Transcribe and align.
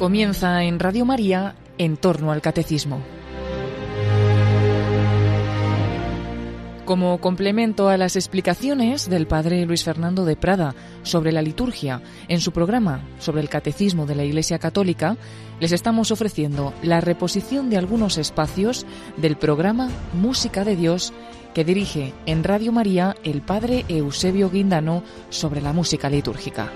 Comienza 0.00 0.64
en 0.64 0.78
Radio 0.78 1.04
María 1.04 1.56
en 1.76 1.98
torno 1.98 2.32
al 2.32 2.40
catecismo. 2.40 3.02
Como 6.86 7.20
complemento 7.20 7.90
a 7.90 7.98
las 7.98 8.16
explicaciones 8.16 9.10
del 9.10 9.26
padre 9.26 9.66
Luis 9.66 9.84
Fernando 9.84 10.24
de 10.24 10.36
Prada 10.36 10.74
sobre 11.02 11.32
la 11.32 11.42
liturgia 11.42 12.00
en 12.28 12.40
su 12.40 12.50
programa 12.50 13.02
sobre 13.18 13.42
el 13.42 13.50
catecismo 13.50 14.06
de 14.06 14.14
la 14.14 14.24
Iglesia 14.24 14.58
Católica, 14.58 15.18
les 15.60 15.70
estamos 15.70 16.10
ofreciendo 16.10 16.72
la 16.82 17.02
reposición 17.02 17.68
de 17.68 17.76
algunos 17.76 18.16
espacios 18.16 18.86
del 19.18 19.36
programa 19.36 19.90
Música 20.14 20.64
de 20.64 20.76
Dios 20.76 21.12
que 21.52 21.62
dirige 21.62 22.14
en 22.24 22.42
Radio 22.42 22.72
María 22.72 23.16
el 23.22 23.42
padre 23.42 23.84
Eusebio 23.88 24.48
Guindano 24.48 25.02
sobre 25.28 25.60
la 25.60 25.74
música 25.74 26.08
litúrgica. 26.08 26.72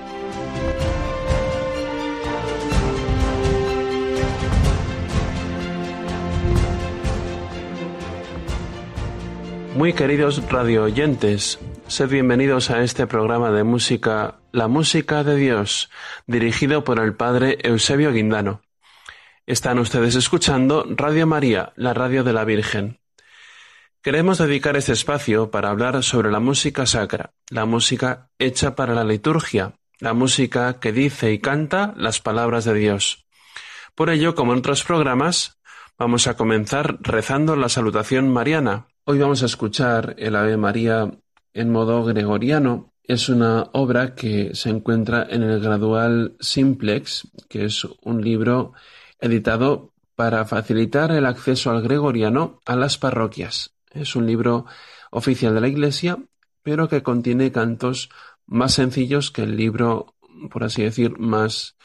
Muy 9.74 9.92
queridos 9.92 10.40
radio 10.52 10.84
oyentes, 10.84 11.58
sed 11.88 12.08
bienvenidos 12.08 12.70
a 12.70 12.84
este 12.84 13.08
programa 13.08 13.50
de 13.50 13.64
música 13.64 14.38
La 14.52 14.68
Música 14.68 15.24
de 15.24 15.34
Dios, 15.34 15.90
dirigido 16.28 16.84
por 16.84 17.00
el 17.00 17.16
Padre 17.16 17.58
Eusebio 17.60 18.12
Guindano. 18.12 18.62
Están 19.46 19.80
ustedes 19.80 20.14
escuchando 20.14 20.86
Radio 20.90 21.26
María, 21.26 21.72
la 21.74 21.92
radio 21.92 22.22
de 22.22 22.32
la 22.32 22.44
Virgen. 22.44 23.00
Queremos 24.00 24.38
dedicar 24.38 24.76
este 24.76 24.92
espacio 24.92 25.50
para 25.50 25.70
hablar 25.70 26.04
sobre 26.04 26.30
la 26.30 26.38
música 26.38 26.86
sacra, 26.86 27.32
la 27.50 27.64
música 27.64 28.30
hecha 28.38 28.76
para 28.76 28.94
la 28.94 29.02
liturgia, 29.02 29.74
la 29.98 30.14
música 30.14 30.78
que 30.78 30.92
dice 30.92 31.32
y 31.32 31.40
canta 31.40 31.94
las 31.96 32.20
palabras 32.20 32.64
de 32.64 32.74
Dios. 32.74 33.26
Por 33.96 34.10
ello, 34.10 34.36
como 34.36 34.52
en 34.52 34.60
otros 34.60 34.84
programas, 34.84 35.58
vamos 35.98 36.28
a 36.28 36.36
comenzar 36.36 36.98
rezando 37.00 37.56
la 37.56 37.68
salutación 37.68 38.32
mariana, 38.32 38.86
Hoy 39.06 39.18
vamos 39.18 39.42
a 39.42 39.46
escuchar 39.46 40.14
el 40.16 40.34
Ave 40.34 40.56
María 40.56 41.10
en 41.52 41.70
modo 41.70 42.04
gregoriano. 42.04 42.94
Es 43.02 43.28
una 43.28 43.64
obra 43.74 44.14
que 44.14 44.54
se 44.54 44.70
encuentra 44.70 45.26
en 45.28 45.42
el 45.42 45.60
Gradual 45.60 46.36
Simplex, 46.40 47.28
que 47.50 47.66
es 47.66 47.84
un 48.00 48.24
libro 48.24 48.72
editado 49.20 49.92
para 50.14 50.46
facilitar 50.46 51.10
el 51.12 51.26
acceso 51.26 51.70
al 51.70 51.82
gregoriano 51.82 52.60
a 52.64 52.76
las 52.76 52.96
parroquias. 52.96 53.74
Es 53.90 54.16
un 54.16 54.26
libro 54.26 54.64
oficial 55.10 55.54
de 55.54 55.60
la 55.60 55.68
Iglesia, 55.68 56.16
pero 56.62 56.88
que 56.88 57.02
contiene 57.02 57.52
cantos 57.52 58.08
más 58.46 58.72
sencillos 58.72 59.30
que 59.30 59.42
el 59.42 59.54
libro, 59.54 60.14
por 60.50 60.64
así 60.64 60.82
decir, 60.82 61.18
más 61.18 61.76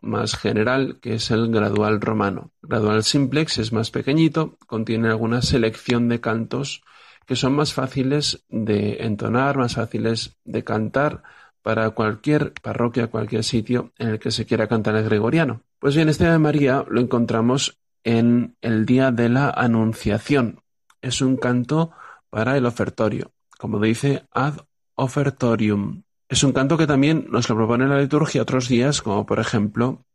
más 0.00 0.36
general, 0.36 0.98
que 1.00 1.14
es 1.14 1.30
el 1.30 1.50
gradual 1.50 2.00
romano. 2.00 2.50
Gradual 2.62 3.04
simplex 3.04 3.58
es 3.58 3.72
más 3.72 3.90
pequeñito, 3.90 4.56
contiene 4.66 5.08
alguna 5.08 5.42
selección 5.42 6.08
de 6.08 6.20
cantos 6.20 6.82
que 7.26 7.36
son 7.36 7.54
más 7.54 7.72
fáciles 7.72 8.44
de 8.48 9.04
entonar, 9.04 9.56
más 9.56 9.74
fáciles 9.74 10.36
de 10.44 10.62
cantar 10.62 11.22
para 11.62 11.90
cualquier 11.90 12.52
parroquia, 12.52 13.06
cualquier 13.06 13.42
sitio 13.44 13.92
en 13.98 14.08
el 14.08 14.18
que 14.18 14.30
se 14.30 14.44
quiera 14.44 14.68
cantar 14.68 14.96
el 14.96 15.04
gregoriano. 15.04 15.62
Pues 15.78 15.96
bien, 15.96 16.08
este 16.08 16.24
de 16.24 16.38
María 16.38 16.84
lo 16.88 17.00
encontramos 17.00 17.78
en 18.04 18.56
el 18.60 18.84
día 18.84 19.10
de 19.10 19.30
la 19.30 19.48
Anunciación. 19.48 20.60
Es 21.00 21.22
un 21.22 21.36
canto 21.36 21.92
para 22.28 22.56
el 22.56 22.66
ofertorio, 22.66 23.32
como 23.58 23.80
dice 23.80 24.26
ad 24.30 24.60
ofertorium. 24.94 26.03
Es 26.28 26.42
un 26.42 26.52
canto 26.52 26.78
que 26.78 26.86
también 26.86 27.26
nos 27.30 27.48
lo 27.48 27.56
propone 27.56 27.86
la 27.86 27.98
liturgia 27.98 28.42
otros 28.42 28.68
días, 28.68 29.02
como 29.02 29.26
por 29.26 29.40
ejemplo 29.40 30.06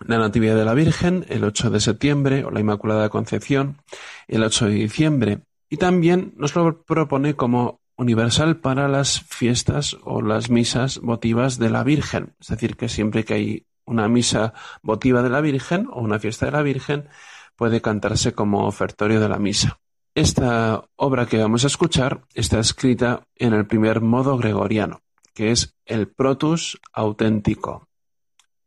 la 0.00 0.18
Natividad 0.18 0.56
de 0.56 0.64
la 0.64 0.74
Virgen, 0.74 1.24
el 1.28 1.44
8 1.44 1.70
de 1.70 1.80
septiembre, 1.80 2.44
o 2.44 2.50
la 2.50 2.60
Inmaculada 2.60 3.08
Concepción, 3.08 3.80
el 4.26 4.42
8 4.42 4.66
de 4.66 4.74
diciembre. 4.74 5.38
Y 5.70 5.76
también 5.76 6.34
nos 6.36 6.54
lo 6.54 6.82
propone 6.82 7.34
como 7.34 7.80
universal 7.96 8.56
para 8.58 8.88
las 8.88 9.20
fiestas 9.20 9.96
o 10.02 10.20
las 10.20 10.50
misas 10.50 10.98
votivas 10.98 11.58
de 11.58 11.70
la 11.70 11.84
Virgen. 11.84 12.34
Es 12.40 12.48
decir, 12.48 12.76
que 12.76 12.88
siempre 12.88 13.24
que 13.24 13.34
hay 13.34 13.66
una 13.86 14.08
misa 14.08 14.52
votiva 14.82 15.22
de 15.22 15.30
la 15.30 15.40
Virgen 15.40 15.86
o 15.90 16.00
una 16.00 16.18
fiesta 16.18 16.46
de 16.46 16.52
la 16.52 16.62
Virgen, 16.62 17.08
puede 17.54 17.80
cantarse 17.80 18.34
como 18.34 18.66
ofertorio 18.66 19.20
de 19.20 19.28
la 19.28 19.38
misa. 19.38 19.78
Esta 20.14 20.84
obra 20.96 21.26
que 21.26 21.38
vamos 21.38 21.64
a 21.64 21.68
escuchar 21.68 22.22
está 22.34 22.58
escrita 22.58 23.22
en 23.36 23.54
el 23.54 23.66
primer 23.66 24.00
modo 24.00 24.36
gregoriano 24.36 25.00
que 25.36 25.50
es 25.50 25.76
el 25.84 26.08
protus 26.08 26.80
auténtico, 26.94 27.88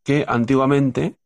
que 0.04 0.24
antiguamente 0.28 1.18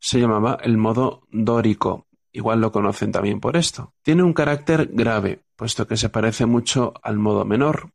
se 0.00 0.18
llamaba 0.18 0.58
el 0.62 0.78
modo 0.78 1.26
dórico. 1.30 2.06
Igual 2.32 2.62
lo 2.62 2.72
conocen 2.72 3.12
también 3.12 3.38
por 3.38 3.56
esto. 3.56 3.92
Tiene 4.02 4.22
un 4.22 4.32
carácter 4.32 4.88
grave, 4.90 5.42
puesto 5.56 5.86
que 5.86 5.98
se 5.98 6.08
parece 6.08 6.46
mucho 6.46 6.94
al 7.02 7.18
modo 7.18 7.44
menor. 7.44 7.90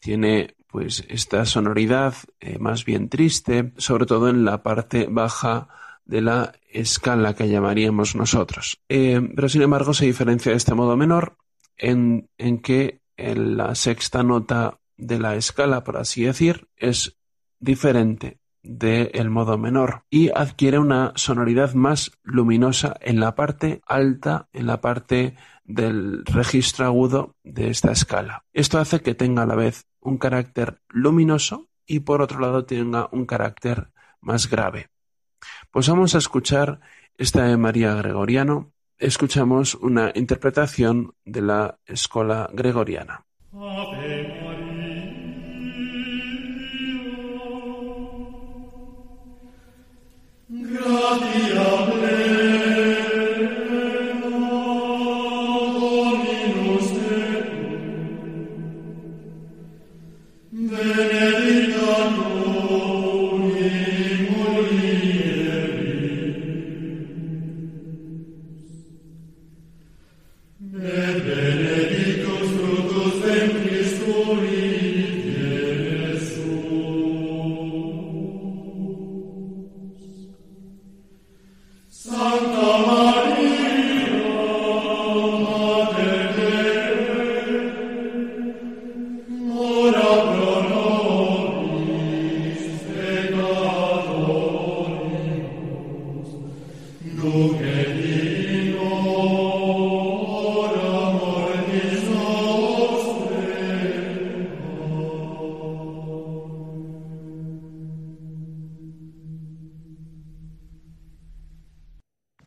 Tiene 0.00 0.56
pues 0.66 1.04
esta 1.08 1.46
sonoridad 1.46 2.14
eh, 2.40 2.58
más 2.58 2.84
bien 2.84 3.08
triste, 3.08 3.72
sobre 3.76 4.06
todo 4.06 4.28
en 4.28 4.44
la 4.44 4.64
parte 4.64 5.06
baja 5.08 5.68
de 6.04 6.22
la 6.22 6.54
escala 6.68 7.34
que 7.34 7.48
llamaríamos 7.48 8.16
nosotros. 8.16 8.80
Eh, 8.88 9.20
pero 9.36 9.48
sin 9.48 9.62
embargo 9.62 9.94
se 9.94 10.06
diferencia 10.06 10.50
de 10.50 10.58
este 10.58 10.74
modo 10.74 10.96
menor 10.96 11.36
en, 11.76 12.28
en 12.36 12.58
que 12.58 13.00
en 13.16 13.56
la 13.56 13.76
sexta 13.76 14.24
nota 14.24 14.80
de 15.06 15.18
la 15.18 15.34
escala, 15.36 15.84
por 15.84 15.96
así 15.96 16.24
decir, 16.24 16.68
es 16.76 17.18
diferente 17.58 18.38
del 18.62 19.28
modo 19.28 19.58
menor 19.58 20.04
y 20.08 20.30
adquiere 20.30 20.78
una 20.78 21.12
sonoridad 21.16 21.74
más 21.74 22.12
luminosa 22.22 22.96
en 23.00 23.18
la 23.18 23.34
parte 23.34 23.82
alta, 23.86 24.48
en 24.52 24.66
la 24.66 24.80
parte 24.80 25.34
del 25.64 26.24
registro 26.24 26.86
agudo 26.86 27.34
de 27.42 27.70
esta 27.70 27.90
escala. 27.90 28.44
Esto 28.52 28.78
hace 28.78 29.00
que 29.00 29.14
tenga 29.14 29.42
a 29.42 29.46
la 29.46 29.56
vez 29.56 29.86
un 30.00 30.18
carácter 30.18 30.80
luminoso 30.88 31.68
y 31.86 32.00
por 32.00 32.22
otro 32.22 32.38
lado 32.38 32.64
tenga 32.64 33.08
un 33.10 33.26
carácter 33.26 33.90
más 34.20 34.48
grave. 34.48 34.88
Pues 35.72 35.88
vamos 35.88 36.14
a 36.14 36.18
escuchar 36.18 36.80
esta 37.18 37.44
de 37.44 37.56
María 37.56 37.94
Gregoriano. 37.94 38.72
Escuchamos 38.96 39.74
una 39.74 40.12
interpretación 40.14 41.14
de 41.24 41.42
la 41.42 41.78
escuela 41.86 42.48
gregoriana. 42.52 43.26
Gott, 50.92 51.51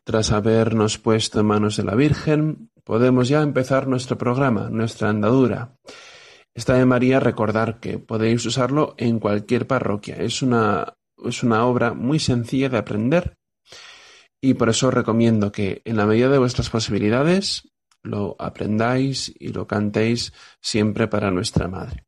Tras 0.06 0.30
habernos 0.30 0.98
puesto 0.98 1.40
en 1.40 1.46
manos 1.46 1.76
de 1.76 1.82
la 1.82 1.96
Virgen, 1.96 2.70
podemos 2.84 3.28
ya 3.28 3.42
empezar 3.42 3.88
nuestro 3.88 4.16
programa, 4.16 4.70
nuestra 4.70 5.08
andadura. 5.08 5.76
Esta 6.54 6.74
de 6.74 6.86
María, 6.86 7.18
recordar 7.18 7.80
que 7.80 7.98
podéis 7.98 8.46
usarlo 8.46 8.94
en 8.98 9.18
cualquier 9.18 9.66
parroquia. 9.66 10.14
Es 10.14 10.42
una, 10.42 10.94
es 11.24 11.42
una 11.42 11.66
obra 11.66 11.92
muy 11.92 12.20
sencilla 12.20 12.68
de 12.68 12.78
aprender 12.78 13.36
y 14.40 14.54
por 14.54 14.68
eso 14.68 14.92
recomiendo 14.92 15.50
que 15.50 15.82
en 15.84 15.96
la 15.96 16.06
medida 16.06 16.28
de 16.28 16.38
vuestras 16.38 16.70
posibilidades 16.70 17.68
lo 18.04 18.36
aprendáis 18.38 19.34
y 19.36 19.48
lo 19.48 19.66
cantéis 19.66 20.32
siempre 20.60 21.08
para 21.08 21.32
nuestra 21.32 21.66
Madre. 21.66 22.04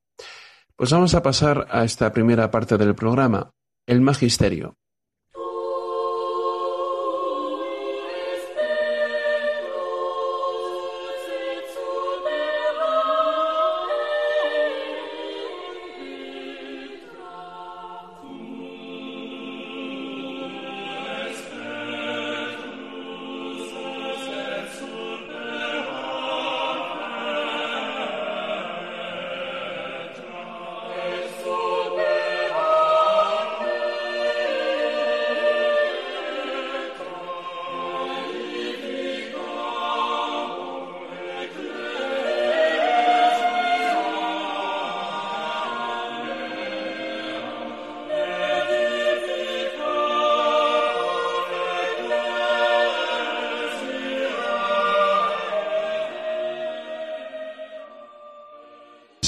Pues 0.76 0.92
vamos 0.92 1.16
a 1.16 1.22
pasar 1.24 1.66
a 1.68 1.82
esta 1.82 2.12
primera 2.12 2.48
parte 2.48 2.78
del 2.78 2.94
programa, 2.94 3.50
el 3.88 4.00
Magisterio. 4.00 4.76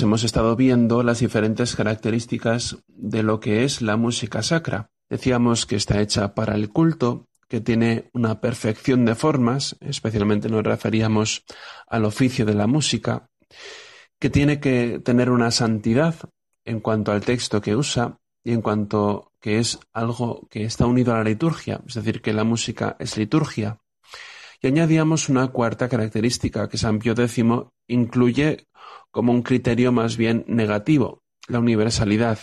Pues 0.01 0.07
hemos 0.07 0.25
estado 0.25 0.57
viendo 0.57 1.03
las 1.03 1.21
diferentes 1.21 1.77
características 1.77 2.79
de 2.87 3.23
lo 3.23 3.39
que 3.39 3.65
es 3.65 3.83
la 3.83 3.99
música 3.99 4.43
sacra. 4.43 4.89
Decíamos 5.11 5.67
que 5.67 5.77
está 5.77 6.01
hecha 6.01 6.33
para 6.35 6.55
el 6.55 6.71
culto, 6.71 7.29
que 7.49 7.61
tiene 7.61 8.09
una 8.15 8.41
perfección 8.41 9.05
de 9.05 9.15
formas, 9.15 9.77
especialmente 9.81 10.49
nos 10.49 10.65
referíamos 10.65 11.45
al 11.87 12.07
oficio 12.07 12.47
de 12.47 12.55
la 12.55 12.67
música, 12.67 13.29
que 14.19 14.31
tiene 14.31 14.59
que 14.59 15.03
tener 15.05 15.29
una 15.29 15.51
santidad 15.51 16.15
en 16.65 16.81
cuanto 16.81 17.13
al 17.13 17.21
texto 17.21 17.61
que 17.61 17.77
usa 17.77 18.17
y 18.43 18.53
en 18.53 18.63
cuanto 18.63 19.33
que 19.39 19.59
es 19.59 19.81
algo 19.93 20.49
que 20.49 20.65
está 20.65 20.87
unido 20.87 21.13
a 21.13 21.19
la 21.19 21.25
liturgia, 21.25 21.83
es 21.87 21.93
decir, 21.93 22.23
que 22.23 22.33
la 22.33 22.45
música 22.45 22.97
es 22.99 23.19
liturgia. 23.19 23.77
Y 24.63 24.67
añadíamos 24.67 25.29
una 25.29 25.49
cuarta 25.49 25.91
característica 25.91 26.71
que 26.71 26.79
San 26.79 27.01
Pío 27.01 27.13
X 27.13 27.45
incluye 27.87 28.67
como 29.11 29.33
un 29.33 29.43
criterio 29.43 29.93
más 29.93 30.17
bien 30.17 30.45
negativo, 30.47 31.23
la 31.49 31.59
universalidad, 31.59 32.39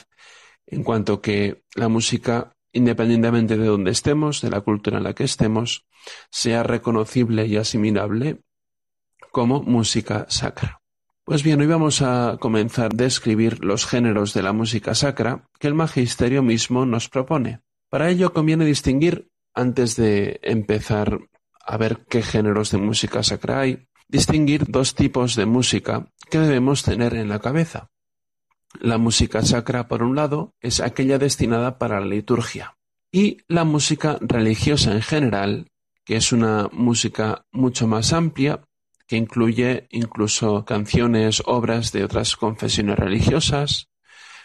en 0.65 0.83
cuanto 0.83 1.21
que 1.21 1.63
la 1.75 1.87
música 1.87 2.53
independientemente 2.77 3.57
de 3.57 3.65
donde 3.65 3.91
estemos, 3.91 4.41
de 4.41 4.49
la 4.49 4.61
cultura 4.61 4.97
en 4.97 5.03
la 5.03 5.13
que 5.13 5.23
estemos, 5.23 5.85
sea 6.29 6.63
reconocible 6.63 7.45
y 7.47 7.57
asimilable 7.57 8.41
como 9.31 9.61
música 9.63 10.25
sacra. 10.29 10.81
Pues 11.23 11.43
bien, 11.43 11.59
hoy 11.59 11.67
vamos 11.67 12.01
a 12.01 12.37
comenzar 12.39 12.93
a 12.93 12.95
describir 12.95 13.63
los 13.63 13.85
géneros 13.85 14.33
de 14.33 14.43
la 14.43 14.53
música 14.53 14.95
sacra 14.95 15.49
que 15.59 15.67
el 15.67 15.73
magisterio 15.73 16.41
mismo 16.41 16.85
nos 16.85 17.09
propone. 17.09 17.59
Para 17.89 18.09
ello 18.09 18.33
conviene 18.33 18.65
distinguir, 18.65 19.29
antes 19.53 19.95
de 19.95 20.39
empezar 20.43 21.19
a 21.65 21.77
ver 21.77 22.05
qué 22.09 22.21
géneros 22.21 22.71
de 22.71 22.77
música 22.77 23.23
sacra 23.23 23.61
hay, 23.61 23.87
distinguir 24.07 24.65
dos 24.67 24.95
tipos 24.95 25.35
de 25.35 25.45
música 25.45 26.07
que 26.29 26.39
debemos 26.39 26.83
tener 26.83 27.13
en 27.13 27.29
la 27.29 27.39
cabeza. 27.39 27.89
La 28.79 28.97
música 28.97 29.41
sacra, 29.43 29.87
por 29.87 30.03
un 30.03 30.15
lado, 30.15 30.53
es 30.61 30.79
aquella 30.79 31.17
destinada 31.17 31.77
para 31.77 31.99
la 31.99 32.05
liturgia, 32.05 32.77
y 33.11 33.37
la 33.47 33.63
música 33.63 34.17
religiosa 34.21 34.93
en 34.93 35.01
general, 35.01 35.67
que 36.05 36.17
es 36.17 36.31
una 36.31 36.69
música 36.71 37.45
mucho 37.51 37.87
más 37.87 38.13
amplia, 38.13 38.61
que 39.07 39.15
incluye 39.15 39.87
incluso 39.89 40.65
canciones, 40.65 41.41
obras 41.45 41.91
de 41.91 42.03
otras 42.03 42.35
confesiones 42.35 42.99
religiosas, 42.99 43.89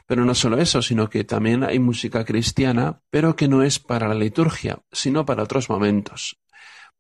pero 0.07 0.25
no 0.25 0.35
solo 0.35 0.59
eso, 0.59 0.83
sino 0.83 1.09
que 1.09 1.25
también 1.25 1.65
hay 1.65 1.79
música 1.79 2.25
cristiana, 2.25 3.01
pero 3.11 3.37
que 3.37 3.49
no 3.49 3.63
es 3.63 3.79
para 3.79 4.09
la 4.09 4.15
liturgia, 4.15 4.81
sino 4.91 5.27
para 5.27 5.43
otros 5.43 5.69
momentos, 5.69 6.39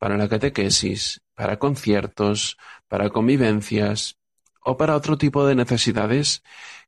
para 0.03 0.17
la 0.17 0.29
catequesis, 0.29 1.21
para 1.33 1.61
conciertos, 1.61 2.59
para 2.89 3.11
convivencias 3.11 4.17
o 4.61 4.77
para 4.77 4.97
otro 4.97 5.17
tipo 5.17 5.47
de 5.47 5.55
necesidades 5.55 6.43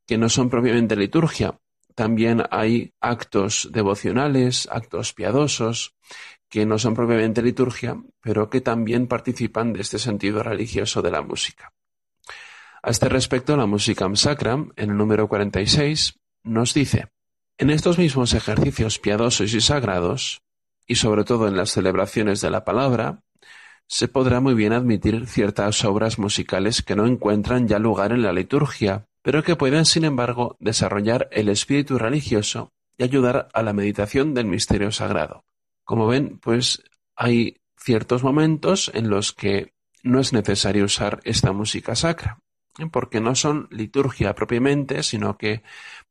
que 0.04 0.18
no 0.18 0.28
son 0.28 0.50
propiamente 0.50 0.96
liturgia. 0.96 1.60
También 1.94 2.42
hay 2.50 2.92
actos 3.00 3.68
devocionales, 3.70 4.68
actos 4.68 5.12
piadosos, 5.12 5.94
que 6.48 6.66
no 6.66 6.76
son 6.76 6.94
propiamente 6.94 7.40
liturgia, 7.40 8.02
pero 8.20 8.50
que 8.50 8.60
también 8.60 9.06
participan 9.06 9.72
de 9.72 9.82
este 9.82 10.00
sentido 10.00 10.42
religioso 10.42 11.00
de 11.00 11.12
la 11.12 11.22
música. 11.22 11.72
A 12.82 12.90
este 12.90 13.08
respecto, 13.08 13.56
la 13.56 13.66
música 13.66 14.10
sacra, 14.16 14.54
en 14.74 14.90
el 14.90 14.96
número 14.96 15.28
46, 15.28 16.18
nos 16.42 16.74
dice, 16.74 17.06
en 17.58 17.70
estos 17.70 17.96
mismos 17.96 18.34
ejercicios 18.34 18.98
piadosos 18.98 19.54
y 19.54 19.60
sagrados, 19.60 20.43
y 20.86 20.96
sobre 20.96 21.24
todo 21.24 21.48
en 21.48 21.56
las 21.56 21.70
celebraciones 21.70 22.40
de 22.40 22.50
la 22.50 22.64
palabra, 22.64 23.22
se 23.86 24.08
podrá 24.08 24.40
muy 24.40 24.54
bien 24.54 24.72
admitir 24.72 25.26
ciertas 25.26 25.84
obras 25.84 26.18
musicales 26.18 26.82
que 26.82 26.96
no 26.96 27.06
encuentran 27.06 27.68
ya 27.68 27.78
lugar 27.78 28.12
en 28.12 28.22
la 28.22 28.32
liturgia, 28.32 29.06
pero 29.22 29.42
que 29.42 29.56
pueden, 29.56 29.84
sin 29.84 30.04
embargo, 30.04 30.56
desarrollar 30.58 31.28
el 31.32 31.48
espíritu 31.48 31.98
religioso 31.98 32.72
y 32.96 33.04
ayudar 33.04 33.48
a 33.52 33.62
la 33.62 33.72
meditación 33.72 34.34
del 34.34 34.46
misterio 34.46 34.90
sagrado. 34.90 35.44
Como 35.84 36.06
ven, 36.06 36.38
pues 36.38 36.82
hay 37.16 37.58
ciertos 37.76 38.22
momentos 38.22 38.90
en 38.94 39.10
los 39.10 39.32
que 39.32 39.74
no 40.02 40.20
es 40.20 40.32
necesario 40.32 40.84
usar 40.84 41.20
esta 41.24 41.52
música 41.52 41.94
sacra, 41.94 42.38
porque 42.90 43.20
no 43.20 43.34
son 43.34 43.68
liturgia 43.70 44.34
propiamente, 44.34 45.02
sino 45.02 45.36
que 45.36 45.62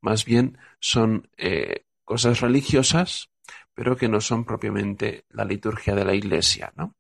más 0.01 0.25
bien 0.25 0.57
son 0.79 1.29
eh, 1.37 1.85
cosas 2.03 2.41
religiosas, 2.41 3.29
pero 3.73 3.97
que 3.97 4.07
no 4.07 4.21
son 4.21 4.45
propiamente 4.45 5.25
la 5.29 5.45
liturgia 5.45 5.95
de 5.95 6.05
la 6.05 6.13
Iglesia, 6.13 6.71
¿no? 6.75 6.95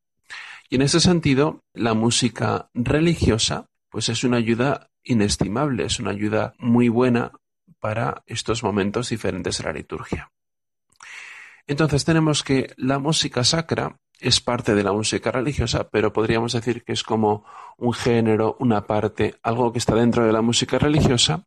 Y 0.69 0.75
en 0.75 0.81
ese 0.81 0.99
sentido, 0.99 1.63
la 1.73 1.93
música 1.93 2.69
religiosa, 2.73 3.67
pues 3.89 4.09
es 4.09 4.23
una 4.23 4.37
ayuda 4.37 4.89
inestimable, 5.03 5.85
es 5.85 5.99
una 5.99 6.11
ayuda 6.11 6.55
muy 6.57 6.89
buena 6.89 7.31
para 7.79 8.23
estos 8.25 8.63
momentos 8.63 9.09
diferentes 9.09 9.57
de 9.57 9.63
la 9.65 9.73
liturgia. 9.73 10.31
Entonces 11.67 12.03
tenemos 12.05 12.43
que 12.43 12.73
la 12.77 12.99
música 12.99 13.43
sacra 13.43 13.99
es 14.19 14.41
parte 14.41 14.73
de 14.73 14.83
la 14.83 14.93
música 14.93 15.31
religiosa, 15.31 15.89
pero 15.89 16.13
podríamos 16.13 16.53
decir 16.53 16.83
que 16.83 16.93
es 16.93 17.03
como 17.03 17.45
un 17.77 17.93
género, 17.93 18.55
una 18.59 18.85
parte, 18.85 19.35
algo 19.43 19.71
que 19.71 19.79
está 19.79 19.95
dentro 19.95 20.25
de 20.25 20.33
la 20.33 20.41
música 20.41 20.79
religiosa, 20.79 21.45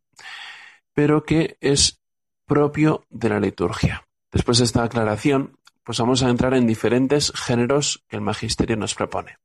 pero 0.93 1.23
que 1.23 1.57
es 1.59 2.01
propio 2.45 3.03
de 3.09 3.29
la 3.29 3.39
liturgia. 3.39 4.06
Después 4.31 4.57
de 4.57 4.65
esta 4.65 4.83
aclaración, 4.83 5.57
pues 5.83 5.99
vamos 5.99 6.21
a 6.23 6.29
entrar 6.29 6.53
en 6.53 6.67
diferentes 6.67 7.31
géneros 7.33 8.03
que 8.07 8.17
el 8.17 8.21
magisterio 8.21 8.75
nos 8.75 8.93
propone. 8.93 9.37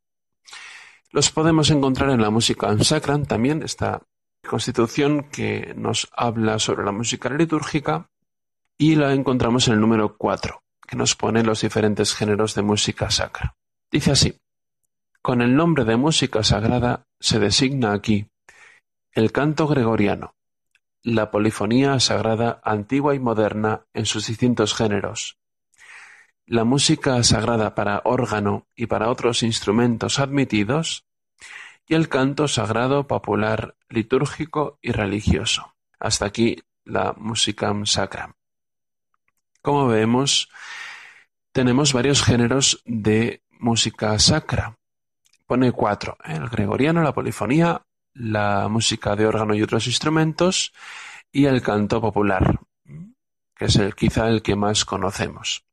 Los 1.10 1.30
podemos 1.30 1.70
encontrar 1.70 2.10
en 2.10 2.22
la 2.22 2.30
música 2.30 2.76
sacra 2.82 3.22
también, 3.22 3.62
esta 3.62 4.02
constitución 4.48 5.28
que 5.30 5.74
nos 5.76 6.10
habla 6.16 6.58
sobre 6.58 6.84
la 6.84 6.92
música 6.92 7.28
litúrgica, 7.30 8.08
y 8.76 8.96
la 8.96 9.12
encontramos 9.12 9.68
en 9.68 9.74
el 9.74 9.80
número 9.80 10.16
4, 10.16 10.62
que 10.88 10.96
nos 10.96 11.14
pone 11.14 11.44
los 11.44 11.60
diferentes 11.60 12.14
géneros 12.14 12.54
de 12.54 12.62
música 12.62 13.10
sacra. 13.10 13.54
Dice 13.90 14.10
así, 14.10 14.40
con 15.20 15.42
el 15.42 15.54
nombre 15.54 15.84
de 15.84 15.96
música 15.96 16.42
sagrada 16.42 17.06
se 17.20 17.38
designa 17.38 17.92
aquí 17.92 18.26
el 19.12 19.30
canto 19.30 19.68
gregoriano, 19.68 20.34
la 21.02 21.30
polifonía 21.30 21.98
sagrada 22.00 22.60
antigua 22.64 23.14
y 23.14 23.18
moderna 23.18 23.86
en 23.92 24.06
sus 24.06 24.26
distintos 24.26 24.74
géneros, 24.74 25.38
la 26.46 26.64
música 26.64 27.22
sagrada 27.22 27.74
para 27.74 28.02
órgano 28.04 28.66
y 28.74 28.86
para 28.86 29.10
otros 29.10 29.42
instrumentos 29.42 30.18
admitidos, 30.18 31.06
y 31.86 31.94
el 31.94 32.08
canto 32.08 32.48
sagrado 32.48 33.06
popular, 33.06 33.76
litúrgico 33.88 34.78
y 34.80 34.92
religioso. 34.92 35.74
Hasta 35.98 36.26
aquí 36.26 36.58
la 36.84 37.14
música 37.16 37.72
sacra. 37.84 38.34
Como 39.60 39.86
vemos, 39.88 40.48
tenemos 41.52 41.92
varios 41.92 42.22
géneros 42.22 42.82
de 42.84 43.42
música 43.50 44.18
sacra. 44.18 44.76
Pone 45.46 45.72
cuatro, 45.72 46.16
el 46.24 46.48
gregoriano, 46.48 47.02
la 47.02 47.12
polifonía, 47.12 47.82
la 48.14 48.68
música 48.68 49.16
de 49.16 49.26
órgano 49.26 49.54
y 49.54 49.62
otros 49.62 49.86
instrumentos, 49.86 50.72
y 51.32 51.46
el 51.46 51.62
canto 51.62 52.00
popular, 52.00 52.60
que 53.56 53.64
es 53.64 53.76
el, 53.76 53.94
quizá 53.94 54.28
el 54.28 54.42
que 54.42 54.54
más 54.54 54.84
conocemos. 54.84 55.64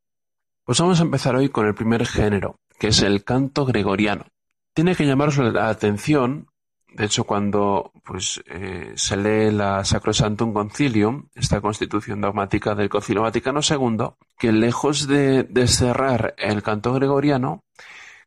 Pues 0.64 0.80
vamos 0.80 1.00
a 1.00 1.04
empezar 1.04 1.36
hoy 1.36 1.50
con 1.50 1.68
el 1.68 1.76
primer 1.76 2.06
género, 2.06 2.60
que 2.78 2.88
es 2.88 3.02
el 3.02 3.24
canto 3.24 3.66
gregoriano. 3.66 4.26
Tiene 4.74 4.96
que 4.96 5.06
llamaros 5.06 5.38
la 5.38 5.70
atención, 5.70 6.48
de 6.94 7.06
hecho 7.06 7.26
cuando 7.26 7.92
pues, 8.06 8.42
eh, 8.46 8.94
se 8.96 9.18
lee 9.18 9.52
la 9.52 9.84
Sacrosantum 9.84 10.54
Concilium, 10.54 11.28
esta 11.36 11.60
constitución 11.60 12.22
dogmática 12.22 12.76
del 12.76 12.90
Concilio 12.90 13.24
Vaticano 13.24 13.60
II, 13.68 14.12
que 14.38 14.52
lejos 14.52 15.08
de, 15.08 15.44
de 15.44 15.68
cerrar 15.68 16.36
el 16.38 16.64
canto 16.64 16.94
gregoriano, 16.94 17.64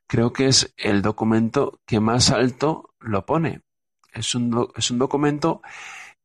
creo 0.07 0.33
que 0.33 0.47
es 0.49 0.75
el 0.77 1.01
documento 1.01 1.81
que 1.87 2.01
más 2.01 2.31
alto 2.31 2.91
lo 3.01 3.25
pone. 3.25 3.63
Es 4.13 4.35
un, 4.35 4.69
es 4.77 4.91
un 4.91 4.99
documento 4.99 5.63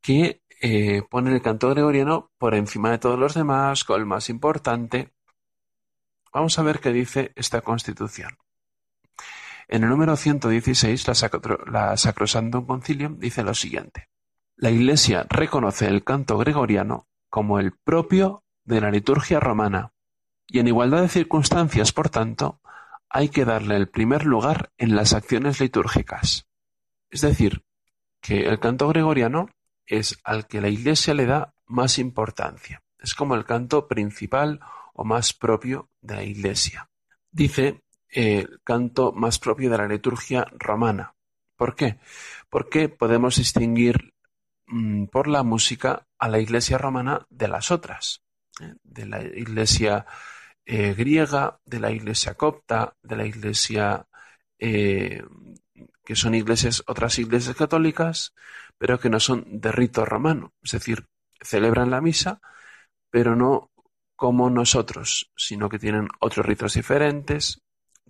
que 0.02 0.42
eh, 0.62 1.04
pone 1.10 1.34
el 1.34 1.42
canto 1.42 1.70
gregoriano 1.70 2.32
por 2.38 2.56
encima 2.56 2.92
de 2.92 2.98
todos 2.98 3.18
los 3.18 3.34
demás, 3.34 3.84
con 3.84 4.00
el 4.00 4.06
más 4.06 4.30
importante, 4.30 5.14
Vamos 6.38 6.60
a 6.60 6.62
ver 6.62 6.80
qué 6.80 6.92
dice 6.92 7.32
esta 7.36 7.62
Constitución. 7.62 8.38
En 9.68 9.84
el 9.84 9.90
número 9.90 10.16
116, 10.16 11.08
la, 11.08 11.16
Sacro, 11.16 11.66
la 11.66 11.96
Concilium 12.68 13.18
dice 13.18 13.42
lo 13.42 13.56
siguiente. 13.56 14.10
La 14.56 14.70
Iglesia 14.70 15.26
reconoce 15.28 15.88
el 15.88 16.04
canto 16.04 16.38
gregoriano 16.38 17.08
como 17.30 17.60
el 17.60 17.72
propio 17.72 18.44
de 18.64 18.82
la 18.82 18.92
liturgia 18.92 19.40
romana, 19.40 19.94
y 20.46 20.60
en 20.60 20.68
igualdad 20.68 21.02
de 21.02 21.10
circunstancias, 21.10 21.92
por 21.92 22.10
tanto, 22.10 22.62
hay 23.10 23.30
que 23.30 23.44
darle 23.44 23.76
el 23.76 23.90
primer 23.90 24.24
lugar 24.24 24.72
en 24.78 24.96
las 24.96 25.14
acciones 25.14 25.60
litúrgicas. 25.60 26.48
Es 27.10 27.22
decir, 27.22 27.64
que 28.22 28.48
el 28.48 28.60
canto 28.60 28.88
gregoriano 28.88 29.50
es 29.86 30.18
al 30.24 30.48
que 30.48 30.62
la 30.62 30.70
Iglesia 30.70 31.14
le 31.14 31.26
da 31.26 31.54
más 31.66 31.98
importancia. 32.00 32.82
Es 33.00 33.14
como 33.14 33.36
el 33.36 33.46
canto 33.46 33.88
principal 33.88 34.60
o 34.94 35.04
más 35.04 35.34
propio 35.34 35.90
de 36.02 36.16
la 36.16 36.24
Iglesia. 36.24 36.90
Dice 37.32 37.82
el 38.10 38.60
canto 38.64 39.12
más 39.12 39.40
propio 39.40 39.70
de 39.70 39.78
la 39.78 39.88
liturgia 39.88 40.48
romana. 40.58 41.14
¿Por 41.56 41.76
qué? 41.76 42.00
Porque 42.50 42.90
podemos 42.90 43.38
distinguir 43.38 44.14
mm, 44.68 45.06
por 45.06 45.28
la 45.28 45.44
música 45.44 46.08
a 46.18 46.30
la 46.30 46.40
iglesia 46.40 46.78
romana 46.78 47.26
de 47.30 47.48
las 47.48 47.72
otras, 47.72 48.24
¿eh? 48.62 48.74
de 48.84 49.06
la 49.06 49.24
iglesia 49.24 50.06
eh, 50.66 50.94
griega, 50.94 51.60
de 51.66 51.80
la 51.80 51.92
iglesia 51.92 52.36
copta, 52.36 52.96
de 53.02 53.16
la 53.16 53.26
iglesia 53.26 54.08
eh, 54.60 55.24
que 56.08 56.16
son 56.16 56.36
iglesias, 56.36 56.86
otras 56.88 57.20
iglesias 57.20 57.58
católicas, 57.58 58.34
pero 58.78 58.98
que 58.98 59.10
no 59.10 59.20
son 59.20 59.44
de 59.60 59.74
rito 59.74 60.06
romano, 60.06 60.54
es 60.64 60.72
decir, 60.72 61.06
celebran 61.42 61.92
la 61.92 62.00
misa, 62.00 62.40
pero 63.10 63.36
no 63.36 63.72
como 64.16 64.50
nosotros, 64.50 65.30
sino 65.36 65.68
que 65.68 65.80
tienen 65.80 66.08
otros 66.22 66.46
ritos 66.46 66.76
diferentes, 66.76 67.62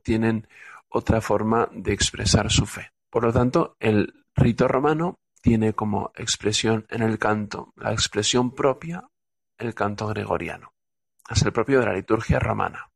tienen 0.04 0.48
otra 0.90 1.22
forma 1.22 1.70
de 1.74 1.94
expresar 1.94 2.52
su 2.52 2.68
fe. 2.68 2.92
Por 3.10 3.24
lo 3.24 3.34
tanto, 3.34 3.76
el 3.80 4.14
rito 4.36 4.68
romano 4.68 5.18
tiene 5.42 5.74
como 5.74 6.12
expresión 6.14 6.86
en 6.90 7.02
el 7.02 7.18
canto 7.18 7.74
la 7.78 7.94
expresión 7.94 8.54
propia, 8.54 9.10
el 9.58 9.74
canto 9.74 10.06
gregoriano. 10.06 10.72
Es 11.28 11.42
el 11.42 11.52
propio 11.52 11.80
de 11.80 11.88
la 11.88 11.94
liturgia 11.94 12.38
romana. 12.38 12.92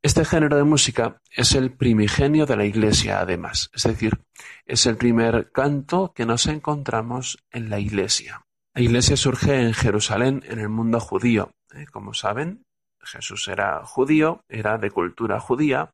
Este 0.00 0.24
género 0.24 0.56
de 0.56 0.64
música 0.64 1.20
es 1.30 1.54
el 1.54 1.72
primigenio 1.72 2.46
de 2.46 2.56
la 2.56 2.64
Iglesia, 2.64 3.20
además, 3.20 3.68
es 3.74 3.82
decir, 3.82 4.20
es 4.64 4.86
el 4.86 4.96
primer 4.96 5.50
canto 5.50 6.12
que 6.14 6.24
nos 6.24 6.46
encontramos 6.46 7.38
en 7.50 7.68
la 7.68 7.80
Iglesia. 7.80 8.46
La 8.74 8.82
Iglesia 8.82 9.16
surge 9.16 9.60
en 9.60 9.74
Jerusalén, 9.74 10.44
en 10.46 10.60
el 10.60 10.68
mundo 10.68 11.00
judío. 11.00 11.50
¿eh? 11.74 11.86
Como 11.90 12.14
saben, 12.14 12.64
Jesús 13.00 13.48
era 13.48 13.84
judío, 13.84 14.44
era 14.48 14.78
de 14.78 14.92
cultura 14.92 15.40
judía, 15.40 15.90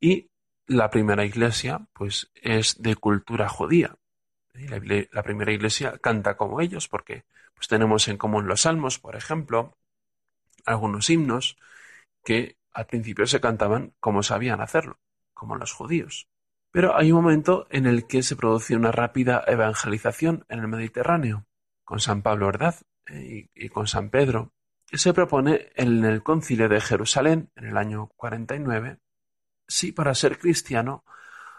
y 0.00 0.30
la 0.66 0.90
primera 0.90 1.24
iglesia, 1.24 1.86
pues, 1.92 2.30
es 2.34 2.80
de 2.80 2.96
cultura 2.96 3.48
judía. 3.48 3.96
La, 4.54 5.22
primera 5.22 5.52
iglesia 5.52 5.98
canta 5.98 6.36
como 6.36 6.60
ellos, 6.60 6.88
porque 6.88 7.24
pues, 7.54 7.68
tenemos 7.68 8.08
en 8.08 8.16
común 8.16 8.46
los 8.46 8.62
salmos, 8.62 8.98
por 8.98 9.14
ejemplo, 9.14 9.76
algunos 10.64 11.10
himnos 11.10 11.58
que 12.24 12.56
al 12.78 12.86
principio 12.86 13.26
se 13.26 13.40
cantaban 13.40 13.92
como 13.98 14.22
sabían 14.22 14.60
hacerlo, 14.60 15.00
como 15.34 15.56
los 15.56 15.72
judíos. 15.72 16.28
Pero 16.70 16.96
hay 16.96 17.10
un 17.10 17.22
momento 17.24 17.66
en 17.70 17.86
el 17.86 18.06
que 18.06 18.22
se 18.22 18.36
produce 18.36 18.76
una 18.76 18.92
rápida 18.92 19.42
evangelización 19.48 20.44
en 20.48 20.60
el 20.60 20.68
Mediterráneo, 20.68 21.48
con 21.82 21.98
San 21.98 22.22
Pablo, 22.22 22.46
¿verdad? 22.46 22.76
Y, 23.08 23.50
y 23.52 23.68
con 23.68 23.88
San 23.88 24.10
Pedro. 24.10 24.52
Se 24.92 25.12
propone 25.12 25.72
en 25.74 26.04
el 26.04 26.22
concilio 26.22 26.68
de 26.68 26.80
Jerusalén, 26.80 27.50
en 27.56 27.64
el 27.64 27.76
año 27.76 28.10
49, 28.14 28.98
si 29.66 29.90
para 29.90 30.14
ser 30.14 30.38
cristiano 30.38 31.04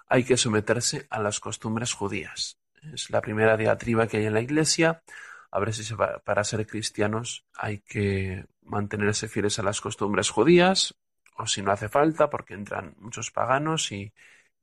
hay 0.07 0.23
que 0.23 0.37
someterse 0.37 1.05
a 1.09 1.19
las 1.19 1.41
costumbres 1.41 1.91
judías. 1.91 2.59
Es 2.93 3.09
la 3.09 3.19
primera 3.19 3.57
diatriba 3.57 4.07
que 4.07 4.17
hay 4.17 4.25
en 4.27 4.35
la 4.35 4.41
Iglesia. 4.41 5.03
A 5.51 5.59
ver 5.59 5.73
si 5.73 5.83
para 6.23 6.45
ser 6.45 6.65
cristianos 6.65 7.45
hay 7.55 7.79
que 7.79 8.45
mantenerse 8.61 9.27
fieles 9.27 9.59
a 9.59 9.63
las 9.63 9.81
costumbres 9.81 10.29
judías, 10.29 10.95
o 11.39 11.47
si 11.47 11.61
no 11.61 11.71
hace 11.71 11.89
falta, 11.89 12.29
porque 12.29 12.53
entran 12.53 12.95
muchos 12.99 13.31
paganos 13.31 13.91
y, 13.91 14.13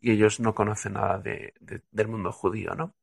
ellos 0.02 0.38
no 0.38 0.54
conocen 0.54 0.92
nada 0.92 1.18
del 1.18 2.08
mundo 2.08 2.30
judío, 2.30 2.74
¿no? 2.76 2.94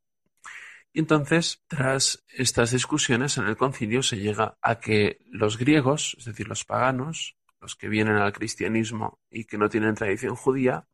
Y 0.94 1.00
entonces, 1.00 1.62
tras 1.68 2.24
estas 2.30 2.72
discusiones 2.72 3.38
en 3.38 3.48
el 3.48 3.58
concilio, 3.58 4.04
se 4.04 4.20
llega 4.20 4.58
a 4.62 4.80
que 4.80 5.20
los 5.26 5.58
griegos, 5.58 6.16
es 6.20 6.26
decir, 6.26 6.48
los 6.48 6.64
paganos, 6.64 7.36
los 7.60 7.76
que 7.76 7.90
vienen 7.90 8.18
al 8.18 8.32
cristianismo 8.32 9.20
y 9.30 9.46
que 9.46 9.58
no 9.58 9.68
tienen 9.68 9.96
tradición 9.96 10.36
judía, 10.36 10.88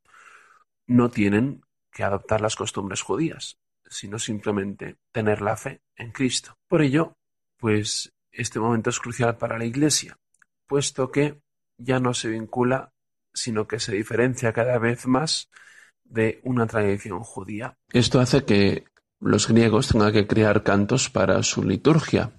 no 0.88 1.10
tienen 1.10 1.62
que 1.92 2.04
adoptar 2.04 2.42
las 2.42 2.56
costumbres 2.56 3.02
judías, 3.02 3.60
sino 3.88 4.18
simplemente 4.18 4.98
tener 5.12 5.42
la 5.42 5.58
fe 5.58 5.82
en 5.96 6.12
Cristo. 6.12 6.58
Por 6.68 6.82
ello, 6.82 7.18
pues 7.58 8.14
este 8.32 8.60
momento 8.60 8.90
es 8.90 9.00
crucial 9.00 9.38
para 9.38 9.60
la 9.60 9.66
Iglesia, 9.66 10.18
puesto 10.66 11.12
que 11.12 11.42
ya 11.80 12.00
no 12.00 12.14
se 12.14 12.30
vincula, 12.30 12.92
sino 13.34 13.68
que 13.68 13.80
se 13.80 13.94
diferencia 13.94 14.54
cada 14.54 14.78
vez 14.78 15.08
más 15.08 15.50
de 16.04 16.40
una 16.44 16.68
tradición 16.68 17.22
judía. 17.22 17.78
Esto 17.92 18.20
hace 18.20 18.44
que 18.46 18.86
los 19.20 19.48
griegos 19.48 19.88
tengan 19.88 20.12
que 20.12 20.28
crear 20.28 20.64
cantos 20.64 21.10
para 21.10 21.42
su 21.44 21.64
liturgia. 21.64 22.32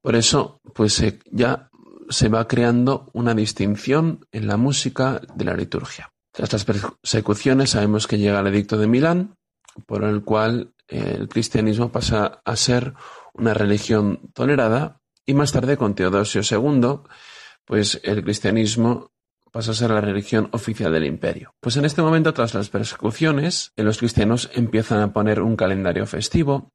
Por 0.00 0.16
eso, 0.16 0.60
pues 0.74 1.02
ya 1.30 1.70
se 2.08 2.28
va 2.28 2.48
creando 2.48 3.10
una 3.12 3.34
distinción 3.34 4.26
en 4.32 4.46
la 4.46 4.56
música 4.56 5.20
de 5.34 5.44
la 5.44 5.54
liturgia. 5.54 6.12
Tras 6.32 6.52
las 6.52 6.64
persecuciones 6.64 7.70
sabemos 7.70 8.06
que 8.06 8.18
llega 8.18 8.40
el 8.40 8.46
edicto 8.48 8.76
de 8.78 8.86
Milán, 8.86 9.34
por 9.86 10.04
el 10.04 10.22
cual 10.22 10.74
eh, 10.88 11.16
el 11.18 11.28
cristianismo 11.28 11.92
pasa 11.92 12.40
a 12.44 12.56
ser 12.56 12.94
una 13.34 13.54
religión 13.54 14.30
tolerada 14.34 15.00
y 15.24 15.34
más 15.34 15.52
tarde 15.52 15.76
con 15.76 15.94
Teodosio 15.94 16.42
II, 16.42 17.00
pues 17.72 17.98
el 18.04 18.22
cristianismo 18.22 19.12
pasa 19.50 19.70
a 19.70 19.74
ser 19.74 19.88
la 19.88 20.02
religión 20.02 20.50
oficial 20.52 20.92
del 20.92 21.06
imperio. 21.06 21.54
Pues 21.58 21.78
en 21.78 21.86
este 21.86 22.02
momento, 22.02 22.34
tras 22.34 22.52
las 22.52 22.68
persecuciones, 22.68 23.72
los 23.76 23.96
cristianos 23.96 24.50
empiezan 24.52 25.00
a 25.00 25.14
poner 25.14 25.40
un 25.40 25.56
calendario 25.56 26.04
festivo 26.04 26.70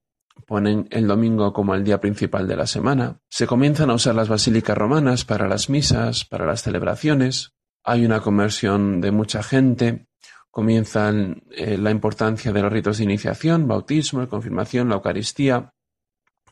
ponen 0.47 0.87
el 0.89 1.05
domingo 1.05 1.53
como 1.53 1.75
el 1.75 1.83
día 1.83 2.01
principal 2.01 2.47
de 2.47 2.55
la 2.55 2.65
semana, 2.65 3.19
se 3.29 3.45
comienzan 3.45 3.91
a 3.91 3.93
usar 3.93 4.15
las 4.15 4.27
basílicas 4.27 4.75
romanas 4.75 5.23
para 5.23 5.47
las 5.47 5.69
misas, 5.69 6.25
para 6.25 6.47
las 6.47 6.63
celebraciones, 6.63 7.51
hay 7.83 8.03
una 8.03 8.21
conversión 8.21 8.99
de 8.99 9.11
mucha 9.11 9.43
gente, 9.43 10.07
comienza 10.49 11.11
eh, 11.51 11.77
la 11.77 11.91
importancia 11.91 12.51
de 12.51 12.61
los 12.63 12.73
ritos 12.73 12.97
de 12.97 13.03
iniciación, 13.03 13.67
bautismo, 13.67 14.27
confirmación, 14.27 14.89
la 14.89 14.95
Eucaristía, 14.95 15.73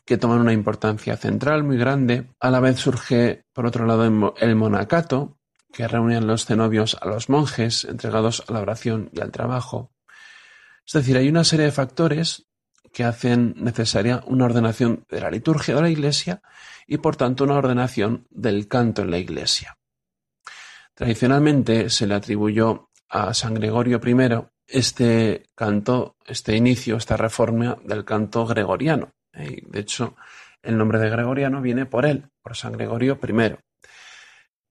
que 0.06 0.16
toman 0.16 0.40
una 0.40 0.52
importancia 0.52 1.16
central 1.16 1.64
muy 1.64 1.76
grande. 1.76 2.28
A 2.40 2.50
la 2.50 2.60
vez 2.60 2.78
surge, 2.78 3.44
por 3.52 3.66
otro 3.66 3.84
lado, 3.84 4.34
el 4.38 4.56
monacato, 4.56 5.36
que 5.72 5.88
reúne 5.88 6.20
los 6.20 6.46
cenobios 6.46 6.96
a 7.02 7.08
los 7.08 7.28
monjes 7.28 7.84
entregados 7.84 8.42
a 8.48 8.52
la 8.52 8.60
oración 8.60 9.10
y 9.12 9.20
al 9.20 9.32
trabajo. 9.32 9.92
Es 10.86 10.92
decir, 10.92 11.16
hay 11.16 11.28
una 11.28 11.44
serie 11.44 11.66
de 11.66 11.72
factores 11.72 12.46
que 12.92 13.04
hacen 13.04 13.54
necesaria 13.58 14.22
una 14.26 14.46
ordenación 14.46 15.04
de 15.10 15.20
la 15.20 15.30
liturgia 15.30 15.74
de 15.74 15.82
la 15.82 15.90
Iglesia 15.90 16.40
y 16.86 16.98
por 16.98 17.16
tanto 17.16 17.44
una 17.44 17.56
ordenación 17.56 18.26
del 18.30 18.68
canto 18.68 19.02
en 19.02 19.10
la 19.10 19.18
Iglesia. 19.18 19.76
Tradicionalmente 20.94 21.90
se 21.90 22.06
le 22.06 22.14
atribuyó 22.14 22.90
a 23.08 23.34
San 23.34 23.54
Gregorio 23.54 24.00
I 24.02 24.46
este 24.68 25.50
canto, 25.54 26.16
este 26.24 26.56
inicio, 26.56 26.96
esta 26.96 27.16
reforma 27.16 27.76
del 27.84 28.04
canto 28.04 28.46
gregoriano. 28.46 29.15
De 29.36 29.80
hecho, 29.80 30.16
el 30.62 30.76
nombre 30.78 30.98
de 30.98 31.10
gregoriano 31.10 31.60
viene 31.60 31.86
por 31.86 32.06
él, 32.06 32.30
por 32.42 32.56
San 32.56 32.72
Gregorio 32.72 33.18
I. 33.22 33.56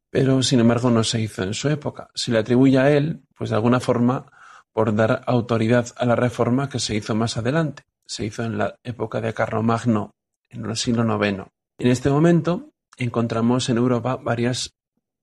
Pero, 0.10 0.42
sin 0.44 0.60
embargo, 0.60 0.90
no 0.90 1.04
se 1.04 1.22
hizo 1.22 1.44
en 1.44 1.54
su 1.54 1.70
época. 1.70 2.10
Se 2.16 2.32
le 2.32 2.40
atribuye 2.40 2.80
a 2.80 2.92
él, 2.92 3.24
pues 3.38 3.50
de 3.50 3.56
alguna 3.56 3.80
forma, 3.80 4.26
por 4.74 4.96
dar 4.96 5.24
autoridad 5.28 5.88
a 5.98 6.06
la 6.06 6.16
reforma 6.16 6.70
que 6.70 6.80
se 6.80 6.96
hizo 6.96 7.16
más 7.16 7.38
adelante 7.38 7.84
se 8.06 8.26
hizo 8.26 8.44
en 8.44 8.58
la 8.58 8.76
época 8.84 9.22
de 9.22 9.34
Carlomagno, 9.34 10.16
en 10.50 10.66
el 10.66 10.76
siglo 10.78 11.04
IX. 11.04 11.44
En 11.78 11.88
este 11.88 12.10
momento 12.10 12.74
encontramos 12.98 13.70
en 13.70 13.78
Europa 13.78 14.16
varias 14.18 14.74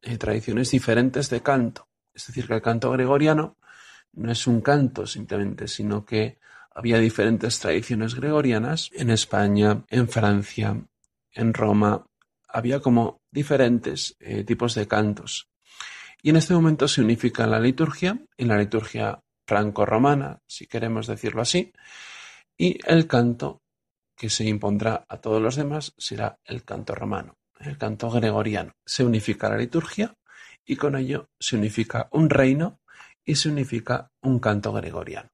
eh, 0.03 0.19
tradiciones 0.19 0.71
diferentes 0.71 1.31
de 1.31 1.43
canto. 1.43 1.89
Es 2.13 2.27
decir, 2.27 2.47
que 2.47 2.55
el 2.55 2.63
canto 2.63 2.91
gregoriano 2.91 3.57
no 4.13 4.31
es 4.31 4.47
un 4.47 4.61
canto 4.61 5.07
simplemente, 5.07 5.69
sino 5.69 6.05
que 6.05 6.39
había 6.75 6.99
diferentes 6.99 7.59
tradiciones 7.59 8.15
gregorianas 8.15 8.91
en 8.93 9.11
España, 9.11 9.85
en 9.89 10.09
Francia, 10.09 10.85
en 11.33 11.55
Roma. 11.55 12.07
Había 12.49 12.81
como 12.81 13.21
diferentes 13.31 14.17
eh, 14.21 14.45
tipos 14.45 14.75
de 14.75 14.87
cantos. 14.87 15.49
Y 16.23 16.31
en 16.31 16.37
este 16.37 16.55
momento 16.55 16.87
se 16.89 17.01
unifica 17.01 17.47
la 17.47 17.59
liturgia, 17.59 18.19
en 18.37 18.49
la 18.49 18.59
liturgia 18.59 19.21
franco-romana, 19.47 20.39
si 20.47 20.67
queremos 20.67 21.07
decirlo 21.07 21.43
así, 21.43 21.73
y 22.57 22.79
el 22.87 23.07
canto 23.07 23.63
que 24.17 24.31
se 24.31 24.45
impondrá 24.45 25.05
a 25.09 25.17
todos 25.21 25.43
los 25.43 25.57
demás 25.57 25.95
será 25.99 26.39
el 26.45 26.65
canto 26.65 26.95
romano, 26.95 27.39
el 27.59 27.77
canto 27.77 28.09
gregoriano. 28.09 28.73
Se 28.87 29.05
unifica 29.05 29.49
la 29.49 29.57
liturgia 29.57 30.15
y 30.65 30.77
con 30.77 30.95
ello 30.95 31.29
se 31.41 31.57
unifica 31.57 32.09
un 32.13 32.31
reino 32.31 32.81
y 33.25 33.35
se 33.35 33.49
unifica 33.49 34.13
un 34.21 34.39
canto 34.39 34.73
gregoriano. 34.73 35.31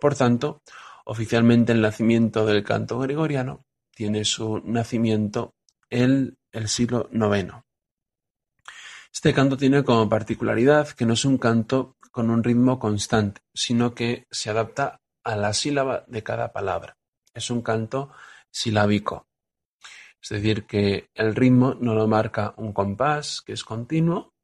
Por 0.00 0.14
tanto, 0.14 0.62
oficialmente 1.04 1.72
el 1.72 1.80
nacimiento 1.80 2.44
del 2.46 2.64
canto 2.64 2.98
gregoriano 2.98 3.64
tiene 3.94 4.24
su 4.24 4.60
nacimiento 4.64 5.54
en 5.90 6.36
el 6.52 6.68
siglo 6.68 7.08
IX. 7.12 7.54
Este 9.12 9.32
canto 9.32 9.56
tiene 9.56 9.82
como 9.82 10.08
particularidad 10.08 10.88
que 10.90 11.06
no 11.06 11.14
es 11.14 11.24
un 11.24 11.38
canto 11.38 11.96
con 12.10 12.28
un 12.28 12.44
ritmo 12.44 12.78
constante, 12.78 13.40
sino 13.54 13.94
que 13.94 14.26
se 14.30 14.50
adapta 14.50 15.00
a 15.24 15.36
la 15.36 15.52
sílaba 15.54 16.04
de 16.06 16.22
cada 16.22 16.52
palabra. 16.52 16.96
Es 17.32 17.50
un 17.50 17.62
canto 17.62 18.12
silábico. 18.50 19.26
Es 20.20 20.28
decir, 20.28 20.66
que 20.66 21.08
el 21.14 21.34
ritmo 21.34 21.74
no 21.80 21.94
lo 21.94 22.06
marca 22.08 22.52
un 22.56 22.72
compás 22.72 23.42
que 23.42 23.52
es 23.52 23.64
continuo, 23.64 24.34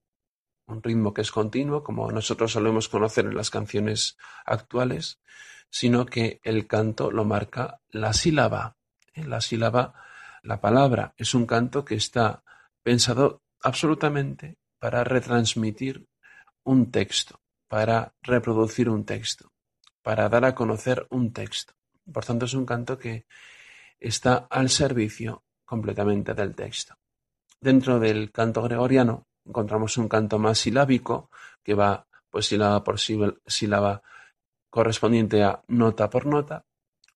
un 0.66 0.82
ritmo 0.82 1.12
que 1.12 1.22
es 1.22 1.30
continuo, 1.30 1.82
como 1.82 2.10
nosotros 2.10 2.52
solemos 2.52 2.88
conocer 2.88 3.26
en 3.26 3.36
las 3.36 3.50
canciones 3.50 4.16
actuales, 4.44 5.20
sino 5.70 6.06
que 6.06 6.40
el 6.44 6.66
canto 6.66 7.10
lo 7.10 7.24
marca 7.24 7.80
la 7.90 8.12
sílaba. 8.12 8.76
¿eh? 9.14 9.24
La 9.24 9.40
sílaba, 9.40 9.94
la 10.42 10.60
palabra, 10.60 11.14
es 11.16 11.34
un 11.34 11.46
canto 11.46 11.84
que 11.84 11.94
está 11.94 12.42
pensado 12.82 13.42
absolutamente 13.62 14.58
para 14.78 15.04
retransmitir 15.04 16.06
un 16.64 16.90
texto, 16.90 17.40
para 17.68 18.14
reproducir 18.22 18.88
un 18.88 19.04
texto, 19.04 19.52
para 20.02 20.28
dar 20.28 20.44
a 20.44 20.54
conocer 20.54 21.06
un 21.10 21.32
texto. 21.32 21.74
Por 22.12 22.24
tanto, 22.24 22.46
es 22.46 22.54
un 22.54 22.66
canto 22.66 22.98
que 22.98 23.26
está 23.98 24.46
al 24.50 24.68
servicio 24.68 25.44
completamente 25.64 26.34
del 26.34 26.54
texto. 26.54 26.96
Dentro 27.60 28.00
del 28.00 28.32
canto 28.32 28.62
gregoriano 28.62 29.28
encontramos 29.44 29.98
un 29.98 30.08
canto 30.08 30.38
más 30.38 30.58
silábico 30.58 31.30
que 31.62 31.74
va 31.74 32.06
pues 32.30 32.46
sílaba 32.46 32.82
por 32.82 32.98
sílaba 32.98 34.02
correspondiente 34.70 35.44
a 35.44 35.62
nota 35.68 36.08
por 36.08 36.24
nota, 36.24 36.64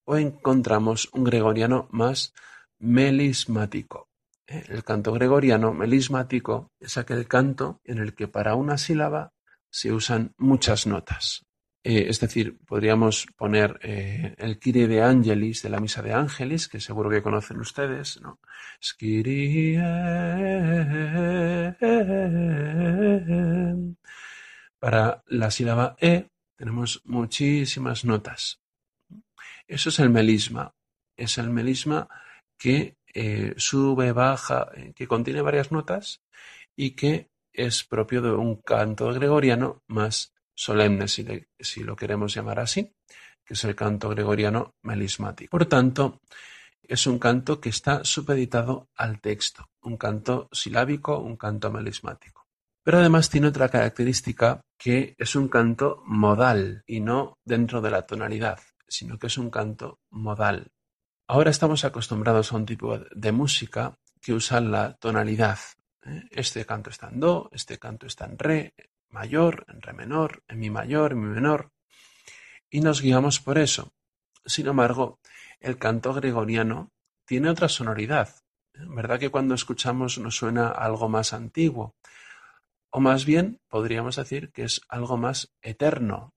o 0.05 0.15
encontramos 0.15 1.09
un 1.11 1.23
gregoriano 1.23 1.87
más 1.89 2.33
melismático. 2.77 4.09
El 4.45 4.83
canto 4.83 5.11
gregoriano 5.11 5.73
melismático 5.73 6.71
es 6.79 6.97
aquel 6.97 7.27
canto 7.27 7.81
en 7.83 7.97
el 7.97 8.13
que 8.13 8.27
para 8.27 8.53
una 8.53 8.77
sílaba 8.77 9.33
se 9.71 9.91
usan 9.91 10.35
muchas 10.37 10.85
notas. 10.85 11.46
Eh, 11.89 12.09
es 12.09 12.19
decir, 12.19 12.57
podríamos 12.65 13.27
poner 13.37 13.79
eh, 13.81 14.35
el 14.39 14.59
Kyrie 14.59 14.89
de 14.89 15.01
Angelis 15.01 15.61
de 15.63 15.69
la 15.69 15.79
Misa 15.79 16.01
de 16.01 16.11
Ángeles, 16.11 16.67
que 16.67 16.81
seguro 16.81 17.09
que 17.09 17.21
conocen 17.21 17.61
ustedes, 17.61 18.19
¿no? 18.19 18.41
Para 24.79 25.23
la 25.27 25.49
sílaba 25.49 25.95
E 26.01 26.27
tenemos 26.57 27.01
muchísimas 27.05 28.03
notas. 28.03 28.59
Eso 29.65 29.87
es 29.87 29.99
el 29.99 30.09
melisma. 30.09 30.75
Es 31.15 31.37
el 31.37 31.49
melisma 31.49 32.09
que 32.57 32.97
eh, 33.13 33.53
sube, 33.55 34.11
baja, 34.11 34.67
que 34.93 35.07
contiene 35.07 35.41
varias 35.41 35.71
notas 35.71 36.21
y 36.75 36.91
que 36.97 37.29
es 37.53 37.85
propio 37.85 38.21
de 38.21 38.31
un 38.31 38.57
canto 38.57 39.13
gregoriano 39.13 39.83
más 39.87 40.33
solemne, 40.57 41.07
si, 41.07 41.83
lo 41.83 41.95
queremos 41.95 42.33
llamar 42.33 42.59
así, 42.59 42.91
que 43.45 43.53
es 43.53 43.63
el 43.63 43.75
canto 43.75 44.09
gregoriano 44.09 44.75
melismático. 44.81 45.51
Por 45.51 45.67
tanto, 45.67 46.21
es 46.81 47.05
un 47.05 47.19
canto 47.19 47.61
que 47.61 47.69
está 47.69 48.03
supeditado 48.03 48.89
al 48.95 49.21
texto, 49.21 49.69
un 49.81 49.97
canto 49.97 50.49
silábico, 50.51 51.19
un 51.19 51.37
canto 51.37 51.71
melismático. 51.71 52.47
Pero 52.83 52.99
además 52.99 53.29
tiene 53.29 53.47
otra 53.47 53.69
característica 53.69 54.61
que 54.77 55.13
es 55.17 55.35
un 55.35 55.47
canto 55.47 56.01
modal 56.05 56.83
y 56.87 57.01
no 57.01 57.37
dentro 57.45 57.81
de 57.81 57.91
la 57.91 58.07
tonalidad, 58.07 58.59
sino 58.87 59.19
que 59.19 59.27
es 59.27 59.37
un 59.37 59.49
canto 59.49 59.99
modal. 60.09 60.71
Ahora 61.27 61.51
estamos 61.51 61.83
acostumbrados 61.83 62.51
a 62.51 62.55
un 62.55 62.65
tipo 62.65 62.97
de 62.97 63.31
música 63.31 63.95
que 64.21 64.33
usa 64.33 64.61
la 64.61 64.93
tonalidad. 64.93 65.59
¿eh? 66.03 66.23
Este 66.31 66.65
canto 66.65 66.89
está 66.89 67.09
en 67.09 67.19
do, 67.19 67.49
este 67.51 67.77
canto 67.77 68.07
está 68.07 68.25
en 68.25 68.39
re 68.39 68.73
mayor, 69.17 69.65
en 69.67 69.81
re 69.81 69.93
menor, 69.93 70.43
en 70.47 70.59
mi 70.59 70.69
mayor, 70.69 71.13
en 71.13 71.21
mi 71.21 71.33
menor, 71.33 71.71
y 72.69 72.81
nos 72.81 73.01
guiamos 73.01 73.39
por 73.39 73.57
eso. 73.57 73.93
Sin 74.45 74.67
embargo, 74.67 75.19
el 75.59 75.77
canto 75.77 76.13
gregoriano 76.13 76.91
tiene 77.25 77.49
otra 77.49 77.67
sonoridad. 77.67 78.29
¿Verdad 78.73 79.19
que 79.19 79.31
cuando 79.31 79.55
escuchamos 79.55 80.19
nos 80.19 80.37
suena 80.37 80.67
algo 80.69 81.09
más 81.09 81.33
antiguo? 81.33 81.95
O 82.91 82.99
más 82.99 83.25
bien 83.25 83.59
podríamos 83.67 84.17
decir 84.17 84.51
que 84.51 84.63
es 84.63 84.81
algo 84.87 85.17
más 85.17 85.51
eterno, 85.61 86.35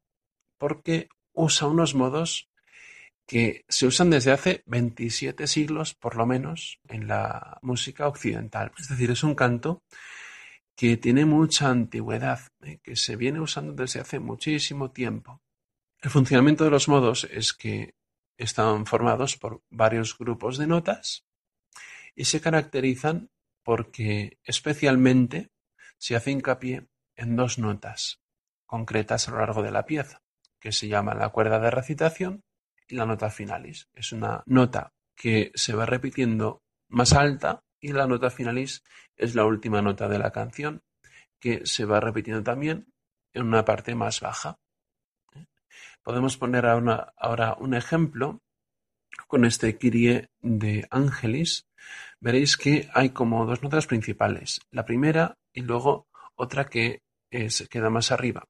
porque 0.57 1.11
usa 1.33 1.69
unos 1.69 1.95
modos 1.95 2.49
que 3.27 3.65
se 3.69 3.87
usan 3.87 4.09
desde 4.09 4.33
hace 4.33 4.63
27 4.67 5.47
siglos, 5.47 5.95
por 5.95 6.17
lo 6.17 6.27
menos, 6.27 6.81
en 6.89 7.07
la 7.07 7.59
música 7.63 8.09
occidental. 8.09 8.73
Es 8.79 8.89
decir, 8.89 9.11
es 9.11 9.23
un 9.23 9.35
canto 9.35 9.83
que 10.81 10.97
tiene 10.97 11.27
mucha 11.27 11.69
antigüedad, 11.69 12.41
eh, 12.63 12.79
que 12.83 12.97
se 12.97 13.15
viene 13.15 13.39
usando 13.39 13.75
desde 13.75 14.01
hace 14.01 14.19
muchísimo 14.19 14.93
tiempo. 14.93 15.43
El 16.01 16.09
funcionamiento 16.09 16.65
de 16.65 16.71
los 16.71 16.89
modos 16.89 17.25
es 17.25 17.53
que 17.53 17.97
están 18.39 18.87
formados 18.87 19.37
por 19.37 19.63
varios 19.69 20.17
grupos 20.17 20.57
de 20.57 20.67
notas 20.67 21.27
y 22.15 22.25
se 22.25 22.41
caracterizan 22.41 23.29
porque 23.63 24.39
especialmente 24.43 25.51
se 25.99 26.17
hace 26.17 26.31
hincapié 26.31 26.89
en 27.15 27.37
dos 27.37 27.59
notas 27.59 28.23
concretas 28.65 29.29
a 29.29 29.33
lo 29.33 29.41
largo 29.41 29.63
de 29.63 29.73
la 29.73 29.85
pieza, 29.85 30.23
que 30.59 30.73
se 30.73 30.89
llama 30.89 31.15
la 31.15 31.29
cuerda 31.29 31.59
de 31.59 31.71
recitación 31.71 32.43
y 32.89 32.95
la 32.95 33.05
nota 33.05 33.29
finalis. 33.29 33.91
Es 33.93 34.13
una 34.13 34.43
nota 34.47 34.95
que 35.15 35.53
se 35.55 35.75
va 35.75 35.85
repitiendo 35.85 36.63
más 36.89 37.13
alta 37.13 37.65
y 37.81 37.93
la 37.93 38.07
nota 38.07 38.31
finalis 38.31 38.85
es 39.17 39.35
la 39.35 39.45
última 39.45 39.83
nota 39.83 40.09
de 40.09 40.19
la 40.19 40.31
canción 40.31 40.83
que 41.39 41.65
se 41.65 41.85
va 41.85 42.01
repitiendo 42.01 42.43
también 42.43 42.87
en 43.33 43.43
una 43.47 43.65
parte 43.65 43.95
más 43.95 44.21
baja. 44.21 44.59
Podemos 46.03 46.37
poner 46.37 46.67
ahora 46.67 47.57
un 47.59 47.75
ejemplo 47.75 48.41
con 49.27 49.45
este 49.45 49.77
Kyrie 49.77 50.29
de 50.41 50.87
Ángelis. 50.91 51.67
Veréis 52.21 52.57
que 52.57 52.89
hay 52.95 53.11
como 53.11 53.47
dos 53.47 53.63
notas 53.63 53.87
principales. 53.87 54.61
La 54.71 54.85
primera 54.85 55.37
y 55.53 55.63
luego 55.63 56.09
otra 56.35 56.67
que 56.67 57.03
se 57.49 57.69
queda 57.69 57.91
más 57.91 58.13
arriba. 58.13 58.45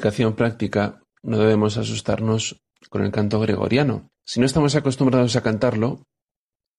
Aplicación 0.00 0.34
práctica, 0.34 1.02
no 1.22 1.36
debemos 1.36 1.76
asustarnos 1.76 2.62
con 2.88 3.04
el 3.04 3.12
canto 3.12 3.38
gregoriano. 3.38 4.10
Si 4.24 4.40
no 4.40 4.46
estamos 4.46 4.74
acostumbrados 4.74 5.36
a 5.36 5.42
cantarlo, 5.42 6.06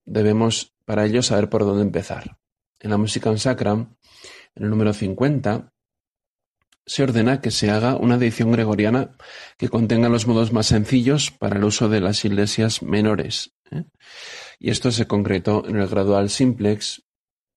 debemos 0.05 0.73
para 0.86 1.05
ello 1.05 1.21
saber 1.21 1.47
por 1.47 1.63
dónde 1.63 1.84
empezar. 1.84 2.39
En 2.79 2.89
la 2.89 2.97
música 2.97 3.38
sacram, 3.38 3.95
en 4.55 4.63
el 4.63 4.71
número 4.71 4.91
50, 4.91 5.71
se 6.84 7.03
ordena 7.03 7.41
que 7.41 7.51
se 7.51 7.69
haga 7.69 7.95
una 7.95 8.15
edición 8.15 8.51
gregoriana 8.53 9.12
que 9.55 9.69
contenga 9.69 10.10
los 10.10 10.25
modos 10.25 10.51
más 10.51 10.65
sencillos 10.65 11.29
para 11.29 11.57
el 11.57 11.63
uso 11.63 11.89
de 11.89 12.01
las 12.01 12.25
iglesias 12.25 12.81
menores. 12.81 13.53
¿eh? 13.69 13.84
Y 14.57 14.71
esto 14.71 14.89
se 14.89 15.05
concretó 15.05 15.63
en 15.67 15.75
el 15.75 15.88
gradual 15.88 16.31
simplex 16.31 17.03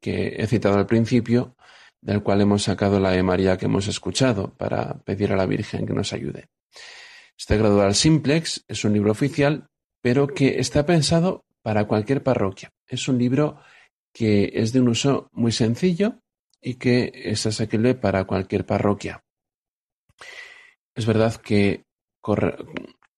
que 0.02 0.36
he 0.36 0.46
citado 0.46 0.76
al 0.76 0.84
principio 0.84 1.53
del 2.04 2.22
cual 2.22 2.42
hemos 2.42 2.62
sacado 2.62 3.00
la 3.00 3.12
de 3.12 3.22
María 3.22 3.56
que 3.56 3.64
hemos 3.64 3.88
escuchado 3.88 4.52
para 4.54 4.98
pedir 5.04 5.32
a 5.32 5.36
la 5.36 5.46
Virgen 5.46 5.86
que 5.86 5.94
nos 5.94 6.12
ayude. 6.12 6.48
Este 7.36 7.56
gradual 7.56 7.94
simplex 7.94 8.62
es 8.68 8.84
un 8.84 8.92
libro 8.92 9.10
oficial, 9.10 9.68
pero 10.02 10.26
que 10.26 10.60
está 10.60 10.84
pensado 10.84 11.46
para 11.62 11.86
cualquier 11.86 12.22
parroquia. 12.22 12.70
Es 12.86 13.08
un 13.08 13.16
libro 13.16 13.58
que 14.12 14.52
es 14.52 14.74
de 14.74 14.80
un 14.80 14.88
uso 14.88 15.30
muy 15.32 15.50
sencillo 15.50 16.20
y 16.60 16.74
que 16.74 17.10
es 17.14 17.46
asequible 17.46 17.94
para 17.94 18.24
cualquier 18.24 18.66
parroquia. 18.66 19.24
Es 20.94 21.06
verdad 21.06 21.34
que 21.36 21.84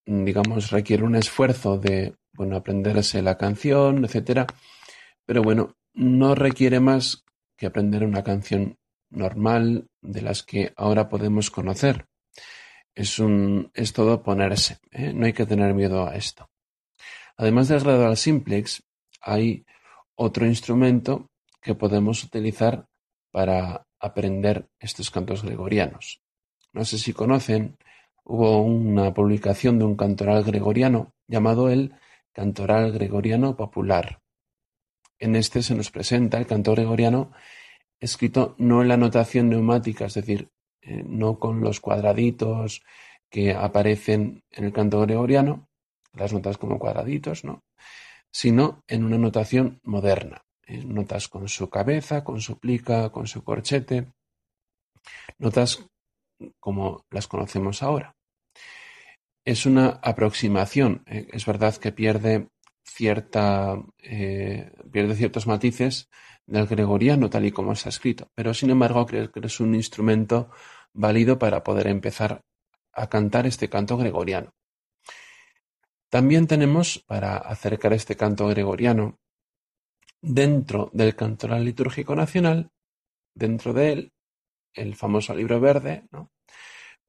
digamos 0.07 0.71
requiere 0.71 1.03
un 1.03 1.17
esfuerzo 1.17 1.77
de 1.77 2.15
bueno 2.33 2.57
aprenderse 2.57 3.21
la 3.21 3.37
canción, 3.37 4.05
etcétera, 4.05 4.47
pero 5.25 5.43
bueno, 5.43 5.77
no 5.93 6.37
requiere 6.37 6.79
más 6.79 7.26
que 7.57 7.67
aprender 7.67 8.05
una 8.05 8.23
canción 8.23 8.79
normal 9.11 9.89
de 10.01 10.23
las 10.23 10.43
que 10.43 10.73
ahora 10.77 11.09
podemos 11.09 11.51
conocer. 11.51 12.07
Es, 12.95 13.19
un, 13.19 13.71
es 13.75 13.93
todo 13.93 14.23
ponerse, 14.23 14.79
¿eh? 14.91 15.13
no 15.13 15.27
hay 15.27 15.33
que 15.33 15.47
tener 15.47 15.75
miedo 15.75 16.07
a 16.07 16.17
esto. 16.17 16.49
Además 17.37 17.69
del 17.69 17.81
gradual 17.81 18.17
simplex, 18.17 18.83
hay 19.21 19.65
otro 20.15 20.47
instrumento 20.47 21.31
que 21.61 21.75
podemos 21.75 22.25
utilizar 22.25 22.87
para 23.31 23.87
aprender 24.01 24.69
estos 24.79 25.11
cantos 25.11 25.43
gregorianos. 25.43 26.23
No 26.73 26.85
sé 26.85 26.99
si 26.99 27.13
conocen, 27.13 27.77
hubo 28.25 28.63
una 28.63 29.13
publicación 29.13 29.79
de 29.79 29.85
un 29.85 29.97
cantoral 29.97 30.43
gregoriano 30.43 31.13
llamado 31.29 31.69
el 31.69 31.95
Cantoral 32.33 32.93
Gregoriano 32.93 33.57
Popular. 33.57 34.21
En 35.19 35.37
este 35.37 35.63
se 35.63 35.75
nos 35.75 35.91
presenta 35.91 36.39
el 36.39 36.47
canto 36.47 36.73
gregoriano 36.73 37.33
escrito 37.99 38.55
no 38.59 38.83
en 38.83 38.89
la 38.89 38.97
notación 38.97 39.49
neumática, 39.49 40.07
es 40.07 40.15
decir, 40.15 40.51
eh, 40.83 41.03
no 41.07 41.39
con 41.39 41.61
los 41.61 41.81
cuadraditos 41.81 42.83
que 43.31 43.53
aparecen 43.53 44.45
en 44.51 44.65
el 44.65 44.73
canto 44.73 45.01
gregoriano, 45.01 45.69
las 46.13 46.33
notas 46.33 46.59
como 46.59 46.79
cuadraditos, 46.79 47.45
¿no? 47.45 47.65
sino 48.31 48.85
en 48.87 49.05
una 49.05 49.19
notación 49.19 49.81
moderna, 49.83 50.45
notas 50.69 51.29
con 51.29 51.49
su 51.49 51.71
cabeza, 51.71 52.23
con 52.23 52.41
su 52.41 52.59
plica, 52.59 53.11
con 53.11 53.27
su 53.27 53.43
corchete, 53.43 54.13
notas 55.39 55.87
como 56.61 57.07
las 57.11 57.29
conocemos 57.29 57.83
ahora. 57.83 58.15
Es 59.45 59.65
una 59.65 60.01
aproximación, 60.03 61.03
eh, 61.07 61.29
es 61.33 61.47
verdad 61.47 61.77
que 61.77 61.93
pierde 61.93 62.49
cierta 62.97 63.77
eh, 63.99 64.73
pierde 64.91 65.15
ciertos 65.15 65.47
matices 65.47 66.09
del 66.47 66.67
gregoriano 66.67 67.29
tal 67.29 67.45
y 67.45 67.53
como 67.53 67.73
está 67.73 67.91
escrito, 67.91 68.31
pero 68.35 68.55
sin 68.55 68.71
embargo 68.71 69.05
creo 69.05 69.31
que 69.31 69.41
es 69.41 69.61
un 69.61 69.75
instrumento 69.75 70.51
válido 70.95 71.39
para 71.39 71.63
poder 71.63 71.89
empezar 71.89 72.41
a 72.93 73.09
cantar 73.09 73.47
este 73.47 73.69
canto 73.69 73.99
gregoriano. 73.99 74.55
También 76.09 76.47
tenemos, 76.47 77.05
para 77.07 77.37
acercar 77.37 77.93
este 77.93 78.17
canto 78.17 78.47
gregoriano, 78.49 79.19
dentro 80.23 80.91
del 80.95 81.15
cantoral 81.15 81.65
litúrgico 81.65 82.17
nacional, 82.17 82.71
dentro 83.35 83.75
de 83.75 83.93
él, 83.93 84.13
el 84.73 84.95
famoso 84.95 85.35
libro 85.35 85.61
verde, 85.61 86.07
¿no? 86.11 86.31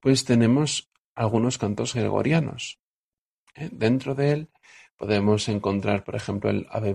pues 0.02 0.26
tenemos 0.26 0.90
algunos 1.16 1.58
cantos 1.58 1.94
gregorianos. 1.94 2.80
¿eh? 3.56 3.70
Dentro 3.72 4.16
de 4.16 4.32
él 4.32 4.50
podemos 4.98 5.48
encontrar, 5.48 6.04
por 6.04 6.16
ejemplo, 6.16 6.50
el 6.50 6.68
Ave 6.70 6.94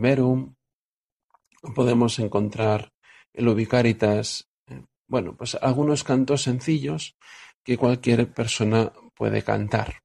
podemos 1.75 2.19
encontrar 2.19 2.93
el 3.33 3.49
Ubicaritas, 3.49 4.49
¿eh? 4.67 4.83
bueno, 5.07 5.37
pues 5.37 5.55
algunos 5.55 6.05
cantos 6.05 6.43
sencillos 6.43 7.17
que 7.65 7.79
cualquier 7.79 8.33
persona 8.33 8.93
puede 9.15 9.43
cantar. 9.43 10.03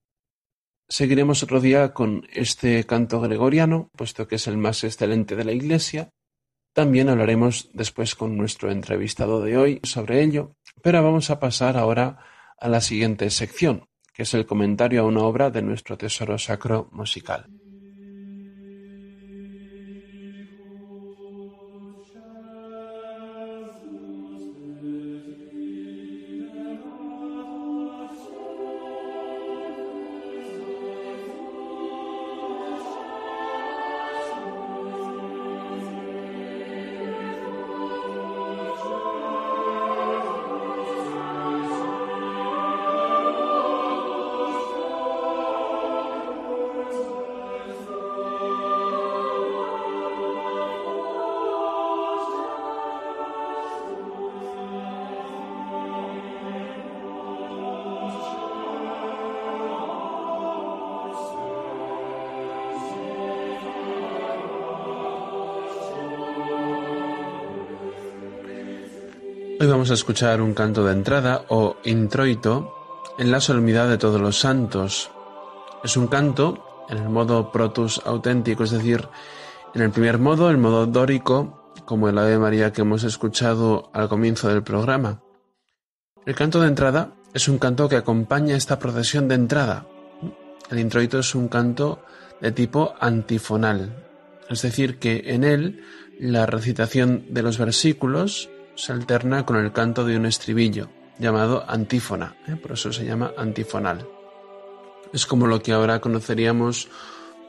Seguiremos 0.90 1.44
otro 1.44 1.60
día 1.60 1.94
con 1.94 2.26
este 2.32 2.86
canto 2.86 3.20
gregoriano, 3.20 3.90
puesto 3.98 4.28
que 4.28 4.36
es 4.36 4.48
el 4.48 4.58
más 4.58 4.84
excelente 4.84 5.36
de 5.36 5.44
la 5.44 5.52
Iglesia. 5.52 6.12
También 6.74 7.10
hablaremos 7.10 7.70
después 7.74 8.16
con 8.16 8.38
nuestro 8.38 8.72
entrevistado 8.72 9.42
de 9.42 9.58
hoy 9.58 9.80
sobre 9.84 10.24
ello, 10.24 10.56
pero 10.82 11.04
vamos 11.04 11.30
a 11.30 11.40
pasar 11.40 11.76
ahora 11.76 12.20
a 12.58 12.70
la 12.70 12.80
siguiente 12.80 13.30
sección, 13.32 13.88
que 14.14 14.24
es 14.24 14.34
el 14.34 14.46
comentario 14.46 15.02
a 15.02 15.06
una 15.06 15.24
obra 15.24 15.50
de 15.50 15.62
nuestro 15.62 15.98
tesoro 15.98 16.38
sacro 16.38 16.88
musical. 16.92 17.50
Hoy 69.60 69.65
vamos 69.65 69.89
a 69.89 69.96
escuchar 69.96 70.39
un 70.39 70.54
canto 70.54 70.86
de 70.86 70.93
entrada 70.93 71.46
o 71.48 71.78
introito 71.84 72.76
en 73.17 73.32
la 73.32 73.41
solemnidad 73.41 73.89
de 73.89 73.98
todos 73.98 74.22
los 74.22 74.39
santos. 74.39 75.10
Es 75.84 75.98
un 75.98 76.06
canto 76.06 76.86
en 76.89 77.00
el 77.00 77.10
modo 77.10 77.52
protus 77.52 78.00
auténtico, 78.06 78.65
es 78.65 78.70
decir, 78.70 79.08
en 79.74 79.82
el 79.82 79.89
primer 79.89 80.20
modo, 80.20 80.52
el 80.52 80.60
modo 80.60 80.86
dórico, 80.86 81.74
como 81.86 82.08
el 82.08 82.20
Ave 82.20 82.38
María 82.38 82.72
que 82.72 82.82
hemos 82.82 83.04
escuchado 83.04 83.89
al 83.93 84.10
comienzo 84.10 84.48
del 84.48 84.62
programa. 84.62 85.24
El 86.28 86.36
canto 86.36 86.62
de 86.62 86.67
entrada 86.67 87.15
es 87.34 87.48
un 87.48 87.58
canto 87.58 87.89
que 87.89 87.96
acompaña 87.96 88.56
esta 88.56 88.78
procesión 88.78 89.28
de 89.28 89.36
entrada. 89.36 89.88
El 90.70 90.78
introito 90.78 91.17
es 91.17 91.34
un 91.34 91.48
canto 91.48 92.04
de 92.41 92.52
tipo 92.52 92.93
antifonal, 93.00 94.06
es 94.52 94.62
decir, 94.62 95.00
que 95.00 95.24
en 95.34 95.43
él 95.43 95.84
la 96.20 96.46
recitación 96.46 97.26
de 97.30 97.41
los 97.41 97.58
versículos 97.58 98.52
se 98.78 98.94
alterna 98.94 99.46
con 99.46 99.58
el 99.58 99.74
canto 99.74 100.06
de 100.06 100.16
un 100.16 100.28
estribillo, 100.28 100.90
llamado 101.18 101.66
antífona, 101.68 102.36
¿eh? 102.48 102.56
por 102.56 102.74
eso 102.74 102.94
se 102.94 103.06
llama 103.06 103.34
antifonal. 103.36 104.08
Es 105.12 105.26
como 105.26 105.48
lo 105.48 105.62
que 105.62 105.74
ahora 105.74 106.00
conoceríamos 106.00 106.88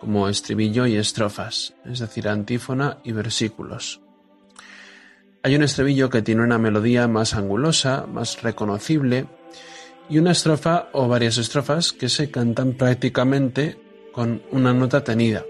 como 0.01 0.29
estribillo 0.29 0.87
y 0.87 0.97
estrofas, 0.97 1.75
es 1.85 1.99
decir, 1.99 2.29
antífona 2.29 2.99
y 3.05 3.13
versículos. 3.13 4.01
Hay 5.43 5.55
un 5.55 5.63
estribillo 5.63 6.09
que 6.09 6.23
tiene 6.23 6.43
una 6.43 6.59
melodía 6.59 7.07
más 7.09 7.35
angulosa, 7.35 8.07
más 8.07 8.43
reconocible, 8.43 9.27
y 10.09 10.19
una 10.19 10.33
estrofa 10.33 10.89
o 10.93 11.09
varias 11.09 11.37
estrofas 11.37 11.93
que 11.93 12.09
se 12.09 12.31
cantan 12.31 12.73
prácticamente 12.73 13.79
con 14.13 14.43
una 14.51 14.73
nota 14.73 15.05
tenida. 15.05 15.45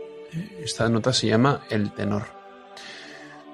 Esta 0.60 0.88
nota 0.88 1.12
se 1.12 1.28
llama 1.28 1.62
el 1.70 1.92
tenor. 1.92 2.24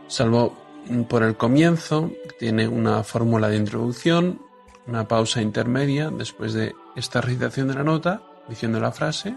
Salvo 0.09 0.64
por 1.09 1.23
el 1.23 1.37
comienzo, 1.37 2.11
tiene 2.39 2.69
una 2.69 3.03
fórmula 3.05 3.49
de 3.49 3.57
introducción, 3.57 4.41
una 4.87 5.09
pausa 5.09 5.41
intermedia 5.41 6.11
después 6.11 6.53
de 6.53 6.75
esta 6.97 7.21
recitación 7.21 7.69
de 7.69 7.75
la 7.75 7.85
nota, 7.85 8.23
diciendo 8.49 8.81
la 8.81 8.93
frase, 8.93 9.37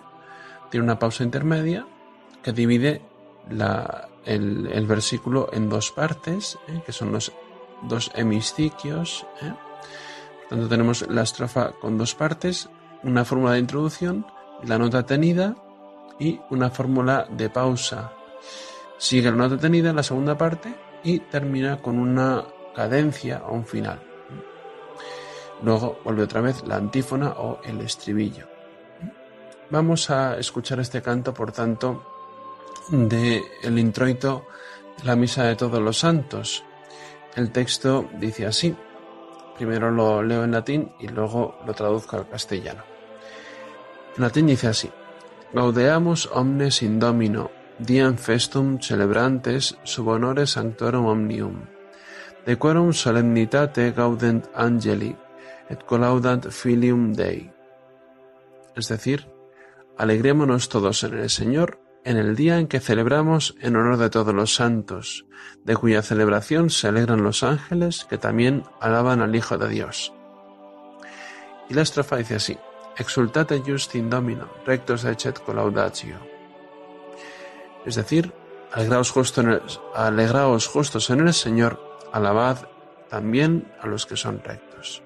tiene 0.70 0.84
una 0.84 1.00
pausa 1.00 1.24
intermedia 1.24 1.88
que 2.44 2.52
divide 2.52 3.02
el, 4.26 4.88
versículo 4.88 5.50
en 5.54 5.70
dos 5.70 5.92
partes, 5.92 6.58
¿eh? 6.68 6.82
que 6.86 6.92
son 6.92 7.12
los 7.12 7.32
dos 7.84 8.12
hemistiquios. 8.16 9.26
¿eh? 9.42 9.54
Por 10.42 10.50
tanto, 10.50 10.68
tenemos 10.68 11.08
la 11.10 11.22
estrofa 11.24 11.72
con 11.72 11.98
dos 11.98 12.14
partes, 12.16 12.70
una 13.04 13.24
fórmula 13.24 13.54
de 13.54 13.60
introducción, 13.60 14.26
la 14.64 14.78
nota 14.78 15.06
tenida 15.06 15.56
y 16.20 16.40
una 16.50 16.70
fórmula 16.70 17.28
de 17.30 17.50
pausa. 17.50 18.12
Sigue 18.98 19.30
la 19.30 19.38
nota 19.38 19.58
tenida 19.58 19.92
en 19.92 19.96
la 19.96 20.04
segunda 20.04 20.38
parte 20.38 20.87
y 21.04 21.20
termina 21.20 21.82
con 21.82 22.00
una 22.00 22.46
cadencia 22.76 23.44
o 23.48 23.54
un 23.54 23.66
final. 23.66 24.02
Luego 25.64 26.00
vuelve 26.04 26.24
otra 26.24 26.42
vez 26.42 26.64
la 26.68 26.76
antífona 26.76 27.30
o 27.32 27.60
el 27.64 27.82
estribillo. 27.82 28.46
Vamos 29.70 30.10
a 30.10 30.38
escuchar 30.38 30.80
este 30.80 31.02
canto, 31.02 31.34
por 31.34 31.52
tanto, 31.52 32.06
de 32.90 33.42
el 33.64 33.80
introito 33.80 34.46
de 34.98 35.04
la 35.04 35.16
Misa 35.16 35.44
de 35.44 35.56
Todos 35.56 35.82
los 35.82 35.98
Santos. 35.98 36.64
El 37.36 37.52
texto 37.52 38.08
dice 38.20 38.46
así. 38.46 38.76
Primero 39.56 39.92
lo 39.92 40.22
leo 40.22 40.44
en 40.44 40.52
latín 40.52 40.92
y 41.00 41.08
luego 41.08 41.58
lo 41.66 41.74
traduzco 41.74 42.16
al 42.16 42.30
castellano. 42.30 42.84
En 44.16 44.24
latín 44.24 44.48
dice 44.48 44.68
así. 44.68 44.90
Gaudeamus 45.54 46.30
omnes 46.34 46.82
in 46.84 47.00
domino, 47.00 47.50
diem 47.80 48.18
festum 48.18 48.80
celebrantes 48.82 49.78
sub 49.84 50.08
honore 50.10 50.48
sanctorum 50.48 51.06
omnium, 51.06 51.62
decorum 52.46 52.94
solemnitate 52.94 53.92
gaudent 53.92 54.50
angeli, 54.56 55.16
et 55.70 55.84
colaudant 55.86 56.50
filium 56.50 57.14
Dei. 57.14 57.52
Es 58.76 58.88
decir, 58.88 59.28
alegrémonos 59.98 60.70
todos 60.70 61.04
en 61.04 61.18
el 61.18 61.30
Señor 61.30 61.80
en 62.04 62.16
el 62.16 62.38
día 62.38 62.58
en 62.58 62.68
que 62.68 62.80
celebramos 62.80 63.56
en 63.60 63.76
honor 63.76 63.98
de 63.98 64.10
todos 64.10 64.34
los 64.34 64.56
santos, 64.56 65.26
de 65.66 65.76
cuya 65.76 66.02
celebración 66.02 66.70
se 66.70 66.88
alegran 66.88 67.22
los 67.22 67.44
ángeles 67.44 68.06
que 68.10 68.18
también 68.18 68.64
alaban 68.80 69.22
al 69.22 69.36
Hijo 69.36 69.58
de 69.58 69.68
Dios. 69.68 70.14
Y 71.70 71.74
la 71.74 71.82
estrofa 71.82 72.16
dice 72.16 72.36
así, 72.36 72.58
Exultate 72.98 73.62
just 73.68 73.94
in 73.96 74.10
Domino, 74.10 74.48
rectos 74.66 75.04
ecet 75.04 75.38
colaudatio 75.44 76.37
es 77.86 77.96
decir, 77.96 78.34
alegraos, 78.72 80.68
justos 80.68 81.10
en 81.10 81.22
el 81.22 81.34
Señor, 81.34 81.80
alabad 82.12 82.68
también 83.10 83.72
a 83.82 83.88
los 83.88 84.06
que 84.06 84.18
son 84.18 84.42
rectos. 84.44 85.02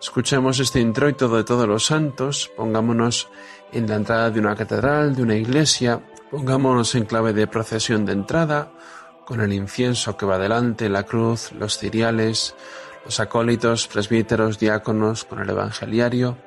Escuchemos 0.00 0.58
este 0.60 0.80
introito 0.80 1.28
de 1.28 1.44
todos 1.44 1.68
los 1.68 1.84
santos, 1.84 2.50
pongámonos 2.56 3.28
en 3.72 3.86
la 3.86 3.96
entrada 3.96 4.30
de 4.30 4.40
una 4.40 4.56
catedral, 4.56 5.14
de 5.14 5.22
una 5.22 5.36
iglesia, 5.36 6.00
pongámonos 6.30 6.94
en 6.94 7.04
clave 7.04 7.34
de 7.34 7.46
procesión 7.46 8.06
de 8.06 8.12
entrada, 8.12 8.72
con 9.26 9.40
el 9.42 9.52
incienso 9.52 10.16
que 10.16 10.26
va 10.26 10.38
delante, 10.38 10.88
la 10.88 11.04
cruz, 11.04 11.52
los 11.52 11.78
ciriales, 11.78 12.54
los 13.04 13.20
acólitos, 13.20 13.86
presbíteros, 13.88 14.58
diáconos, 14.58 15.24
con 15.24 15.40
el 15.40 15.50
evangeliario, 15.50 16.38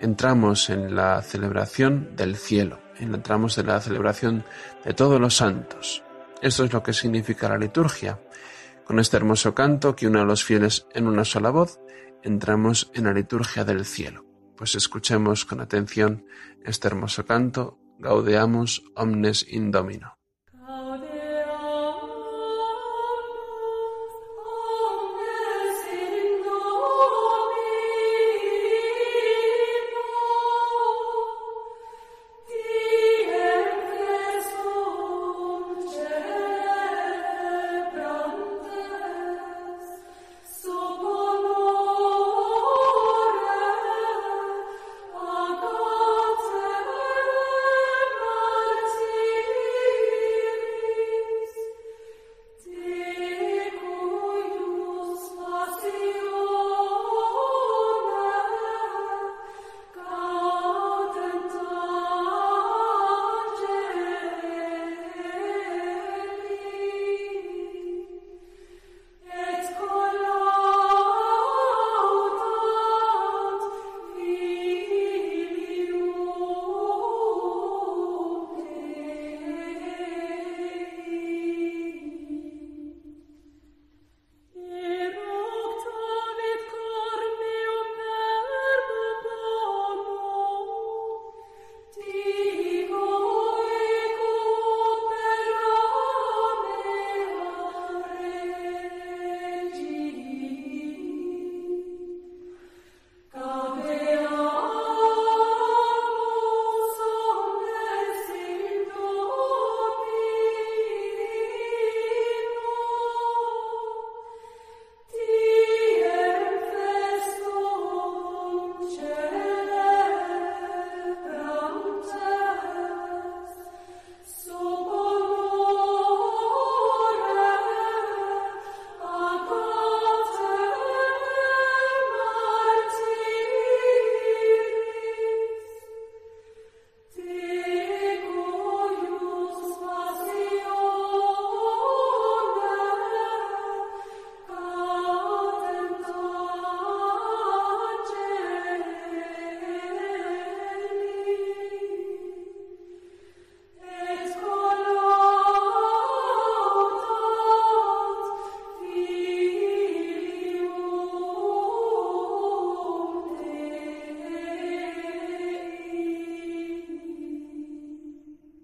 entramos 0.00 0.70
en 0.70 0.94
la 0.94 1.22
celebración 1.22 2.14
del 2.14 2.36
cielo, 2.36 2.78
entramos 2.98 3.58
en 3.58 3.66
la 3.66 3.80
celebración 3.80 4.44
de 4.84 4.94
todos 4.94 5.20
los 5.20 5.36
santos. 5.36 6.02
Esto 6.42 6.64
es 6.64 6.72
lo 6.72 6.82
que 6.82 6.92
significa 6.92 7.48
la 7.48 7.58
liturgia. 7.58 8.20
Con 8.84 8.98
este 8.98 9.16
hermoso 9.16 9.54
canto 9.54 9.96
que 9.96 10.06
une 10.06 10.20
a 10.20 10.24
los 10.24 10.44
fieles 10.44 10.86
en 10.94 11.06
una 11.06 11.24
sola 11.24 11.50
voz, 11.50 11.80
entramos 12.22 12.90
en 12.94 13.04
la 13.04 13.12
liturgia 13.12 13.64
del 13.64 13.84
cielo. 13.84 14.24
Pues 14.56 14.74
escuchemos 14.74 15.44
con 15.44 15.60
atención 15.60 16.24
este 16.64 16.88
hermoso 16.88 17.24
canto, 17.24 17.78
Gaudeamus 17.98 18.84
omnes 18.94 19.46
in 19.48 19.70
domino. 19.70 20.15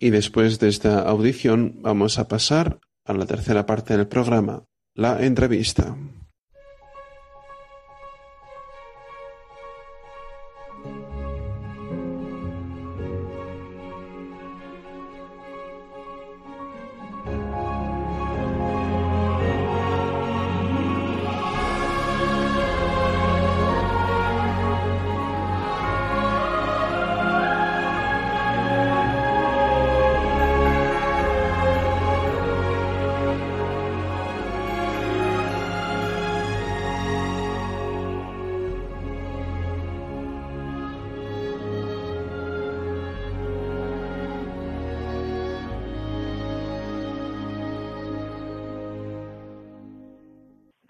Y 0.02 0.10
después 0.10 0.58
de 0.58 0.68
esta 0.68 0.98
audición 1.02 1.76
vamos 1.80 2.18
a 2.18 2.26
pasar 2.26 2.80
a 3.04 3.12
la 3.12 3.24
tercera 3.24 3.66
parte 3.66 3.96
del 3.96 4.08
programa, 4.08 4.64
la 4.96 5.24
entrevista. 5.24 5.96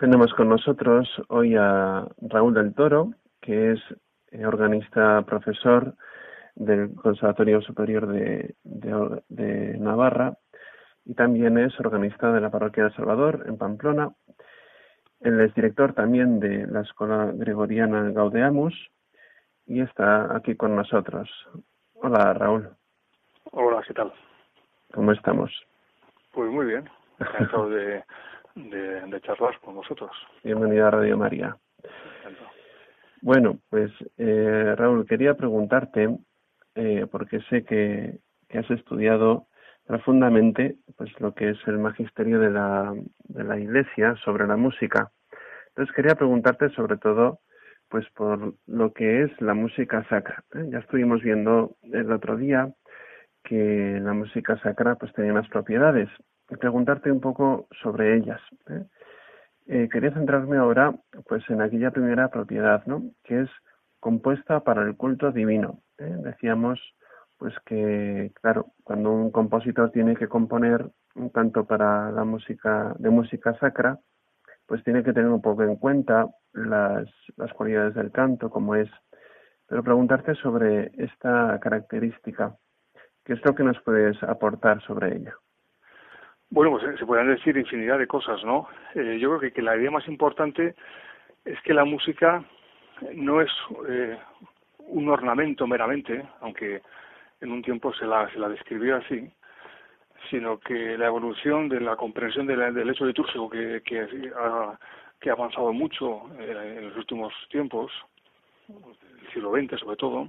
Tenemos 0.02 0.34
con 0.34 0.48
nosotros 0.48 1.08
hoy 1.28 1.54
a 1.54 2.04
Raúl 2.22 2.54
del 2.54 2.74
Toro, 2.74 3.12
que 3.40 3.70
es 3.70 3.80
eh, 4.32 4.44
organista 4.44 5.22
profesor 5.22 5.94
del 6.56 6.92
Conservatorio 6.96 7.62
Superior 7.62 8.08
de, 8.08 9.78
Navarra 9.78 10.36
y 11.04 11.14
también 11.14 11.56
es 11.56 11.78
organista 11.78 12.32
de 12.32 12.40
la 12.40 12.50
Parroquia 12.50 12.82
de 12.82 12.94
Salvador 12.94 13.44
en 13.46 13.56
Pamplona. 13.56 14.10
Él 15.20 15.40
es 15.40 15.54
director 15.54 15.92
también 15.92 16.40
de 16.40 16.66
la 16.66 16.80
Escuela 16.80 17.30
Gregoriana 17.32 18.10
Gaudeamus 18.10 18.74
y 19.66 19.82
está 19.82 20.34
aquí 20.36 20.56
con 20.56 20.74
nosotros. 20.74 21.30
Hola, 21.94 22.34
Raúl. 22.34 22.70
Hola, 23.52 23.84
¿qué 23.86 23.94
tal? 23.94 24.12
¿Cómo 24.92 25.12
estamos? 25.12 25.52
Pues 26.32 26.50
muy 26.50 26.66
bien. 26.66 26.90
Encantado 27.20 27.70
de, 27.70 28.02
de, 28.54 29.20
charlar 29.22 29.58
con 29.60 29.74
vosotros. 29.74 30.10
Bienvenida 30.42 30.88
a 30.88 30.90
Radio 30.90 31.16
María. 31.16 31.56
Bueno, 33.20 33.58
pues 33.70 33.90
eh, 34.18 34.74
Raúl, 34.76 35.06
quería 35.06 35.34
preguntarte, 35.34 36.16
eh, 36.74 37.06
porque 37.10 37.40
sé 37.48 37.64
que, 37.64 38.18
has 38.52 38.70
estudiado 38.70 39.46
profundamente 39.86 40.76
pues 40.98 41.10
lo 41.20 41.32
que 41.34 41.50
es 41.50 41.58
el 41.66 41.78
magisterio 41.78 42.38
de 42.38 42.50
la, 42.50 42.92
de 43.24 43.44
la 43.44 43.58
Iglesia 43.58 44.14
sobre 44.24 44.46
la 44.46 44.56
música. 44.56 45.10
Entonces 45.68 45.94
quería 45.94 46.16
preguntarte 46.16 46.68
sobre 46.70 46.98
todo 46.98 47.40
pues 47.88 48.06
por 48.10 48.54
lo 48.66 48.92
que 48.92 49.22
es 49.22 49.40
la 49.40 49.54
música 49.54 50.06
sacra. 50.08 50.44
¿eh? 50.54 50.66
Ya 50.70 50.80
estuvimos 50.80 51.22
viendo 51.22 51.76
el 51.82 52.12
otro 52.12 52.36
día 52.36 52.70
que 53.42 53.98
la 54.02 54.12
música 54.12 54.58
sacra 54.58 54.96
pues 54.96 55.12
tenía 55.14 55.32
unas 55.32 55.48
propiedades 55.48 56.10
preguntarte 56.58 57.10
un 57.10 57.20
poco 57.20 57.68
sobre 57.82 58.16
ellas. 58.16 58.40
¿eh? 58.68 58.84
Eh, 59.66 59.88
quería 59.90 60.12
centrarme 60.12 60.56
ahora 60.56 60.94
pues 61.28 61.48
en 61.48 61.62
aquella 61.62 61.90
primera 61.90 62.28
propiedad, 62.28 62.84
¿no? 62.86 63.02
que 63.24 63.42
es 63.42 63.50
compuesta 64.00 64.60
para 64.60 64.82
el 64.82 64.96
culto 64.96 65.30
divino. 65.30 65.80
¿eh? 65.98 66.16
Decíamos 66.24 66.80
pues 67.38 67.54
que, 67.66 68.32
claro, 68.40 68.66
cuando 68.84 69.10
un 69.10 69.30
compositor 69.32 69.90
tiene 69.90 70.14
que 70.14 70.28
componer 70.28 70.90
un 71.16 71.28
canto 71.30 71.64
para 71.64 72.12
la 72.12 72.24
música 72.24 72.94
de 72.98 73.10
música 73.10 73.58
sacra, 73.58 73.98
pues 74.66 74.84
tiene 74.84 75.02
que 75.02 75.12
tener 75.12 75.28
un 75.28 75.42
poco 75.42 75.64
en 75.64 75.76
cuenta 75.76 76.28
las, 76.52 77.08
las 77.36 77.52
cualidades 77.52 77.94
del 77.94 78.12
canto, 78.12 78.48
como 78.48 78.76
es, 78.76 78.88
pero 79.66 79.82
preguntarte 79.82 80.34
sobre 80.36 80.92
esta 80.96 81.58
característica, 81.60 82.56
¿qué 83.24 83.32
es 83.32 83.44
lo 83.44 83.54
que 83.54 83.64
nos 83.64 83.80
puedes 83.82 84.22
aportar 84.22 84.80
sobre 84.82 85.16
ella? 85.16 85.34
Bueno, 86.52 86.72
pues 86.72 86.84
eh, 86.84 86.98
se 86.98 87.06
pueden 87.06 87.28
decir 87.28 87.56
infinidad 87.56 87.98
de 87.98 88.06
cosas, 88.06 88.44
¿no? 88.44 88.68
Eh, 88.94 89.16
yo 89.18 89.38
creo 89.38 89.50
que, 89.50 89.62
la 89.62 89.74
idea 89.74 89.90
más 89.90 90.06
importante 90.06 90.74
es 91.46 91.58
que 91.62 91.72
la 91.72 91.86
música 91.86 92.44
no 93.14 93.40
es 93.40 93.50
eh, 93.88 94.18
un 94.80 95.08
ornamento 95.08 95.66
meramente, 95.66 96.28
aunque 96.42 96.82
en 97.40 97.52
un 97.52 97.62
tiempo 97.62 97.94
se 97.94 98.04
la, 98.04 98.30
se 98.30 98.38
la 98.38 98.50
describió 98.50 98.96
así, 98.96 99.30
sino 100.28 100.60
que 100.60 100.98
la 100.98 101.06
evolución 101.06 101.70
de 101.70 101.80
la 101.80 101.96
comprensión 101.96 102.46
del 102.46 102.90
hecho 102.90 103.06
litúrgico 103.06 103.48
que, 103.48 103.80
ha, 104.36 104.78
que 105.20 105.30
ha 105.30 105.32
avanzado 105.32 105.72
mucho 105.72 106.24
en 106.38 106.86
los 106.88 106.96
últimos 106.98 107.32
tiempos, 107.48 107.90
el 108.68 109.32
siglo 109.32 109.52
XX 109.52 109.80
sobre 109.80 109.96
todo, 109.96 110.28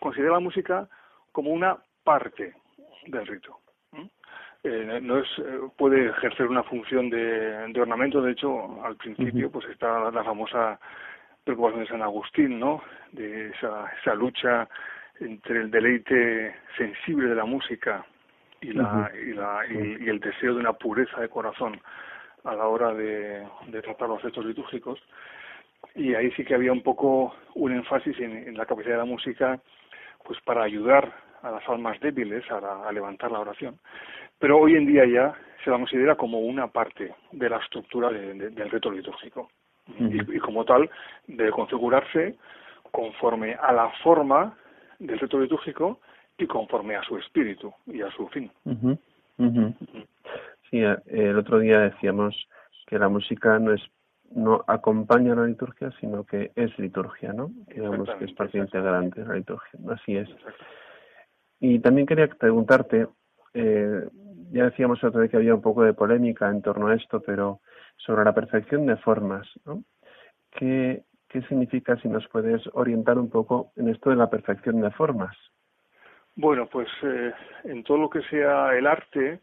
considera 0.00 0.32
la 0.32 0.40
música 0.40 0.88
como 1.30 1.50
una 1.50 1.78
parte 2.02 2.54
del 3.06 3.24
rito 3.24 3.61
eh, 4.64 5.00
no 5.02 5.18
es 5.18 5.26
eh, 5.38 5.58
puede 5.76 6.06
ejercer 6.06 6.46
una 6.46 6.62
función 6.62 7.10
de, 7.10 7.68
de, 7.68 7.80
ornamento. 7.80 8.22
De 8.22 8.32
hecho 8.32 8.84
al 8.84 8.96
principio 8.96 9.50
pues 9.50 9.66
está 9.68 10.10
la 10.10 10.24
famosa 10.24 10.78
preocupación 11.44 11.80
de 11.82 11.88
San 11.88 12.02
Agustín 12.02 12.60
no 12.60 12.82
de 13.10 13.48
esa, 13.48 13.90
esa 14.00 14.14
lucha 14.14 14.68
entre 15.18 15.62
el 15.62 15.70
deleite 15.70 16.54
sensible 16.76 17.28
de 17.28 17.34
la 17.34 17.44
música 17.44 18.06
y 18.60 18.72
la, 18.72 19.10
y, 19.14 19.32
la 19.32 19.60
y, 19.68 20.08
el 20.08 20.20
deseo 20.20 20.54
de 20.54 20.60
una 20.60 20.72
pureza 20.72 21.20
de 21.20 21.28
corazón 21.28 21.80
a 22.44 22.54
la 22.54 22.66
hora 22.66 22.94
de, 22.94 23.44
de 23.66 23.82
tratar 23.82 24.08
los 24.08 24.24
hechos 24.24 24.44
litúrgicos. 24.44 25.00
Y 25.96 26.14
ahí 26.14 26.30
sí 26.32 26.44
que 26.44 26.54
había 26.54 26.72
un 26.72 26.82
poco 26.82 27.34
un 27.54 27.72
énfasis 27.72 28.18
en, 28.20 28.48
en 28.48 28.56
la 28.56 28.66
capacidad 28.66 28.94
de 28.94 28.98
la 28.98 29.04
música 29.04 29.60
pues 30.24 30.40
para 30.42 30.62
ayudar 30.62 31.12
a 31.42 31.50
las 31.50 31.68
almas 31.68 31.98
débiles 31.98 32.48
a, 32.52 32.88
a 32.88 32.92
levantar 32.92 33.32
la 33.32 33.40
oración 33.40 33.76
pero 34.42 34.58
hoy 34.58 34.74
en 34.74 34.86
día 34.86 35.06
ya 35.06 35.32
se 35.62 35.70
la 35.70 35.76
considera 35.76 36.16
como 36.16 36.40
una 36.40 36.66
parte 36.66 37.14
de 37.30 37.48
la 37.48 37.58
estructura 37.58 38.10
del 38.10 38.70
reto 38.72 38.90
litúrgico 38.90 39.48
y, 40.00 40.38
como 40.40 40.64
tal 40.64 40.90
debe 41.28 41.52
configurarse 41.52 42.34
conforme 42.90 43.54
a 43.54 43.72
la 43.72 43.88
forma 44.02 44.58
del 44.98 45.20
reto 45.20 45.38
litúrgico 45.38 46.00
y 46.36 46.48
conforme 46.48 46.96
a 46.96 47.04
su 47.04 47.16
espíritu 47.18 47.72
y 47.86 48.02
a 48.02 48.10
su 48.10 48.26
fin. 48.30 48.50
Sí, 50.68 50.78
eh, 50.82 50.96
el 51.06 51.38
otro 51.38 51.60
día 51.60 51.78
decíamos 51.78 52.34
que 52.88 52.98
la 52.98 53.08
música 53.08 53.60
no 53.60 53.72
es 53.72 53.82
no 54.34 54.64
acompaña 54.66 55.34
a 55.34 55.36
la 55.36 55.46
liturgia, 55.46 55.92
sino 56.00 56.24
que 56.24 56.50
es 56.56 56.76
liturgia, 56.80 57.32
¿no? 57.32 57.52
Digamos 57.72 58.08
que 58.18 58.24
es 58.24 58.32
parte 58.32 58.58
integrante 58.58 59.20
de 59.20 59.28
la 59.28 59.34
liturgia. 59.34 59.78
Así 59.90 60.16
es. 60.16 60.28
Y 61.60 61.78
también 61.78 62.06
quería 62.06 62.26
preguntarte, 62.26 63.06
eh, 63.52 64.08
ya 64.52 64.64
decíamos 64.64 65.02
otra 65.02 65.22
vez 65.22 65.30
que 65.30 65.38
había 65.38 65.54
un 65.54 65.62
poco 65.62 65.82
de 65.82 65.94
polémica 65.94 66.48
en 66.50 66.62
torno 66.62 66.88
a 66.88 66.94
esto, 66.94 67.22
pero 67.24 67.60
sobre 67.96 68.24
la 68.24 68.34
perfección 68.34 68.86
de 68.86 68.96
formas, 68.96 69.48
¿no? 69.64 69.82
¿Qué, 70.50 71.02
qué 71.28 71.40
significa 71.42 71.96
si 71.96 72.08
nos 72.08 72.28
puedes 72.28 72.62
orientar 72.74 73.18
un 73.18 73.30
poco 73.30 73.72
en 73.76 73.88
esto 73.88 74.10
de 74.10 74.16
la 74.16 74.28
perfección 74.28 74.80
de 74.82 74.90
formas? 74.90 75.34
Bueno, 76.36 76.66
pues 76.66 76.88
eh, 77.02 77.32
en 77.64 77.82
todo 77.82 77.96
lo 77.96 78.10
que 78.10 78.22
sea 78.22 78.76
el 78.76 78.86
arte 78.86 79.40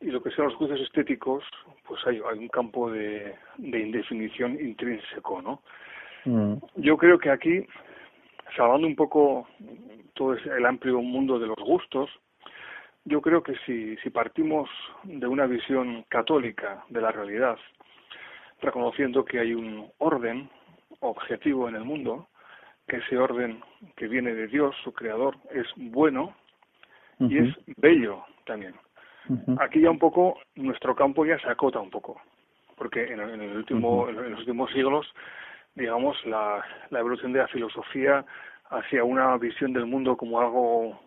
y 0.00 0.06
lo 0.06 0.22
que 0.22 0.30
sean 0.30 0.48
los 0.48 0.56
juicios 0.56 0.80
estéticos, 0.80 1.44
pues 1.86 2.00
hay, 2.06 2.20
hay 2.30 2.38
un 2.38 2.48
campo 2.48 2.90
de, 2.90 3.34
de 3.56 3.80
indefinición 3.80 4.60
intrínseco, 4.60 5.40
¿no? 5.40 5.62
Mm. 6.26 6.54
Yo 6.76 6.96
creo 6.98 7.18
que 7.18 7.30
aquí, 7.30 7.66
salvando 8.56 8.86
un 8.86 8.96
poco 8.96 9.48
todo 10.14 10.34
el 10.34 10.66
amplio 10.66 11.00
mundo 11.00 11.38
de 11.38 11.46
los 11.46 11.58
gustos, 11.58 12.10
yo 13.04 13.20
creo 13.20 13.42
que 13.42 13.54
si, 13.66 13.96
si 13.98 14.10
partimos 14.10 14.68
de 15.04 15.26
una 15.26 15.46
visión 15.46 16.04
católica 16.08 16.84
de 16.88 17.00
la 17.00 17.12
realidad, 17.12 17.58
reconociendo 18.60 19.24
que 19.24 19.40
hay 19.40 19.52
un 19.54 19.90
orden 19.98 20.48
objetivo 21.00 21.68
en 21.68 21.76
el 21.76 21.84
mundo, 21.84 22.28
que 22.88 22.96
ese 22.96 23.18
orden 23.18 23.62
que 23.96 24.08
viene 24.08 24.34
de 24.34 24.46
Dios, 24.46 24.74
su 24.82 24.92
creador, 24.92 25.36
es 25.50 25.66
bueno 25.76 26.34
y 27.18 27.38
es 27.38 27.54
bello 27.76 28.24
también. 28.46 28.74
Aquí 29.58 29.80
ya 29.80 29.90
un 29.90 29.98
poco 29.98 30.38
nuestro 30.54 30.94
campo 30.94 31.24
ya 31.24 31.38
se 31.38 31.48
acota 31.48 31.80
un 31.80 31.90
poco, 31.90 32.20
porque 32.76 33.04
en, 33.04 33.20
el 33.20 33.56
último, 33.56 34.08
en 34.08 34.30
los 34.30 34.40
últimos 34.40 34.70
siglos, 34.72 35.06
digamos, 35.74 36.16
la, 36.26 36.62
la 36.90 36.98
evolución 36.98 37.32
de 37.32 37.40
la 37.40 37.48
filosofía 37.48 38.24
hacia 38.68 39.04
una 39.04 39.36
visión 39.38 39.72
del 39.72 39.86
mundo 39.86 40.16
como 40.16 40.40
algo 40.40 41.00